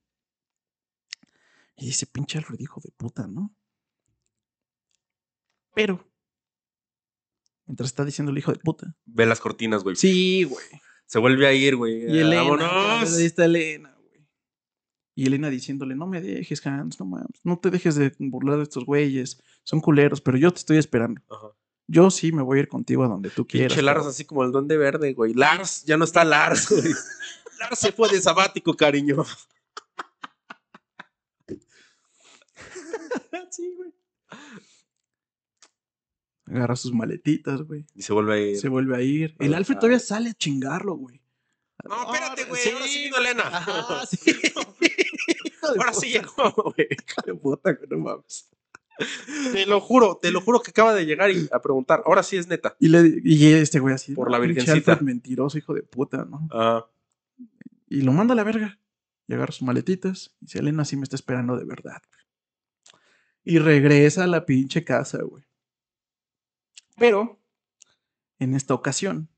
Y 1.77 1.87
dice, 1.87 2.07
pinche 2.07 2.39
Alfred, 2.39 2.61
hijo 2.61 2.81
de 2.83 2.91
puta, 2.93 3.27
¿no? 3.27 3.55
Pero. 5.75 6.09
Mientras 7.67 7.89
está 7.91 8.05
diciendo 8.05 8.31
el 8.31 8.39
hijo 8.39 8.53
de 8.53 8.59
puta. 8.59 8.97
Ve 9.05 9.27
las 9.27 9.41
cortinas, 9.41 9.83
güey. 9.83 9.97
Sí, 9.97 10.45
güey. 10.45 10.65
Se 11.07 11.19
vuelve 11.19 11.47
a 11.47 11.53
ir, 11.53 11.77
güey. 11.77 12.03
Y 12.03 12.19
Elena. 12.19 12.43
¡Vámonos! 12.43 13.17
Ahí 13.17 13.25
está 13.25 13.45
Elena, 13.47 13.95
güey. 13.99 14.27
Y 15.15 15.27
Elena 15.27 15.51
diciéndole, 15.51 15.95
no 15.95 16.07
me 16.07 16.21
dejes, 16.21 16.65
Hans, 16.67 16.99
no 17.01 17.07
mames. 17.07 17.41
No 17.43 17.59
te 17.59 17.71
dejes 17.71 17.97
de 17.97 18.15
burlar 18.19 18.59
de 18.59 18.65
estos 18.65 18.85
güeyes. 18.85 19.43
Son 19.63 19.81
culeros, 19.81 20.21
pero 20.21 20.39
yo 20.39 20.51
te 20.53 20.59
estoy 20.59 20.79
esperando. 20.79 21.21
Ajá. 21.29 21.49
Yo 21.87 22.11
sí 22.11 22.33
me 22.33 22.43
voy 22.43 22.59
a 22.59 22.63
ir 22.63 22.69
contigo 22.69 23.05
a 23.05 23.09
donde 23.09 23.31
tú 23.31 23.47
quieras. 23.47 23.73
Pinche 23.73 23.83
Lars 23.83 23.99
cabrón". 23.99 24.11
así 24.11 24.25
como 24.25 24.45
el 24.45 24.53
duende 24.53 24.77
verde, 24.77 25.13
güey. 25.13 25.35
Lars, 25.35 25.85
ya 25.85 25.97
no 25.97 26.05
está 26.05 26.25
Lars, 26.25 26.69
güey. 26.71 26.83
Lars 27.61 27.79
se 27.79 27.93
fue 27.93 28.09
de 28.09 28.21
sabático, 28.21 28.75
cariño. 28.75 29.25
sí, 33.51 33.75
güey. 33.77 33.93
Agarra 36.47 36.77
sus 36.77 36.93
maletitas, 36.93 37.63
güey. 37.63 37.87
Y 37.95 38.03
se 38.03 38.13
vuelve 38.13 38.35
a 38.35 38.39
ir. 38.39 38.59
Se 38.59 38.69
vuelve 38.69 38.97
a 38.97 39.01
ir. 39.01 39.35
El 39.39 39.55
Alfred 39.55 39.77
todavía 39.77 39.99
sale 39.99 40.31
a 40.31 40.35
chingarlo, 40.35 40.95
güey. 40.95 41.21
No, 41.85 42.13
espérate, 42.13 42.45
güey. 42.45 42.63
Sí, 42.63 42.71
Ahora 42.71 42.87
sí 42.87 43.05
vino 43.05 43.17
Elena. 43.19 43.43
Ajá, 43.47 44.07
sí. 44.07 44.19
Ahora 45.63 45.93
sí 45.93 46.11
llegó, 46.11 46.51
güey. 46.53 46.89
hijo 46.91 47.23
de 47.27 47.35
puta, 47.35 47.73
güey, 47.73 47.89
no 47.91 47.99
mames. 47.99 48.49
Te 49.53 49.67
lo 49.67 49.81
juro, 49.81 50.19
te 50.23 50.31
lo 50.31 50.41
juro 50.41 50.61
que 50.61 50.71
acaba 50.71 50.95
de 50.95 51.05
llegar 51.07 51.31
y 51.31 51.49
a 51.53 51.61
preguntar. 51.61 52.03
Ahora 52.07 52.23
sí 52.23 52.37
es 52.37 52.47
neta. 52.47 52.77
Y, 52.79 52.89
le, 52.89 53.21
y 53.25 53.53
este 53.53 53.81
güey 53.81 53.95
así. 53.95 54.15
Por 54.15 54.29
"No, 54.29 54.33
la 54.33 54.39
virgencita". 54.39 54.99
Mentiroso, 55.03 55.59
hijo 55.59 55.75
de 55.75 55.83
puta, 55.83 56.25
¿no? 56.25 56.49
Ah, 56.53 56.87
Y 57.89 58.03
lo 58.03 58.13
manda 58.13 58.33
a 58.35 58.37
la 58.37 58.45
verga. 58.45 58.79
Y 59.27 59.35
agarra 59.35 59.53
sus 59.53 59.63
maletitas. 59.67 60.35
Y 60.41 60.47
dice, 60.47 60.59
Elena 60.61 60.85
sí 60.85 60.97
me 60.97 61.03
está 61.05 61.17
esperando 61.17 61.57
de 61.57 61.65
verdad. 61.65 62.03
güey". 62.09 62.21
Y 63.45 63.59
regresa 63.59 64.25
a 64.25 64.27
la 64.27 64.47
pinche 64.47 64.85
casa, 64.85 65.23
güey. 65.23 65.45
Pero, 66.97 67.41
en 68.39 68.55
esta 68.55 68.75
ocasión, 68.75 69.29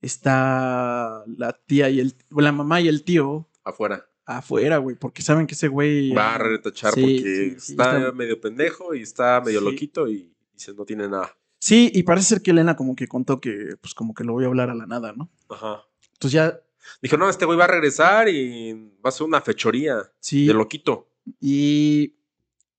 está 0.00 1.22
la 1.26 1.52
tía 1.52 1.88
y 1.90 2.00
el... 2.00 2.14
La 2.30 2.52
mamá 2.52 2.80
y 2.80 2.88
el 2.88 3.04
tío 3.04 3.48
afuera. 3.64 4.08
Afuera, 4.26 4.78
güey. 4.78 4.96
Porque 4.96 5.22
saben 5.22 5.46
que 5.46 5.54
ese 5.54 5.68
güey... 5.68 6.12
Va 6.12 6.34
a 6.34 6.38
retachar 6.38 6.92
Sí, 6.94 7.00
porque 7.00 7.56
sí, 7.58 7.72
está, 7.72 7.98
está- 7.98 8.12
medio 8.12 8.40
pendejo 8.40 8.94
y 8.94 9.02
está 9.02 9.40
medio 9.44 9.60
Sí. 9.60 9.64
loquito 9.64 10.08
y 10.08 10.32
dice 10.54 10.74
no 10.74 10.84
tiene 10.84 11.08
nada. 11.08 11.36
Sí, 11.58 11.90
y 11.94 12.02
parece 12.02 12.26
ser 12.26 12.42
que 12.42 12.50
Elena 12.50 12.74
como 12.76 12.96
que 12.96 13.06
contó 13.06 13.40
que, 13.40 13.76
pues 13.80 13.94
como 13.94 14.14
que 14.14 14.24
lo 14.24 14.32
voy 14.32 14.44
a 14.44 14.48
hablar 14.48 14.70
a 14.70 14.74
la 14.74 14.86
nada, 14.86 15.12
¿no? 15.12 15.30
Ajá. 15.48 15.82
Entonces 16.14 16.32
ya, 16.32 16.58
Dijo, 17.00 17.16
no, 17.16 17.30
este 17.30 17.44
güey 17.44 17.56
va 17.56 17.64
a 17.64 17.68
regresar 17.68 18.28
y 18.28 18.72
va 19.04 19.08
a 19.08 19.12
ser 19.12 19.24
una 19.26 19.40
fechoría 19.40 20.02
sí. 20.18 20.48
de 20.48 20.54
loquito. 20.54 21.08
Y 21.40 22.16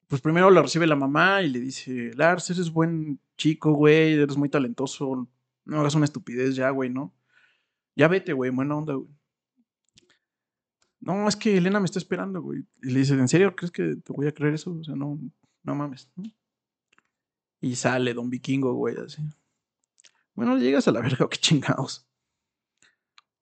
pues 0.09 0.21
primero 0.21 0.49
lo 0.51 0.61
recibe 0.61 0.85
la 0.87 0.97
mamá 0.97 1.41
y 1.41 1.49
le 1.49 1.59
dice, 1.61 2.11
Lars, 2.15 2.49
eres 2.49 2.69
buen 2.69 3.19
chico, 3.37 3.71
güey, 3.71 4.13
eres 4.15 4.35
muy 4.35 4.49
talentoso, 4.49 5.27
no 5.65 5.79
hagas 5.79 5.95
una 5.95 6.03
estupidez 6.05 6.53
ya, 6.55 6.69
güey, 6.71 6.89
¿no? 6.89 7.13
Ya 7.95 8.09
vete, 8.09 8.33
güey, 8.33 8.51
buena 8.51 8.75
onda, 8.75 8.93
güey. 8.95 9.07
No, 11.05 11.27
es 11.27 11.35
que 11.35 11.57
Elena 11.57 11.79
me 11.79 11.85
está 11.85 11.99
esperando, 11.99 12.41
güey. 12.41 12.63
Y 12.81 12.91
le 12.91 12.99
dice, 12.99 13.13
¿en 13.13 13.27
serio 13.27 13.55
crees 13.55 13.71
que 13.71 13.95
te 13.97 14.13
voy 14.13 14.27
a 14.27 14.31
creer 14.33 14.53
eso? 14.53 14.71
O 14.79 14.83
sea, 14.83 14.95
no, 14.95 15.19
no 15.63 15.75
mames, 15.75 16.09
¿no? 16.15 16.23
Y 17.61 17.75
sale 17.75 18.13
Don 18.13 18.29
Vikingo, 18.29 18.73
güey, 18.73 18.95
así. 18.97 19.21
Bueno, 20.33 20.57
llegas 20.57 20.87
a 20.87 20.91
la 20.91 21.01
verga, 21.01 21.27
qué 21.29 21.37
chingados. 21.37 22.07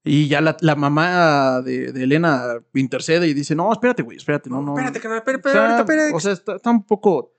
Y 0.03 0.27
ya 0.27 0.41
la, 0.41 0.57
la 0.61 0.75
mamá 0.75 1.61
de, 1.61 1.91
de 1.91 2.03
Elena 2.03 2.59
intercede 2.73 3.27
y 3.27 3.35
dice, 3.35 3.53
no, 3.53 3.71
espérate, 3.71 4.01
güey, 4.01 4.17
espérate, 4.17 4.49
no, 4.49 4.61
no. 4.61 4.73
Espérate, 4.73 4.99
carnal, 4.99 5.19
espérate, 5.19 5.47
espérate, 5.49 5.81
espérate. 5.81 6.13
O 6.15 6.19
sea, 6.19 6.31
está, 6.31 6.55
está 6.55 6.71
un 6.71 6.83
poco 6.83 7.33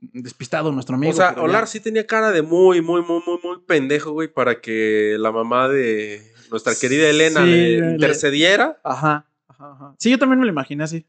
despistado 0.00 0.72
nuestro 0.72 0.96
amigo. 0.96 1.12
O 1.12 1.16
sea, 1.16 1.34
ya- 1.34 1.42
Olar 1.42 1.66
sí 1.68 1.80
tenía 1.80 2.06
cara 2.06 2.30
de 2.30 2.40
muy, 2.40 2.80
muy, 2.80 3.02
muy, 3.02 3.20
muy, 3.26 3.38
muy 3.44 3.60
pendejo, 3.66 4.12
güey, 4.12 4.28
para 4.32 4.60
que 4.62 5.16
la 5.18 5.30
mamá 5.32 5.68
de 5.68 6.32
nuestra 6.50 6.74
querida 6.74 7.10
Elena 7.10 7.42
Sí, 7.44 7.50
le 7.50 7.80
le- 7.80 7.90
intercediera. 7.92 8.80
Ajá, 8.84 9.26
ajá, 9.58 9.72
ajá. 9.72 9.94
Sí, 9.98 10.10
yo 10.10 10.18
también 10.18 10.40
me 10.40 10.46
lo 10.46 10.52
imaginé 10.52 10.84
así. 10.84 11.06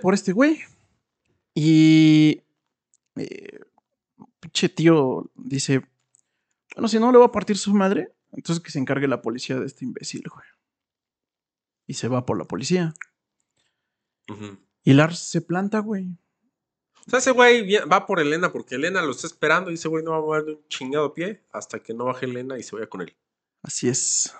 Por 0.00 0.14
este 0.14 0.32
güey. 0.32 0.60
Y. 1.54 2.42
eh, 3.16 3.60
pinche 4.40 4.68
tío 4.68 5.30
dice: 5.34 5.82
Bueno, 6.74 6.88
si 6.88 6.98
no 6.98 7.12
le 7.12 7.18
va 7.18 7.26
a 7.26 7.32
partir 7.32 7.56
su 7.58 7.72
madre, 7.74 8.12
entonces 8.32 8.62
que 8.62 8.70
se 8.70 8.78
encargue 8.78 9.06
la 9.08 9.22
policía 9.22 9.58
de 9.58 9.66
este 9.66 9.84
imbécil, 9.84 10.24
güey. 10.28 10.46
y 11.86 11.94
se 11.94 12.08
va 12.08 12.24
por 12.26 12.38
la 12.38 12.44
policía. 12.44 12.94
Y 14.84 14.94
Lars 14.94 15.18
se 15.18 15.42
planta, 15.42 15.80
güey. 15.80 16.08
O 17.06 17.10
sea, 17.10 17.18
ese 17.18 17.32
güey 17.32 17.68
va 17.80 18.06
por 18.06 18.20
Elena 18.20 18.50
porque 18.52 18.76
Elena 18.76 19.02
lo 19.02 19.10
está 19.10 19.26
esperando 19.26 19.70
y 19.70 19.74
ese 19.74 19.88
güey 19.88 20.02
no 20.04 20.12
va 20.12 20.18
a 20.18 20.20
mover 20.20 20.44
de 20.44 20.52
un 20.54 20.68
chingado 20.68 21.12
pie 21.12 21.44
hasta 21.52 21.80
que 21.80 21.92
no 21.92 22.04
baje 22.06 22.26
Elena 22.26 22.58
y 22.58 22.62
se 22.62 22.76
vaya 22.76 22.88
con 22.88 23.02
él. 23.02 23.14
Así 23.62 23.88
es. 23.88 24.34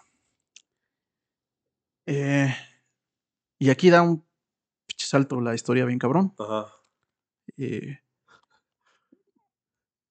Eh, 2.07 2.55
y 3.63 3.71
aquí 3.71 3.91
da 3.91 4.03
un 4.03 4.25
salto 4.97 5.41
la 5.41 5.55
historia 5.55 5.85
bien 5.85 5.99
cabrón. 5.99 6.35
Ajá. 6.39 6.67
Eh, 7.57 7.99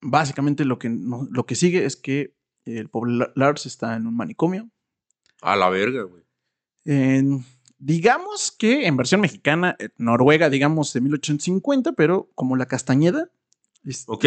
básicamente 0.01 0.65
lo 0.65 0.79
que, 0.79 0.89
no- 0.89 1.27
lo 1.29 1.45
que 1.45 1.55
sigue 1.55 1.85
es 1.85 1.95
que 1.95 2.35
el 2.65 2.89
pobre 2.89 3.11
La- 3.13 3.31
Lars 3.35 3.65
está 3.65 3.95
en 3.95 4.07
un 4.07 4.15
manicomio. 4.15 4.69
A 5.41 5.55
la 5.55 5.69
verga, 5.69 6.03
güey. 6.03 6.23
En- 6.85 7.43
digamos 7.77 8.51
que 8.51 8.85
en 8.87 8.97
versión 8.97 9.21
mexicana, 9.21 9.75
eh, 9.79 9.89
Noruega, 9.97 10.49
digamos 10.49 10.93
de 10.93 11.01
1850, 11.01 11.93
pero 11.93 12.29
como 12.35 12.55
la 12.55 12.67
Castañeda. 12.67 13.29
este, 13.83 14.11
Ok. 14.11 14.21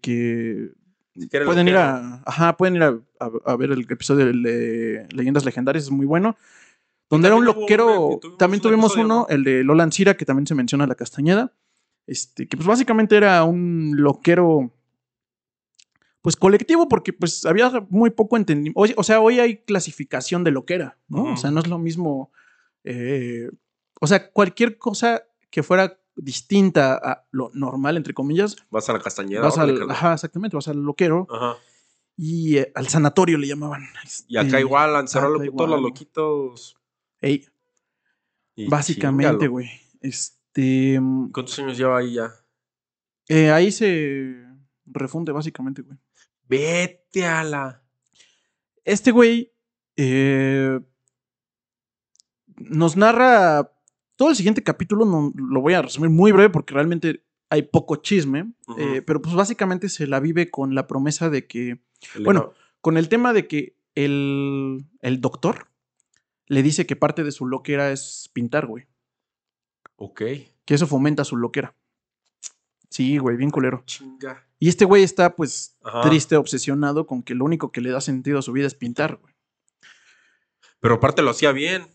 Que 0.00 0.70
Si 1.16 1.28
quiere 1.28 1.44
lo 1.44 1.50
pueden 1.50 1.66
ir 1.68 1.76
a, 1.76 2.22
ajá, 2.24 2.56
pueden 2.56 2.76
ir 2.76 2.82
a, 2.84 2.98
a- 3.20 3.30
a 3.52 3.56
ver 3.56 3.72
el 3.72 3.80
episodio 3.90 4.24
de 4.26 4.32
Le- 4.34 5.08
Leyendas 5.08 5.44
Legendarias, 5.44 5.84
es 5.84 5.90
muy 5.90 6.06
bueno. 6.06 6.36
Donde 7.12 7.28
era 7.28 7.36
un 7.36 7.44
loquero, 7.44 7.86
una- 8.08 8.18
tuvimos 8.20 8.38
también 8.38 8.60
tuvimos 8.60 8.96
uno, 8.96 9.06
¿no? 9.06 9.26
el 9.28 9.44
de 9.44 9.62
Lola 9.62 9.84
Ancira, 9.84 10.16
que 10.16 10.24
también 10.24 10.46
se 10.46 10.54
menciona 10.54 10.86
la 10.86 10.94
Castañeda. 10.96 11.52
Este, 12.06 12.48
que 12.48 12.56
pues 12.56 12.66
básicamente 12.66 13.16
era 13.16 13.44
un 13.44 13.92
loquero, 13.96 14.72
pues 16.20 16.36
colectivo, 16.36 16.88
porque 16.88 17.12
pues 17.12 17.44
había 17.46 17.70
muy 17.90 18.10
poco 18.10 18.36
entendimiento. 18.36 18.80
O, 18.96 19.02
sea, 19.04 19.20
hoy 19.20 19.40
hay 19.40 19.58
clasificación 19.58 20.42
de 20.44 20.50
loquera, 20.52 20.98
¿no? 21.08 21.32
O 21.32 21.36
sea, 21.36 21.50
no 21.50 21.60
es 21.60 21.66
lo 21.68 21.78
mismo. 21.78 22.30
eh, 22.84 23.48
o 24.00 24.06
sea, 24.08 24.30
cualquier 24.32 24.78
cosa 24.78 25.22
que 25.50 25.62
fuera 25.62 25.98
distinta 26.16 26.94
a 26.94 27.24
lo 27.30 27.50
normal, 27.54 27.96
entre 27.96 28.14
comillas, 28.14 28.56
Vas 28.70 28.88
a 28.88 28.92
la 28.94 28.98
castañeda. 29.00 29.40
vas 29.42 29.58
al, 29.58 29.88
ajá, 29.90 30.14
exactamente, 30.14 30.56
vas 30.56 30.66
al 30.68 30.82
loquero 30.82 31.26
Ajá. 31.30 31.56
y 32.16 32.56
eh, 32.58 32.72
al 32.74 32.88
sanatorio 32.88 33.38
le 33.38 33.46
llamaban. 33.46 33.82
Y 34.26 34.36
acá 34.36 34.46
Este, 34.48 34.60
igual, 34.60 34.96
acá 34.96 35.18
a 35.20 35.22
todos 35.56 35.70
los 35.70 35.80
loquitos. 35.80 36.76
Ey, 37.22 37.46
y 38.54 38.68
básicamente, 38.68 39.48
güey. 39.48 39.70
Este. 40.00 41.00
mm, 41.00 41.30
¿Cuántos 41.32 41.58
años 41.58 41.78
lleva 41.78 41.98
ahí 41.98 42.14
ya? 42.14 42.30
eh, 43.28 43.50
ahí 43.50 43.72
se 43.72 44.44
refunde, 44.84 45.32
básicamente, 45.32 45.80
güey. 45.82 45.96
Vete 46.48 47.24
a 47.24 47.42
la. 47.44 47.82
Este 48.84 49.10
güey 49.12 49.52
eh, 49.96 50.80
nos 52.56 52.96
narra 52.96 53.72
todo 54.16 54.30
el 54.30 54.36
siguiente 54.36 54.62
capítulo, 54.62 55.04
no, 55.04 55.32
lo 55.34 55.60
voy 55.60 55.74
a 55.74 55.82
resumir 55.82 56.10
muy 56.10 56.32
breve 56.32 56.50
porque 56.50 56.74
realmente 56.74 57.24
hay 57.48 57.62
poco 57.62 57.96
chisme, 57.96 58.52
eh, 58.78 59.02
pero 59.02 59.20
pues 59.20 59.34
básicamente 59.34 59.88
se 59.88 60.06
la 60.06 60.20
vive 60.20 60.50
con 60.50 60.74
la 60.74 60.86
promesa 60.86 61.28
de 61.30 61.46
que, 61.46 61.80
Bueno. 62.22 62.52
con 62.80 62.96
el 62.96 63.08
tema 63.08 63.32
de 63.32 63.46
que 63.46 63.76
el, 63.94 64.84
el 65.00 65.20
doctor 65.20 65.68
le 66.46 66.62
dice 66.62 66.86
que 66.86 66.96
parte 66.96 67.24
de 67.24 67.32
su 67.32 67.46
loquera 67.46 67.90
es 67.92 68.30
pintar, 68.32 68.66
güey, 68.66 68.86
Ok. 69.96 70.18
que 70.64 70.74
eso 70.74 70.86
fomenta 70.86 71.24
su 71.24 71.36
loquera. 71.36 71.74
Sí, 72.90 73.16
güey, 73.18 73.36
bien 73.36 73.50
culero. 73.50 73.82
Chinga. 73.86 74.46
Y 74.58 74.68
este 74.68 74.84
güey 74.84 75.02
está 75.02 75.34
pues 75.34 75.78
Ajá. 75.82 76.02
triste, 76.02 76.36
obsesionado 76.36 77.06
con 77.06 77.22
que 77.22 77.34
lo 77.34 77.44
único 77.44 77.72
que 77.72 77.80
le 77.80 77.90
da 77.90 78.00
sentido 78.00 78.38
a 78.38 78.42
su 78.42 78.52
vida 78.52 78.66
es 78.66 78.74
pintar, 78.74 79.16
güey. 79.16 79.34
Pero 80.80 80.94
aparte 80.96 81.22
lo 81.22 81.30
hacía 81.30 81.52
bien. 81.52 81.86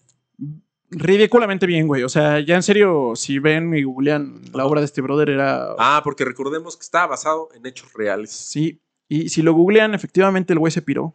ridículamente 0.90 1.66
bien, 1.66 1.86
güey. 1.88 2.04
O 2.04 2.10
sea, 2.10 2.40
ya 2.40 2.56
en 2.56 2.64
serio, 2.64 3.12
si 3.16 3.40
ven 3.40 3.76
y 3.76 3.84
googlean 3.84 4.42
la 4.54 4.66
obra 4.66 4.80
de 4.82 4.86
este 4.86 5.02
brother, 5.02 5.30
era. 5.30 5.76
Ah, 5.78 6.00
porque 6.04 6.24
recordemos 6.26 6.78
que 6.78 6.82
está 6.84 7.06
basado 7.06 7.50
en 7.54 7.66
hechos 7.66 7.92
reales. 7.94 8.32
Sí. 8.32 8.82
Y 9.10 9.30
si 9.30 9.42
lo 9.42 9.54
googlean, 9.54 9.94
efectivamente 9.94 10.54
el 10.54 10.60
güey 10.60 10.72
se 10.72 10.82
piró. 10.82 11.14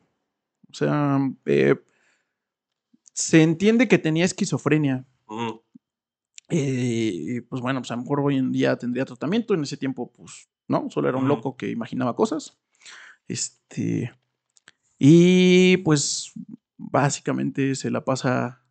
O 0.71 0.75
sea, 0.75 1.19
eh, 1.47 1.75
se 3.13 3.43
entiende 3.43 3.89
que 3.89 3.99
tenía 3.99 4.25
esquizofrenia. 4.25 5.07
Ujú. 5.27 5.63
Eh, 6.49 7.11
y 7.13 7.41
pues 7.43 7.63
bueno, 7.63 7.81
pues 7.81 7.91
a 7.91 7.97
lo 7.97 8.03
mejor 8.03 8.21
hoy 8.21 8.37
en 8.37 8.53
día 8.53 8.77
tendría 8.77 9.05
tratamiento. 9.05 9.55
En 9.55 9.63
ese 9.63 9.77
tiempo, 9.77 10.13
pues, 10.13 10.49
no, 10.69 10.91
solo 10.91 11.09
era 11.09 11.19
un 11.19 11.29
loco 11.29 11.57
que 11.57 11.71
imaginaba 11.71 12.15
cosas. 12.15 12.59
Este. 13.29 14.13
Y 14.99 15.79
pues 15.79 16.33
básicamente 16.77 17.75
se 17.75 17.91
la 17.91 18.05
pasa 18.05 18.63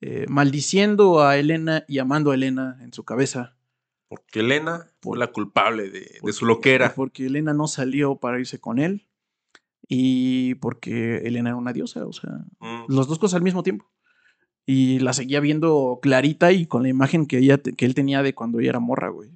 eh, 0.00 0.26
maldiciendo 0.28 1.22
a 1.22 1.36
Elena 1.36 1.84
y 1.88 1.98
amando 1.98 2.30
a 2.30 2.34
Elena 2.34 2.78
en 2.82 2.92
su 2.92 3.04
cabeza. 3.04 3.56
Porque 4.08 4.40
Elena 4.40 4.86
fue 5.00 5.16
la 5.16 5.28
culpable 5.32 5.90
de, 5.90 6.18
de 6.22 6.32
su 6.32 6.44
loquera. 6.44 6.94
Porque 6.94 7.26
Elena 7.26 7.54
no 7.54 7.68
salió 7.68 8.16
para 8.16 8.38
irse 8.38 8.60
con 8.60 8.78
él. 8.78 9.06
Y 9.88 10.54
porque 10.56 11.18
Elena 11.18 11.50
era 11.50 11.56
una 11.56 11.72
diosa, 11.72 12.06
o 12.06 12.12
sea, 12.12 12.30
Mm. 12.60 12.84
las 12.88 13.06
dos 13.06 13.18
cosas 13.18 13.36
al 13.36 13.42
mismo 13.42 13.62
tiempo. 13.62 13.90
Y 14.66 14.98
la 15.00 15.12
seguía 15.12 15.40
viendo 15.40 15.98
clarita 16.00 16.50
y 16.52 16.66
con 16.66 16.82
la 16.82 16.88
imagen 16.88 17.26
que, 17.26 17.38
ella, 17.38 17.58
que 17.58 17.84
él 17.84 17.94
tenía 17.94 18.22
de 18.22 18.34
cuando 18.34 18.60
ella 18.60 18.70
era 18.70 18.80
morra, 18.80 19.10
güey. 19.10 19.30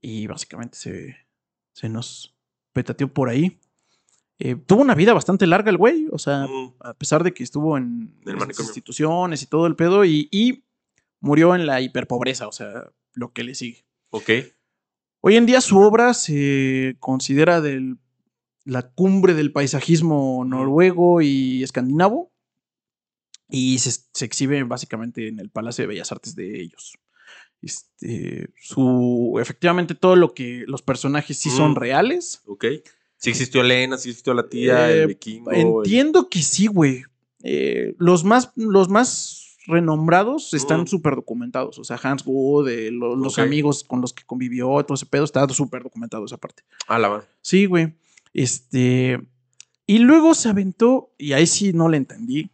Y 0.00 0.26
básicamente 0.26 0.76
se, 0.76 1.16
se 1.72 1.88
nos 1.88 2.34
petateó 2.72 3.12
por 3.12 3.28
ahí. 3.28 3.58
Eh, 4.38 4.56
tuvo 4.56 4.82
una 4.82 4.94
vida 4.96 5.14
bastante 5.14 5.46
larga 5.46 5.70
el 5.70 5.76
güey, 5.78 6.08
o 6.10 6.18
sea, 6.18 6.44
Ujú. 6.44 6.74
a 6.80 6.92
pesar 6.94 7.22
de 7.22 7.32
que 7.32 7.44
estuvo 7.44 7.78
en, 7.78 8.20
instituciones 8.58 9.42
y 9.42 9.46
todo 9.46 9.66
el 9.66 9.76
pedo, 9.76 10.04
y, 10.04 10.28
y 10.32 10.64
murió 11.20 11.54
en 11.54 11.66
la 11.66 11.80
hiperpobreza, 11.80 12.48
o 12.48 12.52
sea, 12.52 12.90
lo 13.12 13.32
que 13.32 13.44
le 13.44 13.54
sigue. 13.54 13.86
Ok. 14.10 14.30
Hoy 15.26 15.36
en 15.36 15.46
día 15.46 15.62
su 15.62 15.78
obra 15.78 16.12
se 16.12 16.96
considera 17.00 17.62
la 18.66 18.82
cumbre 18.90 19.32
del 19.32 19.52
paisajismo 19.52 20.44
noruego 20.44 21.22
y 21.22 21.62
escandinavo 21.62 22.30
y 23.48 23.78
se, 23.78 23.90
se 24.12 24.24
exhibe 24.26 24.62
básicamente 24.64 25.28
en 25.28 25.40
el 25.40 25.48
Palacio 25.48 25.80
de 25.84 25.86
Bellas 25.88 26.12
Artes 26.12 26.34
de 26.36 26.60
ellos. 26.60 26.98
Este, 27.62 28.50
su, 28.60 29.38
efectivamente 29.40 29.94
todo 29.94 30.14
lo 30.14 30.34
que 30.34 30.64
los 30.66 30.82
personajes 30.82 31.38
sí 31.38 31.48
son 31.48 31.70
Mm. 31.72 31.76
reales. 31.76 32.42
Ok. 32.44 32.66
Sí 33.16 33.30
existió 33.30 33.62
Elena, 33.62 33.96
sí 33.96 34.10
existió 34.10 34.34
la 34.34 34.46
tía, 34.46 34.90
Eh, 34.90 35.00
el 35.04 35.06
vikingo. 35.06 35.50
el- 35.52 35.66
Entiendo 35.68 36.28
que 36.28 36.42
sí, 36.42 36.66
güey. 36.66 37.02
Eh, 37.42 37.94
los, 37.98 38.24
más, 38.24 38.52
los 38.56 38.90
más 38.90 39.43
renombrados 39.66 40.52
están 40.54 40.86
súper 40.86 41.14
documentados. 41.16 41.78
O 41.78 41.84
sea, 41.84 41.98
Hans 42.02 42.22
Wood, 42.26 42.68
eh, 42.68 42.90
lo- 42.90 43.16
los 43.16 43.34
amigos 43.44 43.84
con 43.84 44.00
los 44.00 44.12
que 44.12 44.24
convivió, 44.24 44.82
todo 44.84 44.94
ese 44.94 45.06
pedo, 45.06 45.24
está 45.24 45.48
súper 45.48 45.82
documentado 45.82 46.24
esa 46.24 46.36
parte. 46.36 46.62
Ah, 46.86 46.98
la 46.98 47.08
va. 47.08 47.24
Sí, 47.40 47.66
güey. 47.66 47.94
Este. 48.32 49.20
Y 49.86 49.98
luego 49.98 50.34
se 50.34 50.48
aventó, 50.48 51.12
y 51.18 51.32
ahí 51.32 51.46
sí 51.46 51.72
no 51.72 51.88
le 51.88 51.96
entendí, 51.98 52.50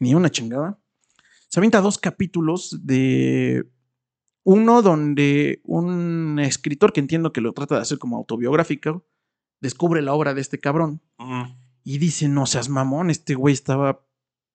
ni 0.00 0.14
una 0.14 0.30
chingada. 0.30 0.78
Se 1.48 1.60
avienta 1.60 1.80
dos 1.80 1.98
capítulos 1.98 2.78
de. 2.84 3.66
Uno 4.42 4.80
donde 4.82 5.60
un 5.64 6.38
escritor 6.40 6.92
que 6.92 7.00
entiendo 7.00 7.32
que 7.32 7.40
lo 7.42 7.52
trata 7.52 7.76
de 7.76 7.82
hacer 7.82 7.98
como 7.98 8.16
autobiográfico 8.16 9.04
descubre 9.60 10.00
la 10.00 10.14
obra 10.14 10.32
de 10.32 10.40
este 10.40 10.58
cabrón 10.58 11.02
y 11.84 11.98
dice: 11.98 12.26
No 12.28 12.46
seas 12.46 12.68
mamón, 12.68 13.10
este 13.10 13.34
güey 13.34 13.52
estaba 13.52 14.00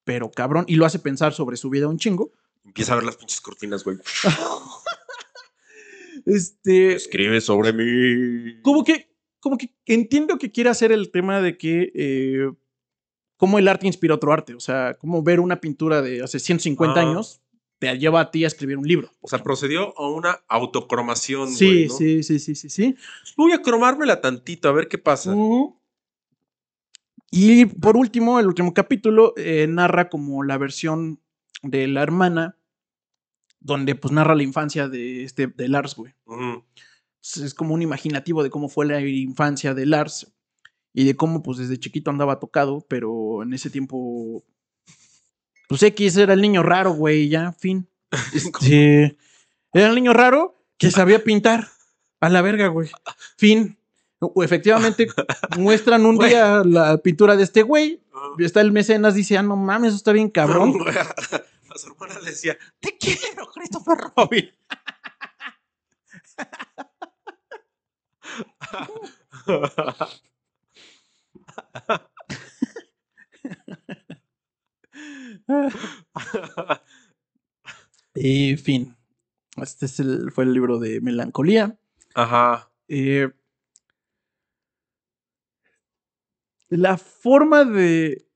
pero 0.05 0.31
cabrón, 0.31 0.63
y 0.67 0.75
lo 0.75 0.85
hace 0.85 0.99
pensar 0.99 1.33
sobre 1.33 1.57
su 1.57 1.69
vida 1.69 1.89
un 1.89 1.97
chingo. 1.99 2.31
Empieza 2.63 2.93
a 2.93 2.95
ver 2.95 3.03
las 3.03 3.17
pinches 3.17 3.41
cortinas, 3.41 3.83
güey. 3.83 3.97
Este. 6.25 6.95
Escribe 6.95 7.39
sobre 7.41 7.73
mí. 7.73 8.59
como 8.61 8.83
que, 8.83 9.09
como 9.39 9.57
que 9.57 9.75
entiendo 9.85 10.37
que 10.37 10.51
quiere 10.51 10.69
hacer 10.69 10.91
el 10.91 11.11
tema 11.11 11.41
de 11.41 11.57
que 11.57 11.91
eh, 11.93 12.51
cómo 13.37 13.59
el 13.59 13.67
arte 13.67 13.85
inspira 13.87 14.15
otro 14.15 14.33
arte. 14.33 14.55
O 14.55 14.59
sea, 14.59 14.95
cómo 14.99 15.21
ver 15.21 15.39
una 15.39 15.59
pintura 15.61 16.01
de 16.01 16.23
hace 16.23 16.39
150 16.39 16.99
Ah. 16.99 17.03
años 17.03 17.41
te 17.77 17.95
lleva 17.99 18.21
a 18.21 18.31
ti 18.31 18.43
a 18.43 18.47
escribir 18.47 18.77
un 18.77 18.87
libro. 18.87 19.11
O 19.19 19.27
sea, 19.27 19.43
procedió 19.43 19.93
a 19.99 20.09
una 20.09 20.39
autocromación. 20.47 21.51
Sí, 21.51 21.89
sí, 21.89 22.23
sí, 22.23 22.39
sí, 22.39 22.55
sí, 22.55 22.69
sí. 22.69 22.95
Voy 23.35 23.51
a 23.51 23.61
cromármela 23.61 24.21
tantito, 24.21 24.69
a 24.69 24.71
ver 24.71 24.87
qué 24.87 24.97
pasa. 24.97 25.31
Ujú. 25.33 25.77
Y 27.37 27.65
por 27.65 27.97
último, 27.97 28.39
el 28.39 28.47
último 28.47 28.73
capítulo 28.73 29.33
eh, 29.35 29.67
narra 29.67 30.07
como 30.07 30.41
la 30.41 30.57
versión 30.57 31.19
de 31.63 31.85
la 31.89 32.01
hermana, 32.01 32.57
donde 33.59 33.93
pues 33.95 34.13
narra 34.13 34.35
la 34.35 34.43
infancia 34.43 34.87
de, 34.87 35.25
este, 35.25 35.47
de 35.47 35.67
Lars, 35.67 35.97
güey. 35.97 36.13
Es 37.21 37.53
como 37.53 37.73
un 37.73 37.81
imaginativo 37.81 38.41
de 38.41 38.49
cómo 38.49 38.69
fue 38.69 38.85
la 38.85 39.01
infancia 39.01 39.73
de 39.73 39.85
Lars 39.85 40.33
y 40.93 41.03
de 41.03 41.17
cómo 41.17 41.43
pues 41.43 41.57
desde 41.57 41.77
chiquito 41.77 42.09
andaba 42.09 42.39
tocado, 42.39 42.85
pero 42.87 43.43
en 43.43 43.53
ese 43.53 43.69
tiempo 43.69 44.45
pues 45.67 45.83
X 45.83 46.15
era 46.15 46.31
el 46.31 46.41
niño 46.41 46.63
raro, 46.63 46.93
güey, 46.93 47.27
ya, 47.27 47.51
fin. 47.51 47.89
Este, 48.33 49.17
era 49.73 49.89
el 49.89 49.95
niño 49.95 50.13
raro 50.13 50.55
que 50.77 50.89
sabía 50.89 51.21
pintar 51.21 51.67
a 52.21 52.29
la 52.29 52.41
verga, 52.41 52.67
güey. 52.67 52.89
Fin. 53.37 53.77
Efectivamente 54.43 55.07
muestran 55.57 56.05
un 56.05 56.17
día 56.17 56.63
la 56.65 56.97
pintura 56.97 57.35
de 57.35 57.43
este 57.43 57.61
güey. 57.63 58.01
Ah. 58.13 58.29
y 58.37 58.45
Está 58.45 58.61
el 58.61 58.71
mecenas, 58.71 59.13
dice, 59.15 59.37
ah, 59.37 59.43
no 59.43 59.55
mames, 59.55 59.89
eso 59.89 59.97
está 59.97 60.11
bien 60.11 60.29
cabrón. 60.29 60.73
A 60.87 61.77
su 61.77 61.87
hermana 61.91 62.19
le 62.21 62.29
decía, 62.31 62.57
te 62.79 62.97
quiero, 62.97 63.47
Christopher 63.53 63.97
Robin. 64.15 64.49
Y 78.13 78.55
fin. 78.57 78.95
Este 79.61 79.85
es 79.85 79.99
el- 79.99 80.31
fue 80.31 80.43
el 80.45 80.53
libro 80.53 80.79
de 80.79 81.01
Melancolía. 81.01 81.77
Ajá. 82.13 82.69
Eh, 82.87 83.31
la 86.77 86.97
forma 86.97 87.63
de, 87.65 88.27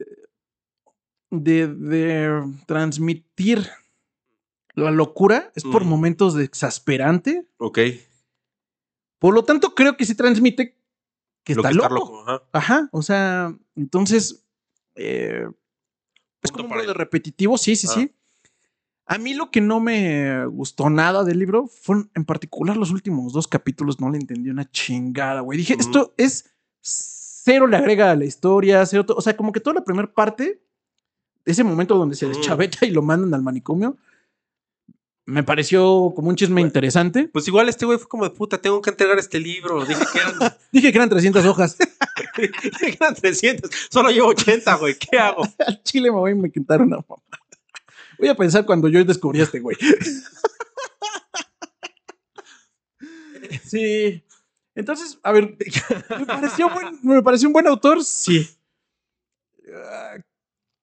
de, 1.31 1.67
de 1.67 2.43
transmitir 2.65 3.67
la 4.75 4.91
locura 4.91 5.51
es 5.55 5.63
por 5.63 5.83
Mm. 5.83 5.87
momentos 5.87 6.33
de 6.35 6.43
exasperante. 6.43 7.45
Ok. 7.57 7.79
Por 9.19 9.33
lo 9.33 9.43
tanto, 9.43 9.75
creo 9.75 9.97
que 9.97 10.05
sí 10.05 10.15
transmite 10.15 10.77
que 11.43 11.55
Lo 11.55 11.61
está 11.61 11.69
que 11.69 11.75
loco. 11.75 11.89
loco. 11.93 12.23
Ajá. 12.27 12.41
Ajá, 12.53 12.89
o 12.91 13.01
sea, 13.01 13.55
entonces 13.75 14.45
eh, 14.95 15.45
es 16.41 16.51
como 16.51 16.63
un 16.65 16.69
para 16.69 16.81
libro 16.81 16.93
de 16.93 16.97
repetitivo, 16.99 17.57
sí, 17.57 17.75
sí, 17.75 17.87
Ah. 17.89 17.93
sí. 17.95 18.11
A 19.05 19.17
mí 19.17 19.33
lo 19.33 19.49
que 19.49 19.59
no 19.59 19.79
me 19.79 20.45
gustó 20.45 20.89
nada 20.91 21.23
del 21.23 21.39
libro 21.39 21.65
fueron 21.67 22.11
en 22.13 22.25
particular 22.25 22.77
los 22.77 22.91
últimos 22.91 23.33
dos 23.33 23.47
capítulos, 23.47 23.99
no 23.99 24.11
le 24.11 24.19
entendí 24.19 24.51
una 24.51 24.69
chingada, 24.69 25.41
güey. 25.41 25.57
Dije, 25.57 25.75
esto 25.79 26.13
es 26.17 26.45
cero 27.43 27.67
le 27.67 27.77
agrega 27.77 28.11
a 28.11 28.15
la 28.15 28.25
historia, 28.25 28.85
cero, 28.85 29.05
o 29.09 29.21
sea, 29.21 29.35
como 29.37 29.51
que 29.51 29.59
toda 29.59 29.75
la 29.75 29.83
primera 29.83 30.11
parte, 30.11 30.59
ese 31.45 31.63
momento 31.63 31.97
donde 31.97 32.15
se 32.15 32.25
Ujú. 32.25 32.37
deschaveta 32.37 32.85
y 32.85 32.91
lo 32.91 33.01
mandan 33.01 33.33
al 33.33 33.41
manicomio, 33.41 33.97
me 35.25 35.43
pareció 35.43 36.11
como 36.15 36.29
un 36.29 36.35
chisme 36.35 36.55
Bueno. 36.55 36.67
interesante. 36.67 37.29
Pues 37.31 37.47
igual 37.47 37.69
este 37.69 37.85
güey 37.85 37.99
fue 37.99 38.07
como 38.07 38.23
de 38.23 38.31
puta, 38.31 38.57
tengo 38.59 38.81
que 38.81 38.89
entregar 38.89 39.19
este 39.19 39.39
libro. 39.39 39.85
Dije 39.85 40.01
que 40.11 40.19
eran, 40.19 40.33
Dije 40.71 40.91
que 40.91 40.97
eran 40.97 41.09
300 41.09 41.45
hojas. 41.45 41.77
dije 42.37 42.51
que 42.51 42.97
eran 42.99 43.13
300. 43.13 43.69
Solo 43.91 44.09
llevo 44.09 44.29
80, 44.29 44.75
güey. 44.75 44.95
¿Qué 44.97 45.19
hago? 45.19 45.43
Al 45.67 45.83
chile 45.83 46.09
me 46.09 46.17
voy 46.17 46.31
a 46.31 46.35
inventar 46.35 46.81
una 46.81 46.97
mamá. 46.97 47.21
Voy 48.17 48.27
a 48.27 48.35
pensar 48.35 48.65
cuando 48.65 48.87
yo 48.89 49.03
descubrí 49.05 49.39
a 49.39 49.43
este 49.43 49.59
güey. 49.59 49.77
Sí. 53.63 54.23
Entonces, 54.79 55.19
a 55.23 55.31
ver, 55.33 55.57
me 56.17 56.25
pareció, 56.25 56.69
buen- 56.69 56.99
me 57.03 57.21
pareció 57.21 57.49
un 57.49 57.53
buen 57.53 57.67
autor, 57.67 58.03
sí. 58.03 58.49
Ah, 59.75 60.15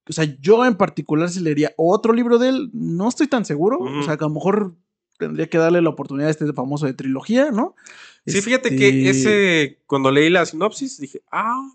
O 0.08 0.12
sea, 0.12 0.24
yo 0.40 0.64
en 0.64 0.76
particular 0.76 1.28
si 1.30 1.40
leería 1.40 1.72
otro 1.76 2.12
libro 2.12 2.38
de 2.38 2.50
él, 2.50 2.70
no 2.72 3.08
estoy 3.08 3.26
tan 3.26 3.44
seguro. 3.44 3.78
O 3.78 4.02
sea, 4.02 4.16
que 4.16 4.24
a 4.24 4.28
lo 4.28 4.34
mejor 4.34 4.74
tendría 5.18 5.48
que 5.48 5.58
darle 5.58 5.82
la 5.82 5.90
oportunidad 5.90 6.28
a 6.28 6.30
este 6.30 6.52
famoso 6.52 6.86
de 6.86 6.92
trilogía, 6.94 7.50
¿no? 7.50 7.74
Sí, 8.26 8.40
fíjate 8.42 8.68
Este, 8.68 8.78
que 8.78 9.10
ese, 9.10 9.82
cuando 9.86 10.10
leí 10.10 10.30
la 10.30 10.44
sinopsis, 10.46 11.00
dije, 11.00 11.22
ah, 11.32 11.70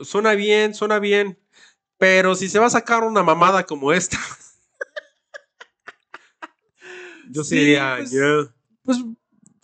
suena 0.00 0.34
bien, 0.34 0.74
suena 0.74 0.98
bien. 0.98 1.38
Pero 1.98 2.34
si 2.34 2.48
se 2.48 2.58
va 2.58 2.66
a 2.66 2.70
sacar 2.70 3.02
una 3.02 3.22
mamada 3.22 3.64
como 3.64 3.92
esta. 3.92 4.18
yo 7.30 7.42
Sí, 7.42 7.56
diría, 7.56 7.94
pues, 7.98 8.10
"Yeah". 8.12 8.54
Pues, 8.82 8.98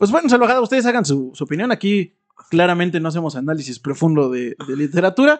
pues 0.03 0.11
bueno, 0.11 0.29
salvajada, 0.29 0.61
ustedes 0.61 0.85
hagan 0.85 1.05
su, 1.05 1.31
su 1.33 1.45
opinión. 1.45 1.71
Aquí 1.71 2.17
claramente 2.51 2.99
no 2.99 3.09
hacemos 3.09 3.37
análisis 3.37 3.79
profundo 3.79 4.31
de, 4.31 4.57
de 4.67 4.77
literatura. 4.77 5.39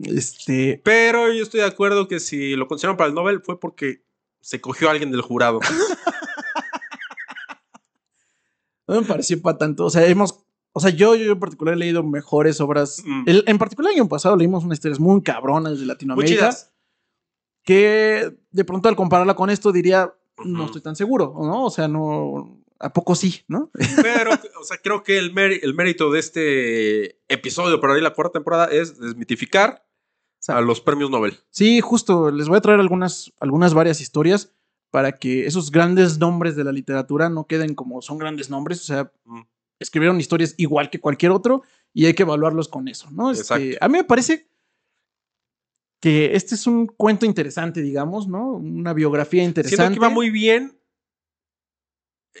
Este, 0.00 0.80
Pero 0.84 1.32
yo 1.32 1.42
estoy 1.42 1.58
de 1.58 1.66
acuerdo 1.66 2.06
que 2.06 2.20
si 2.20 2.54
lo 2.54 2.68
consideraron 2.68 2.96
para 2.96 3.08
el 3.08 3.16
Nobel 3.16 3.40
fue 3.40 3.58
porque 3.58 4.04
se 4.40 4.60
cogió 4.60 4.86
a 4.86 4.92
alguien 4.92 5.10
del 5.10 5.22
jurado. 5.22 5.58
no 8.86 9.00
me 9.00 9.06
pareció 9.08 9.42
para 9.42 9.58
tanto. 9.58 9.86
O 9.86 9.90
sea, 9.90 10.06
hemos. 10.06 10.38
O 10.70 10.78
sea, 10.78 10.90
yo, 10.90 11.16
yo 11.16 11.32
en 11.32 11.40
particular 11.40 11.74
he 11.74 11.78
leído 11.78 12.04
mejores 12.04 12.60
obras. 12.60 13.02
Mm. 13.04 13.22
El- 13.26 13.44
en 13.48 13.58
particular, 13.58 13.90
el 13.92 13.98
año 13.98 14.08
pasado 14.08 14.36
leímos 14.36 14.62
unas 14.62 14.76
historias 14.76 15.00
muy 15.00 15.20
cabronas 15.20 15.80
de 15.80 15.86
Latinoamérica. 15.86 16.54
Que 17.64 18.36
de 18.52 18.64
pronto 18.64 18.88
al 18.88 18.94
compararla 18.94 19.34
con 19.34 19.50
esto 19.50 19.72
diría, 19.72 20.14
no 20.44 20.66
estoy 20.66 20.80
tan 20.82 20.94
seguro, 20.94 21.34
¿no? 21.36 21.64
O 21.64 21.70
sea, 21.70 21.88
no. 21.88 22.56
¿A 22.78 22.92
poco 22.92 23.14
sí, 23.14 23.42
no? 23.48 23.70
Pero, 24.02 24.30
o 24.60 24.64
sea, 24.64 24.78
creo 24.78 25.02
que 25.02 25.18
el, 25.18 25.34
méri- 25.34 25.60
el 25.62 25.74
mérito 25.74 26.10
de 26.10 26.18
este 26.20 27.18
episodio 27.28 27.80
para 27.80 27.92
abrir 27.92 28.02
la 28.02 28.12
cuarta 28.12 28.32
temporada 28.34 28.66
es 28.66 28.98
desmitificar 28.98 29.86
a 30.48 30.60
los 30.60 30.80
premios 30.80 31.10
Nobel. 31.10 31.38
Sí, 31.50 31.80
justo. 31.80 32.30
Les 32.30 32.48
voy 32.48 32.58
a 32.58 32.60
traer 32.60 32.78
algunas, 32.80 33.32
algunas 33.40 33.74
varias 33.74 34.00
historias 34.00 34.52
para 34.90 35.12
que 35.12 35.46
esos 35.46 35.70
grandes 35.72 36.18
nombres 36.18 36.54
de 36.54 36.64
la 36.64 36.72
literatura 36.72 37.28
no 37.28 37.46
queden 37.46 37.74
como 37.74 38.00
son 38.02 38.18
grandes 38.18 38.48
nombres. 38.50 38.80
O 38.82 38.84
sea, 38.84 39.10
Mm. 39.24 39.40
escribieron 39.80 40.20
historias 40.20 40.54
igual 40.58 40.88
que 40.90 41.00
cualquier 41.00 41.32
otro 41.32 41.62
y 41.92 42.06
hay 42.06 42.14
que 42.14 42.22
evaluarlos 42.22 42.68
con 42.68 42.86
eso, 42.88 43.10
¿no? 43.10 43.30
Este, 43.30 43.42
Exacto. 43.42 43.76
a 43.84 43.88
mí 43.88 43.98
me 43.98 44.04
parece 44.04 44.48
que 46.00 46.36
este 46.36 46.54
es 46.54 46.66
un 46.66 46.86
cuento 46.86 47.26
interesante, 47.26 47.80
digamos, 47.82 48.28
¿no? 48.28 48.50
Una 48.52 48.92
biografía 48.92 49.42
interesante. 49.42 49.76
Siento 49.82 49.92
que 50.00 50.06
iba 50.06 50.10
muy 50.14 50.30
bien. 50.30 50.75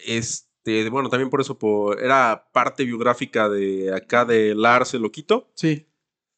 Este, 0.04 0.88
bueno, 0.90 1.08
también 1.08 1.30
por 1.30 1.40
eso 1.40 1.58
por- 1.58 2.00
era 2.02 2.48
parte 2.52 2.84
biográfica 2.84 3.48
de 3.48 3.94
acá 3.94 4.24
de 4.24 4.54
Lars 4.54 4.94
el 4.94 5.02
Loquito. 5.02 5.50
Sí, 5.54 5.86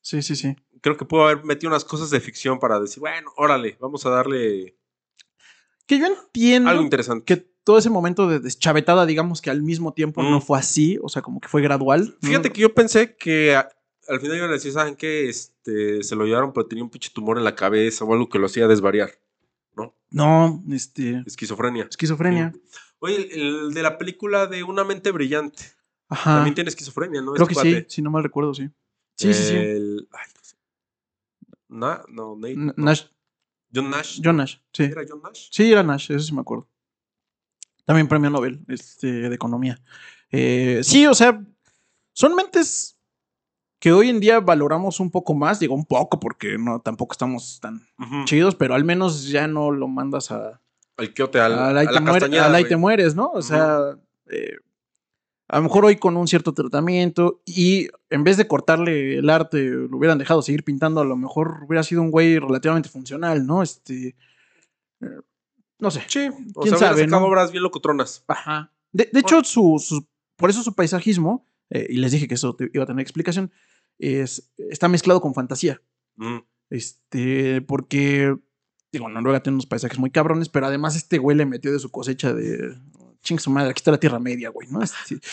sí, 0.00 0.22
sí, 0.22 0.36
sí. 0.36 0.56
Creo 0.80 0.96
que 0.96 1.04
pudo 1.04 1.24
haber 1.24 1.44
metido 1.44 1.70
unas 1.70 1.84
cosas 1.84 2.10
de 2.10 2.20
ficción 2.20 2.58
para 2.60 2.78
decir, 2.78 3.00
bueno, 3.00 3.32
órale, 3.36 3.76
vamos 3.80 4.06
a 4.06 4.10
darle 4.10 4.76
Que 5.86 5.98
yo 5.98 6.06
entiendo 6.06 6.70
algo 6.70 6.82
interesante. 6.82 7.24
que 7.24 7.48
todo 7.64 7.78
ese 7.78 7.90
momento 7.90 8.28
de 8.28 8.38
deschavetada, 8.40 9.04
digamos 9.06 9.42
que 9.42 9.50
al 9.50 9.62
mismo 9.62 9.92
tiempo 9.92 10.22
Mm. 10.22 10.30
no 10.30 10.40
fue 10.40 10.58
así, 10.58 10.98
o 11.02 11.08
sea, 11.08 11.20
como 11.22 11.40
que 11.40 11.48
fue 11.48 11.60
gradual. 11.62 12.16
¿no? 12.22 12.28
Fíjate 12.28 12.50
que 12.52 12.60
yo 12.62 12.72
pensé 12.74 13.16
que 13.16 13.56
a- 13.56 13.68
al 14.08 14.20
final 14.20 14.36
iban 14.38 14.48
a 14.50 14.54
decir, 14.54 14.72
¿saben 14.72 14.96
qué? 14.96 15.28
Este, 15.28 16.02
se 16.02 16.16
lo 16.16 16.24
llevaron, 16.24 16.52
pero 16.52 16.66
tenía 16.66 16.82
un 16.84 16.88
pinche 16.90 17.10
tumor 17.12 17.36
en 17.38 17.44
la 17.44 17.54
cabeza 17.54 18.04
o 18.04 18.12
algo 18.14 18.28
que 18.28 18.38
lo 18.38 18.46
hacía 18.46 18.66
desvariar. 18.68 19.10
No, 20.10 20.64
este. 20.70 21.22
Esquizofrenia. 21.26 21.86
Esquizofrenia. 21.90 22.54
Oye, 23.00 23.16
el, 23.16 23.40
el 23.40 23.74
de 23.74 23.82
la 23.82 23.96
película 23.98 24.46
de 24.46 24.62
Una 24.62 24.84
mente 24.84 25.10
brillante. 25.10 25.62
Ajá. 26.08 26.36
También 26.36 26.54
tiene 26.54 26.68
esquizofrenia, 26.70 27.20
¿no? 27.20 27.32
Creo 27.34 27.46
Este 27.48 27.62
que 27.62 27.80
sí, 27.82 27.86
si 27.88 28.02
no 28.02 28.10
mal 28.10 28.22
recuerdo, 28.22 28.54
sí. 28.54 28.68
Sí, 29.14 29.32
sí, 29.34 29.42
sí. 29.44 29.54
El- 29.54 30.08
ay, 30.12 30.26
no 30.34 30.40
sé. 30.42 30.56
Na- 31.68 32.02
no, 32.08 32.36
Nate. 32.36 32.56
No. 32.56 32.72
Nash, 32.76 33.02
John 33.74 33.90
Nash. 33.90 34.20
John 34.24 34.36
Nash, 34.38 34.56
sí. 34.72 34.84
¿Era 34.84 35.02
John 35.08 35.20
Nash? 35.22 35.48
Sí, 35.50 35.70
era 35.70 35.82
Nash, 35.82 36.10
eso 36.10 36.20
sí 36.24 36.32
me 36.34 36.40
acuerdo. 36.40 36.66
También 37.84 38.08
premio 38.08 38.30
Nobel 38.30 38.60
este, 38.68 39.06
de 39.28 39.34
economía. 39.34 39.78
Eh, 40.30 40.80
sí, 40.82 41.06
o 41.06 41.14
sea, 41.14 41.42
son 42.12 42.34
mentes 42.34 42.98
que 43.78 43.92
hoy 43.92 44.08
en 44.08 44.20
día 44.20 44.40
valoramos 44.40 45.00
un 45.00 45.10
poco 45.10 45.34
más, 45.34 45.60
digo 45.60 45.74
un 45.74 45.84
poco 45.86 46.18
porque 46.18 46.58
no 46.58 46.80
tampoco 46.80 47.12
estamos 47.12 47.60
tan 47.60 47.86
chidos, 48.24 48.54
pero 48.54 48.74
al 48.74 48.84
menos 48.84 49.28
ya 49.28 49.46
no 49.46 49.70
lo 49.70 49.88
mandas 49.88 50.30
a, 50.30 50.60
Al 50.98 51.14
quiote, 51.14 51.40
al, 51.40 51.52
al 51.58 51.76
a 51.76 51.80
ahí 51.80 51.86
la 51.86 51.92
te, 51.92 52.00
muere- 52.00 52.12
castañeda, 52.12 52.46
al 52.46 52.54
ahí 52.54 52.64
te 52.68 52.76
mueres, 52.76 53.14
¿no? 53.14 53.30
O 53.32 53.40
sea, 53.40 53.96
eh, 54.26 54.56
a 55.48 55.56
lo 55.56 55.62
mejor 55.62 55.84
hoy 55.86 55.96
con 55.96 56.16
un 56.16 56.28
cierto 56.28 56.52
tratamiento 56.52 57.40
y 57.46 57.88
en 58.10 58.22
vez 58.24 58.36
de 58.36 58.46
cortarle 58.46 59.16
el 59.18 59.30
arte, 59.30 59.64
lo 59.70 59.96
hubieran 59.96 60.18
dejado 60.18 60.42
seguir 60.42 60.62
pintando, 60.64 61.00
a 61.00 61.04
lo 61.06 61.16
mejor 61.16 61.64
hubiera 61.66 61.82
sido 61.82 62.02
un 62.02 62.10
güey 62.10 62.38
relativamente 62.38 62.88
funcional, 62.90 63.46
¿no? 63.46 63.62
Este, 63.62 64.16
eh, 65.00 65.06
no 65.78 65.90
sé. 65.90 66.02
Sí, 66.08 66.28
o 66.54 66.60
¿Quién 66.62 66.76
sea, 66.76 66.88
sabe, 66.88 67.06
no? 67.06 67.24
obras 67.24 67.52
bien 67.52 67.62
locotronas. 67.62 68.24
Ajá. 68.26 68.72
De, 68.92 69.08
de 69.12 69.20
hecho, 69.20 69.42
su, 69.44 69.76
su- 69.78 70.06
por 70.36 70.50
eso 70.50 70.62
su 70.62 70.74
paisajismo, 70.74 71.46
eh, 71.70 71.86
y 71.88 71.98
les 71.98 72.12
dije 72.12 72.26
que 72.28 72.34
eso 72.34 72.54
te- 72.56 72.70
iba 72.74 72.82
a 72.84 72.86
tener 72.86 73.02
explicación, 73.02 73.52
es, 73.98 74.50
está 74.56 74.88
mezclado 74.88 75.20
con 75.20 75.32
fantasía. 75.34 75.80
Mm. 76.16 76.38
Este, 76.70 77.62
porque, 77.62 78.36
digo, 78.92 79.08
Noruega 79.08 79.42
tiene 79.42 79.54
unos 79.56 79.66
paisajes 79.66 79.98
muy 79.98 80.10
cabrones, 80.10 80.48
pero 80.48 80.66
además 80.66 80.96
este 80.96 81.18
güey 81.18 81.36
le 81.36 81.46
metió 81.46 81.72
de 81.72 81.78
su 81.78 81.90
cosecha 81.90 82.32
de. 82.32 82.74
Ching 83.22 83.40
su 83.40 83.50
madre, 83.50 83.70
aquí 83.70 83.80
está 83.80 83.90
la 83.90 83.98
Tierra 84.00 84.18
Media, 84.20 84.48
güey, 84.50 84.68
¿no? 84.70 84.80
Este- 84.82 85.18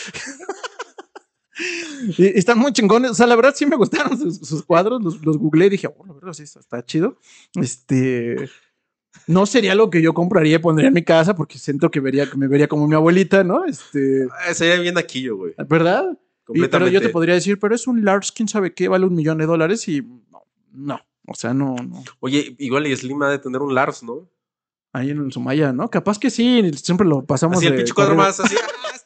Y 2.18 2.26
están 2.38 2.58
muy 2.58 2.72
chingones. 2.72 3.12
O 3.12 3.14
sea, 3.14 3.26
la 3.26 3.34
verdad 3.36 3.54
sí 3.56 3.64
me 3.64 3.76
gustaron 3.76 4.18
sus, 4.18 4.36
sus 4.38 4.62
cuadros. 4.62 5.02
Los, 5.02 5.24
los 5.24 5.38
googleé 5.38 5.68
y 5.68 5.70
dije, 5.70 5.86
oh, 5.88 6.06
la 6.06 6.12
verdad 6.12 6.32
sí 6.34 6.42
está, 6.42 6.84
chido. 6.84 7.18
Este. 7.54 8.50
No 9.26 9.46
sería 9.46 9.74
lo 9.74 9.88
que 9.88 10.02
yo 10.02 10.12
compraría 10.12 10.56
y 10.56 10.58
pondría 10.58 10.88
en 10.88 10.94
mi 10.94 11.02
casa 11.02 11.34
porque 11.34 11.58
siento 11.58 11.90
que, 11.90 12.00
vería, 12.00 12.28
me 12.36 12.48
vería 12.48 12.68
como 12.68 12.86
mi 12.86 12.94
abuelita, 12.94 13.42
¿no? 13.42 13.64
Este. 13.64 14.28
Ah, 14.46 14.52
sería 14.52 14.78
bien 14.80 14.98
aquí 14.98 15.22
yo, 15.22 15.36
güey. 15.36 15.54
¿Verdad? 15.66 16.04
Y- 16.52 16.60
pero 16.68 16.88
yo 16.88 17.00
te 17.00 17.08
podría 17.08 17.34
decir, 17.34 17.58
pero 17.58 17.74
es 17.74 17.86
un 17.86 18.04
Lars, 18.04 18.30
quién 18.30 18.48
sabe 18.48 18.74
qué, 18.74 18.88
vale 18.88 19.06
un 19.06 19.14
millón 19.14 19.38
de 19.38 19.46
dólares 19.46 19.88
y 19.88 20.02
no, 20.02 20.42
no. 20.72 21.00
O 21.26 21.34
sea, 21.34 21.52
no, 21.54 21.74
no. 21.76 22.04
Oye, 22.20 22.54
igual 22.58 22.86
y 22.86 22.96
Slim 22.96 23.22
ha 23.22 23.30
de 23.30 23.38
tener 23.38 23.60
un 23.62 23.74
Lars, 23.74 24.02
¿no? 24.02 24.28
Ahí 24.92 25.10
en 25.10 25.18
el 25.18 25.32
Sumaya, 25.32 25.72
¿no? 25.72 25.90
Capaz 25.90 26.18
que 26.18 26.30
sí, 26.30 26.70
siempre 26.76 27.06
lo 27.06 27.24
pasamos. 27.24 27.58
Así 27.58 27.66
el 27.66 27.74
pinche 27.76 27.92
cuadro 27.92 28.14
más, 28.14 28.40
así. 28.40 28.54
ah, 28.56 28.96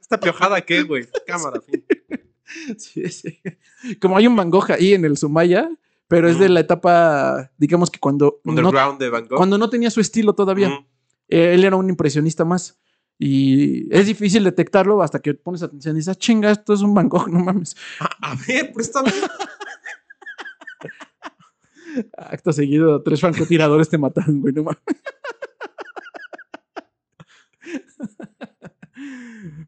esta 0.00 0.20
piojada, 0.20 0.60
¿qué, 0.60 0.82
güey? 0.82 1.08
Cámara, 1.26 1.60
fin. 1.66 1.84
Sí, 2.78 3.08
sí. 3.08 3.40
Como 4.00 4.16
hay 4.16 4.26
un 4.26 4.36
Van 4.36 4.50
Gogh 4.50 4.70
ahí 4.72 4.92
en 4.94 5.04
el 5.04 5.16
Sumaya, 5.16 5.68
pero 6.06 6.28
es 6.28 6.38
de 6.38 6.48
la 6.50 6.60
etapa, 6.60 7.50
digamos 7.56 7.90
que 7.90 7.98
cuando 7.98 8.40
no, 8.44 8.52
Underground 8.52 9.00
de 9.00 9.08
Van 9.08 9.26
Gogh. 9.26 9.38
cuando 9.38 9.56
no 9.58 9.70
tenía 9.70 9.90
su 9.90 10.00
estilo 10.00 10.34
todavía. 10.34 10.68
Eh, 11.28 11.54
Él 11.54 11.64
era 11.64 11.76
un 11.76 11.88
impresionista 11.88 12.44
más. 12.44 12.78
Y 13.18 13.92
es 13.94 14.06
difícil 14.06 14.44
detectarlo 14.44 15.00
hasta 15.02 15.20
que 15.20 15.32
pones 15.34 15.62
atención 15.62 15.94
y 15.96 16.00
dices, 16.00 16.14
"Ah, 16.16 16.18
chinga, 16.18 16.50
esto 16.50 16.74
es 16.74 16.82
un 16.82 16.92
Van 16.92 17.08
Gogh, 17.08 17.28
no 17.28 17.38
mames. 17.40 17.74
A, 18.00 18.32
a 18.32 18.36
ver, 18.46 18.72
préstame. 18.72 19.10
Acto 22.16 22.52
seguido, 22.52 23.02
tres 23.02 23.20
francotiradores 23.20 23.88
te 23.88 23.98
mataron, 23.98 24.40
güey, 24.40 24.54
no 24.54 24.64
mames. 24.64 24.82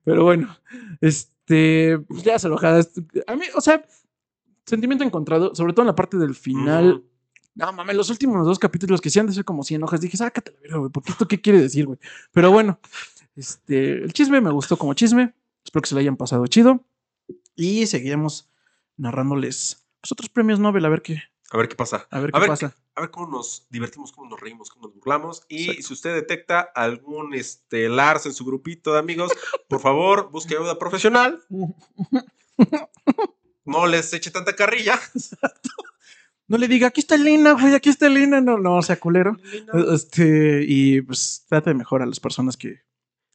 Pero 0.04 0.24
bueno, 0.24 0.56
este, 1.00 1.98
pues 1.98 2.22
ya 2.22 2.38
se 2.38 2.46
enojada. 2.46 2.84
A 3.26 3.36
mí, 3.36 3.44
o 3.54 3.60
sea, 3.60 3.84
sentimiento 4.66 5.04
encontrado, 5.04 5.54
sobre 5.54 5.72
todo 5.72 5.82
en 5.82 5.88
la 5.88 5.94
parte 5.94 6.16
del 6.18 6.34
final. 6.34 7.02
No 7.54 7.72
mames, 7.72 7.96
los 7.96 8.10
últimos 8.10 8.44
dos 8.44 8.58
capítulos 8.58 9.00
que 9.00 9.10
sí 9.10 9.18
han 9.18 9.26
de 9.26 9.32
ser 9.32 9.44
como 9.44 9.62
100 9.62 9.82
hojas, 9.84 10.00
dije, 10.00 10.16
sácate 10.16 10.52
la 10.52 10.60
verga, 10.60 10.78
güey, 10.78 10.90
porque 10.90 11.12
esto 11.12 11.28
qué 11.28 11.40
quiere 11.40 11.60
decir, 11.60 11.86
güey. 11.86 11.98
Pero 12.32 12.50
bueno, 12.50 12.80
este, 13.36 14.02
el 14.02 14.12
chisme 14.12 14.40
me 14.40 14.50
gustó 14.50 14.76
como 14.76 14.94
chisme. 14.94 15.34
Espero 15.64 15.82
que 15.82 15.88
se 15.88 15.94
lo 15.94 16.00
hayan 16.00 16.16
pasado 16.16 16.46
chido. 16.46 16.84
Y 17.56 17.86
seguiremos 17.86 18.50
narrándoles 18.96 19.86
pues, 20.00 20.12
otros 20.12 20.28
premios 20.28 20.58
Nobel, 20.58 20.84
a 20.84 20.88
ver 20.88 21.02
qué, 21.02 21.22
A 21.54 21.56
ver 21.56 21.68
qué 21.68 21.76
pasa. 21.76 22.08
a 22.10 22.18
ver 22.18 22.30
A 22.30 22.32
qué 22.32 22.40
ver, 22.40 22.48
pasa. 22.48 22.74
A 22.96 23.00
ver 23.02 23.10
cómo 23.12 23.28
nos 23.28 23.68
divertimos, 23.70 24.10
cómo 24.10 24.28
nos 24.28 24.40
reímos, 24.40 24.70
cómo 24.70 24.88
nos 24.88 24.96
burlamos. 24.96 25.44
Y 25.48 25.62
Exacto. 25.62 25.82
si 25.84 25.92
usted 25.92 26.14
detecta 26.14 26.60
algún 26.60 27.32
este, 27.32 27.88
Lars 27.88 28.26
en 28.26 28.32
su 28.32 28.44
grupito 28.44 28.92
de 28.92 28.98
amigos, 28.98 29.30
por 29.68 29.78
favor, 29.78 30.30
busque 30.32 30.56
ayuda 30.56 30.78
profesional. 30.78 31.40
No 33.66 33.86
les 33.86 34.12
eche 34.12 34.30
tanta 34.30 34.54
carrilla. 34.54 35.00
No 36.46 36.58
le 36.58 36.68
diga, 36.68 36.88
aquí 36.88 37.00
está 37.00 37.14
Elena, 37.14 37.52
güey, 37.52 37.74
aquí 37.74 37.88
está 37.88 38.08
Elena. 38.08 38.42
No, 38.42 38.58
no, 38.58 38.82
sea, 38.82 39.00
culero. 39.00 39.38
Este, 39.90 40.62
y 40.68 41.00
pues 41.00 41.46
trate 41.48 41.70
de 41.70 41.74
mejor 41.74 42.02
a 42.02 42.06
las 42.06 42.20
personas 42.20 42.58
que 42.58 42.82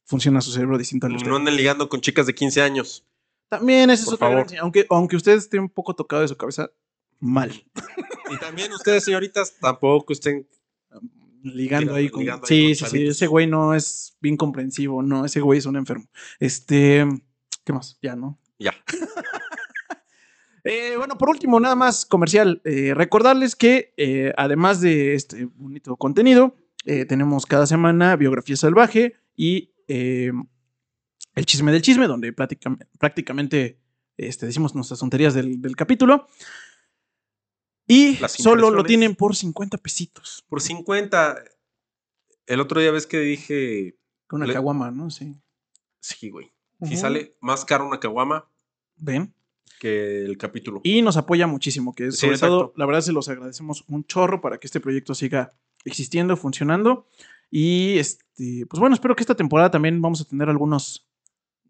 funciona 0.04 0.40
su 0.40 0.52
cerebro 0.52 0.78
distinto 0.78 1.08
al. 1.08 1.14
No 1.14 1.34
anden 1.34 1.56
ligando 1.56 1.88
con 1.88 2.00
chicas 2.00 2.26
de 2.26 2.34
15 2.36 2.62
años. 2.62 3.04
También 3.48 3.90
es 3.90 4.06
otra 4.06 4.30
gracia, 4.30 4.60
Aunque, 4.60 4.86
aunque 4.88 5.16
usted 5.16 5.32
esté 5.32 5.58
un 5.58 5.68
poco 5.68 5.96
tocado 5.96 6.22
de 6.22 6.28
su 6.28 6.36
cabeza, 6.36 6.70
mal. 7.20 7.50
Y 8.32 8.36
también 8.38 8.72
ustedes, 8.72 9.04
señoritas, 9.04 9.54
tampoco 9.60 10.12
estén. 10.12 10.48
Ligando 11.42 11.92
Ligando- 11.92 11.94
ahí 11.94 12.08
con. 12.10 12.20
ligando 12.20 12.46
ahí 12.50 12.74
sí, 12.74 12.80
con 12.82 12.90
sí, 12.90 12.98
sí. 12.98 13.06
Ese 13.06 13.26
güey 13.26 13.46
no 13.46 13.74
es 13.74 14.16
bien 14.20 14.36
comprensivo, 14.36 15.02
no. 15.02 15.24
Ese 15.24 15.40
güey 15.40 15.58
es 15.58 15.66
un 15.66 15.76
enfermo. 15.76 16.06
Este. 16.38 17.06
¿Qué 17.64 17.72
más? 17.72 17.98
Ya, 18.02 18.16
¿no? 18.16 18.38
Ya. 18.58 18.74
Eh, 20.62 20.94
bueno, 20.98 21.16
por 21.16 21.30
último, 21.30 21.58
nada 21.58 21.74
más 21.74 22.04
comercial. 22.04 22.60
eh, 22.66 22.92
recordarles 22.94 23.56
que 23.56 23.94
eh, 23.96 24.34
además 24.36 24.82
de 24.82 25.14
este 25.14 25.46
bonito 25.54 25.96
contenido, 25.96 26.54
tenemos 27.08 27.46
cada 27.46 27.66
semana 27.66 28.14
Biografía 28.16 28.56
Salvaje 28.56 29.14
y 29.36 29.72
eh, 29.88 30.32
El 31.34 31.46
Chisme 31.46 31.72
del 31.72 31.80
Chisme, 31.82 32.06
donde 32.06 32.32
práctica- 32.34 32.76
prácticamente 32.98 33.78
este, 34.18 34.44
decimos 34.46 34.74
nuestras 34.74 35.00
tonterías 35.00 35.32
del, 35.34 35.62
del 35.62 35.76
capítulo. 35.76 36.26
Y 37.90 38.16
solo 38.28 38.70
lo 38.70 38.84
tienen 38.84 39.14
por 39.16 39.34
50 39.34 39.78
pesitos. 39.78 40.44
Por 40.48 40.60
50. 40.60 41.36
El 42.46 42.60
otro 42.60 42.80
día 42.80 42.90
ves 42.90 43.06
que 43.06 43.18
dije. 43.18 43.96
Una 44.30 44.46
Le- 44.46 44.52
caguama, 44.54 44.90
¿no? 44.90 45.10
Sí. 45.10 45.34
Sí, 46.00 46.30
güey. 46.30 46.52
Si 46.82 46.96
sale 46.96 47.36
más 47.40 47.64
caro 47.66 47.86
una 47.86 48.00
caguama 48.00 48.48
Ven. 48.96 49.34
que 49.80 50.24
el 50.24 50.38
capítulo. 50.38 50.80
Y 50.84 51.02
nos 51.02 51.16
apoya 51.16 51.46
muchísimo, 51.46 51.94
que 51.94 52.10
Sí, 52.12 52.18
sobre 52.18 52.34
exacto. 52.34 52.56
todo, 52.58 52.72
la 52.76 52.86
verdad, 52.86 53.00
se 53.02 53.12
los 53.12 53.28
agradecemos 53.28 53.84
un 53.88 54.04
chorro 54.04 54.40
para 54.40 54.58
que 54.58 54.66
este 54.66 54.80
proyecto 54.80 55.14
siga 55.14 55.52
existiendo, 55.84 56.36
funcionando. 56.36 57.06
Y 57.50 57.98
este, 57.98 58.64
pues 58.66 58.78
bueno, 58.80 58.94
espero 58.94 59.14
que 59.16 59.22
esta 59.22 59.34
temporada 59.34 59.70
también 59.70 60.00
vamos 60.00 60.20
a 60.20 60.24
tener 60.24 60.48
algunos 60.48 61.06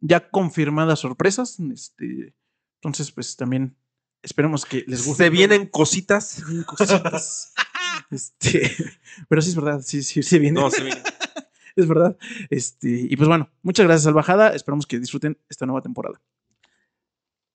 ya 0.00 0.28
confirmadas 0.30 1.00
sorpresas. 1.00 1.58
Este, 1.72 2.34
entonces, 2.76 3.10
pues 3.10 3.34
también 3.36 3.74
esperemos 4.22 4.64
que 4.64 4.84
les 4.86 5.04
guste. 5.04 5.24
Se 5.24 5.30
vienen 5.30 5.66
cositas. 5.66 6.26
Se 6.28 6.44
vienen 6.44 6.64
cositas. 6.64 7.52
este, 8.10 8.76
pero 9.28 9.42
sí 9.42 9.50
es 9.50 9.56
verdad, 9.56 9.80
sí, 9.84 10.02
sí, 10.02 10.22
sí 10.22 10.38
viene. 10.38 10.60
No, 10.60 10.70
se 10.70 10.82
vienen. 10.82 11.02
es 11.76 11.88
verdad. 11.88 12.16
Este, 12.50 12.88
y 12.88 13.16
pues 13.16 13.28
bueno, 13.28 13.50
muchas 13.62 13.86
gracias, 13.86 14.04
Salvajada. 14.04 14.54
Esperamos 14.54 14.86
que 14.86 14.98
disfruten 14.98 15.38
esta 15.48 15.66
nueva 15.66 15.82
temporada. 15.82 16.20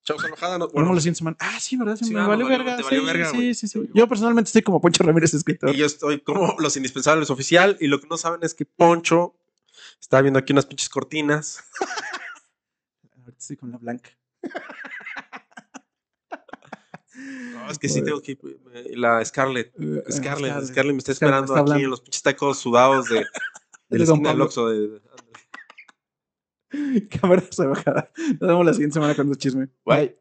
Chao, 0.04 0.20
salvajada. 0.20 0.60
No, 0.60 0.66
Nos 0.66 0.74
bueno, 0.74 0.86
vemos 0.86 0.98
la 0.98 1.02
siguiente 1.02 1.18
semana. 1.18 1.38
Ah, 1.40 1.60
sí, 1.60 1.78
¿verdad? 1.78 1.96
Se 1.96 2.06
Sí, 2.06 2.14
me 2.14 2.22
valió 2.28 2.48
verga. 2.48 2.78
te 2.78 2.84
valió 2.84 3.00
sí, 3.02 3.06
verga, 3.08 3.32
sí, 3.32 3.54
sí, 3.56 3.68
sí. 3.68 3.90
Yo 3.94 4.08
personalmente 4.08 4.50
estoy 4.50 4.62
como 4.62 4.80
Poncho 4.80 5.04
Ramírez, 5.04 5.34
escritor. 5.34 5.72
y 5.74 5.78
yo 5.80 5.86
estoy 5.88 6.20
como 6.22 6.56
los 6.60 6.78
indispensables 6.78 7.32
oficial. 7.32 7.76
Y 7.80 7.88
lo 7.88 8.00
que 8.00 8.08
no 8.08 8.16
saben 8.18 8.42
es 8.44 8.54
que 8.54 8.66
Poncho 8.66 9.36
está 10.00 10.22
viendo 10.22 10.38
aquí 10.38 10.54
unas 10.54 10.68
pinches 10.68 10.90
cortinas. 10.90 11.64
Ahorita 13.18 13.40
estoy 13.40 13.58
con 13.58 13.72
la 13.72 13.78
blanca. 13.80 14.12
No, 17.18 17.72
es 17.72 17.80
que 17.80 17.88
sí 17.90 18.02
tengo 18.04 18.22
que. 18.22 18.34
eh, 18.34 18.92
La 18.96 19.24
Scarlett. 19.24 19.72
Scarlett, 19.74 20.12
Scarlett. 20.12 20.66
Scarlett 20.66 20.94
me 20.94 20.98
está 21.00 21.12
esperando 21.14 21.56
está 21.56 21.74
aquí 21.74 21.84
en 21.84 21.90
los 21.90 22.02
pinches 22.02 22.22
tacos 22.24 22.60
sudados 22.60 23.08
de, 23.10 23.16
de 23.90 23.98
la 24.00 24.04
esquina 24.04 24.30
del 24.30 24.38
Pablo. 24.38 24.46
Oxxo 24.46 24.70
de- 24.70 25.02
Cámara 27.22 27.44
salvajada. 27.52 28.12
Nos 28.40 28.40
vemos 28.50 28.66
la 28.66 28.74
siguiente 28.74 28.94
semana 28.96 29.16
con 29.16 29.28
su 29.30 29.36
chisme. 29.36 29.70
Bye. 29.86 30.18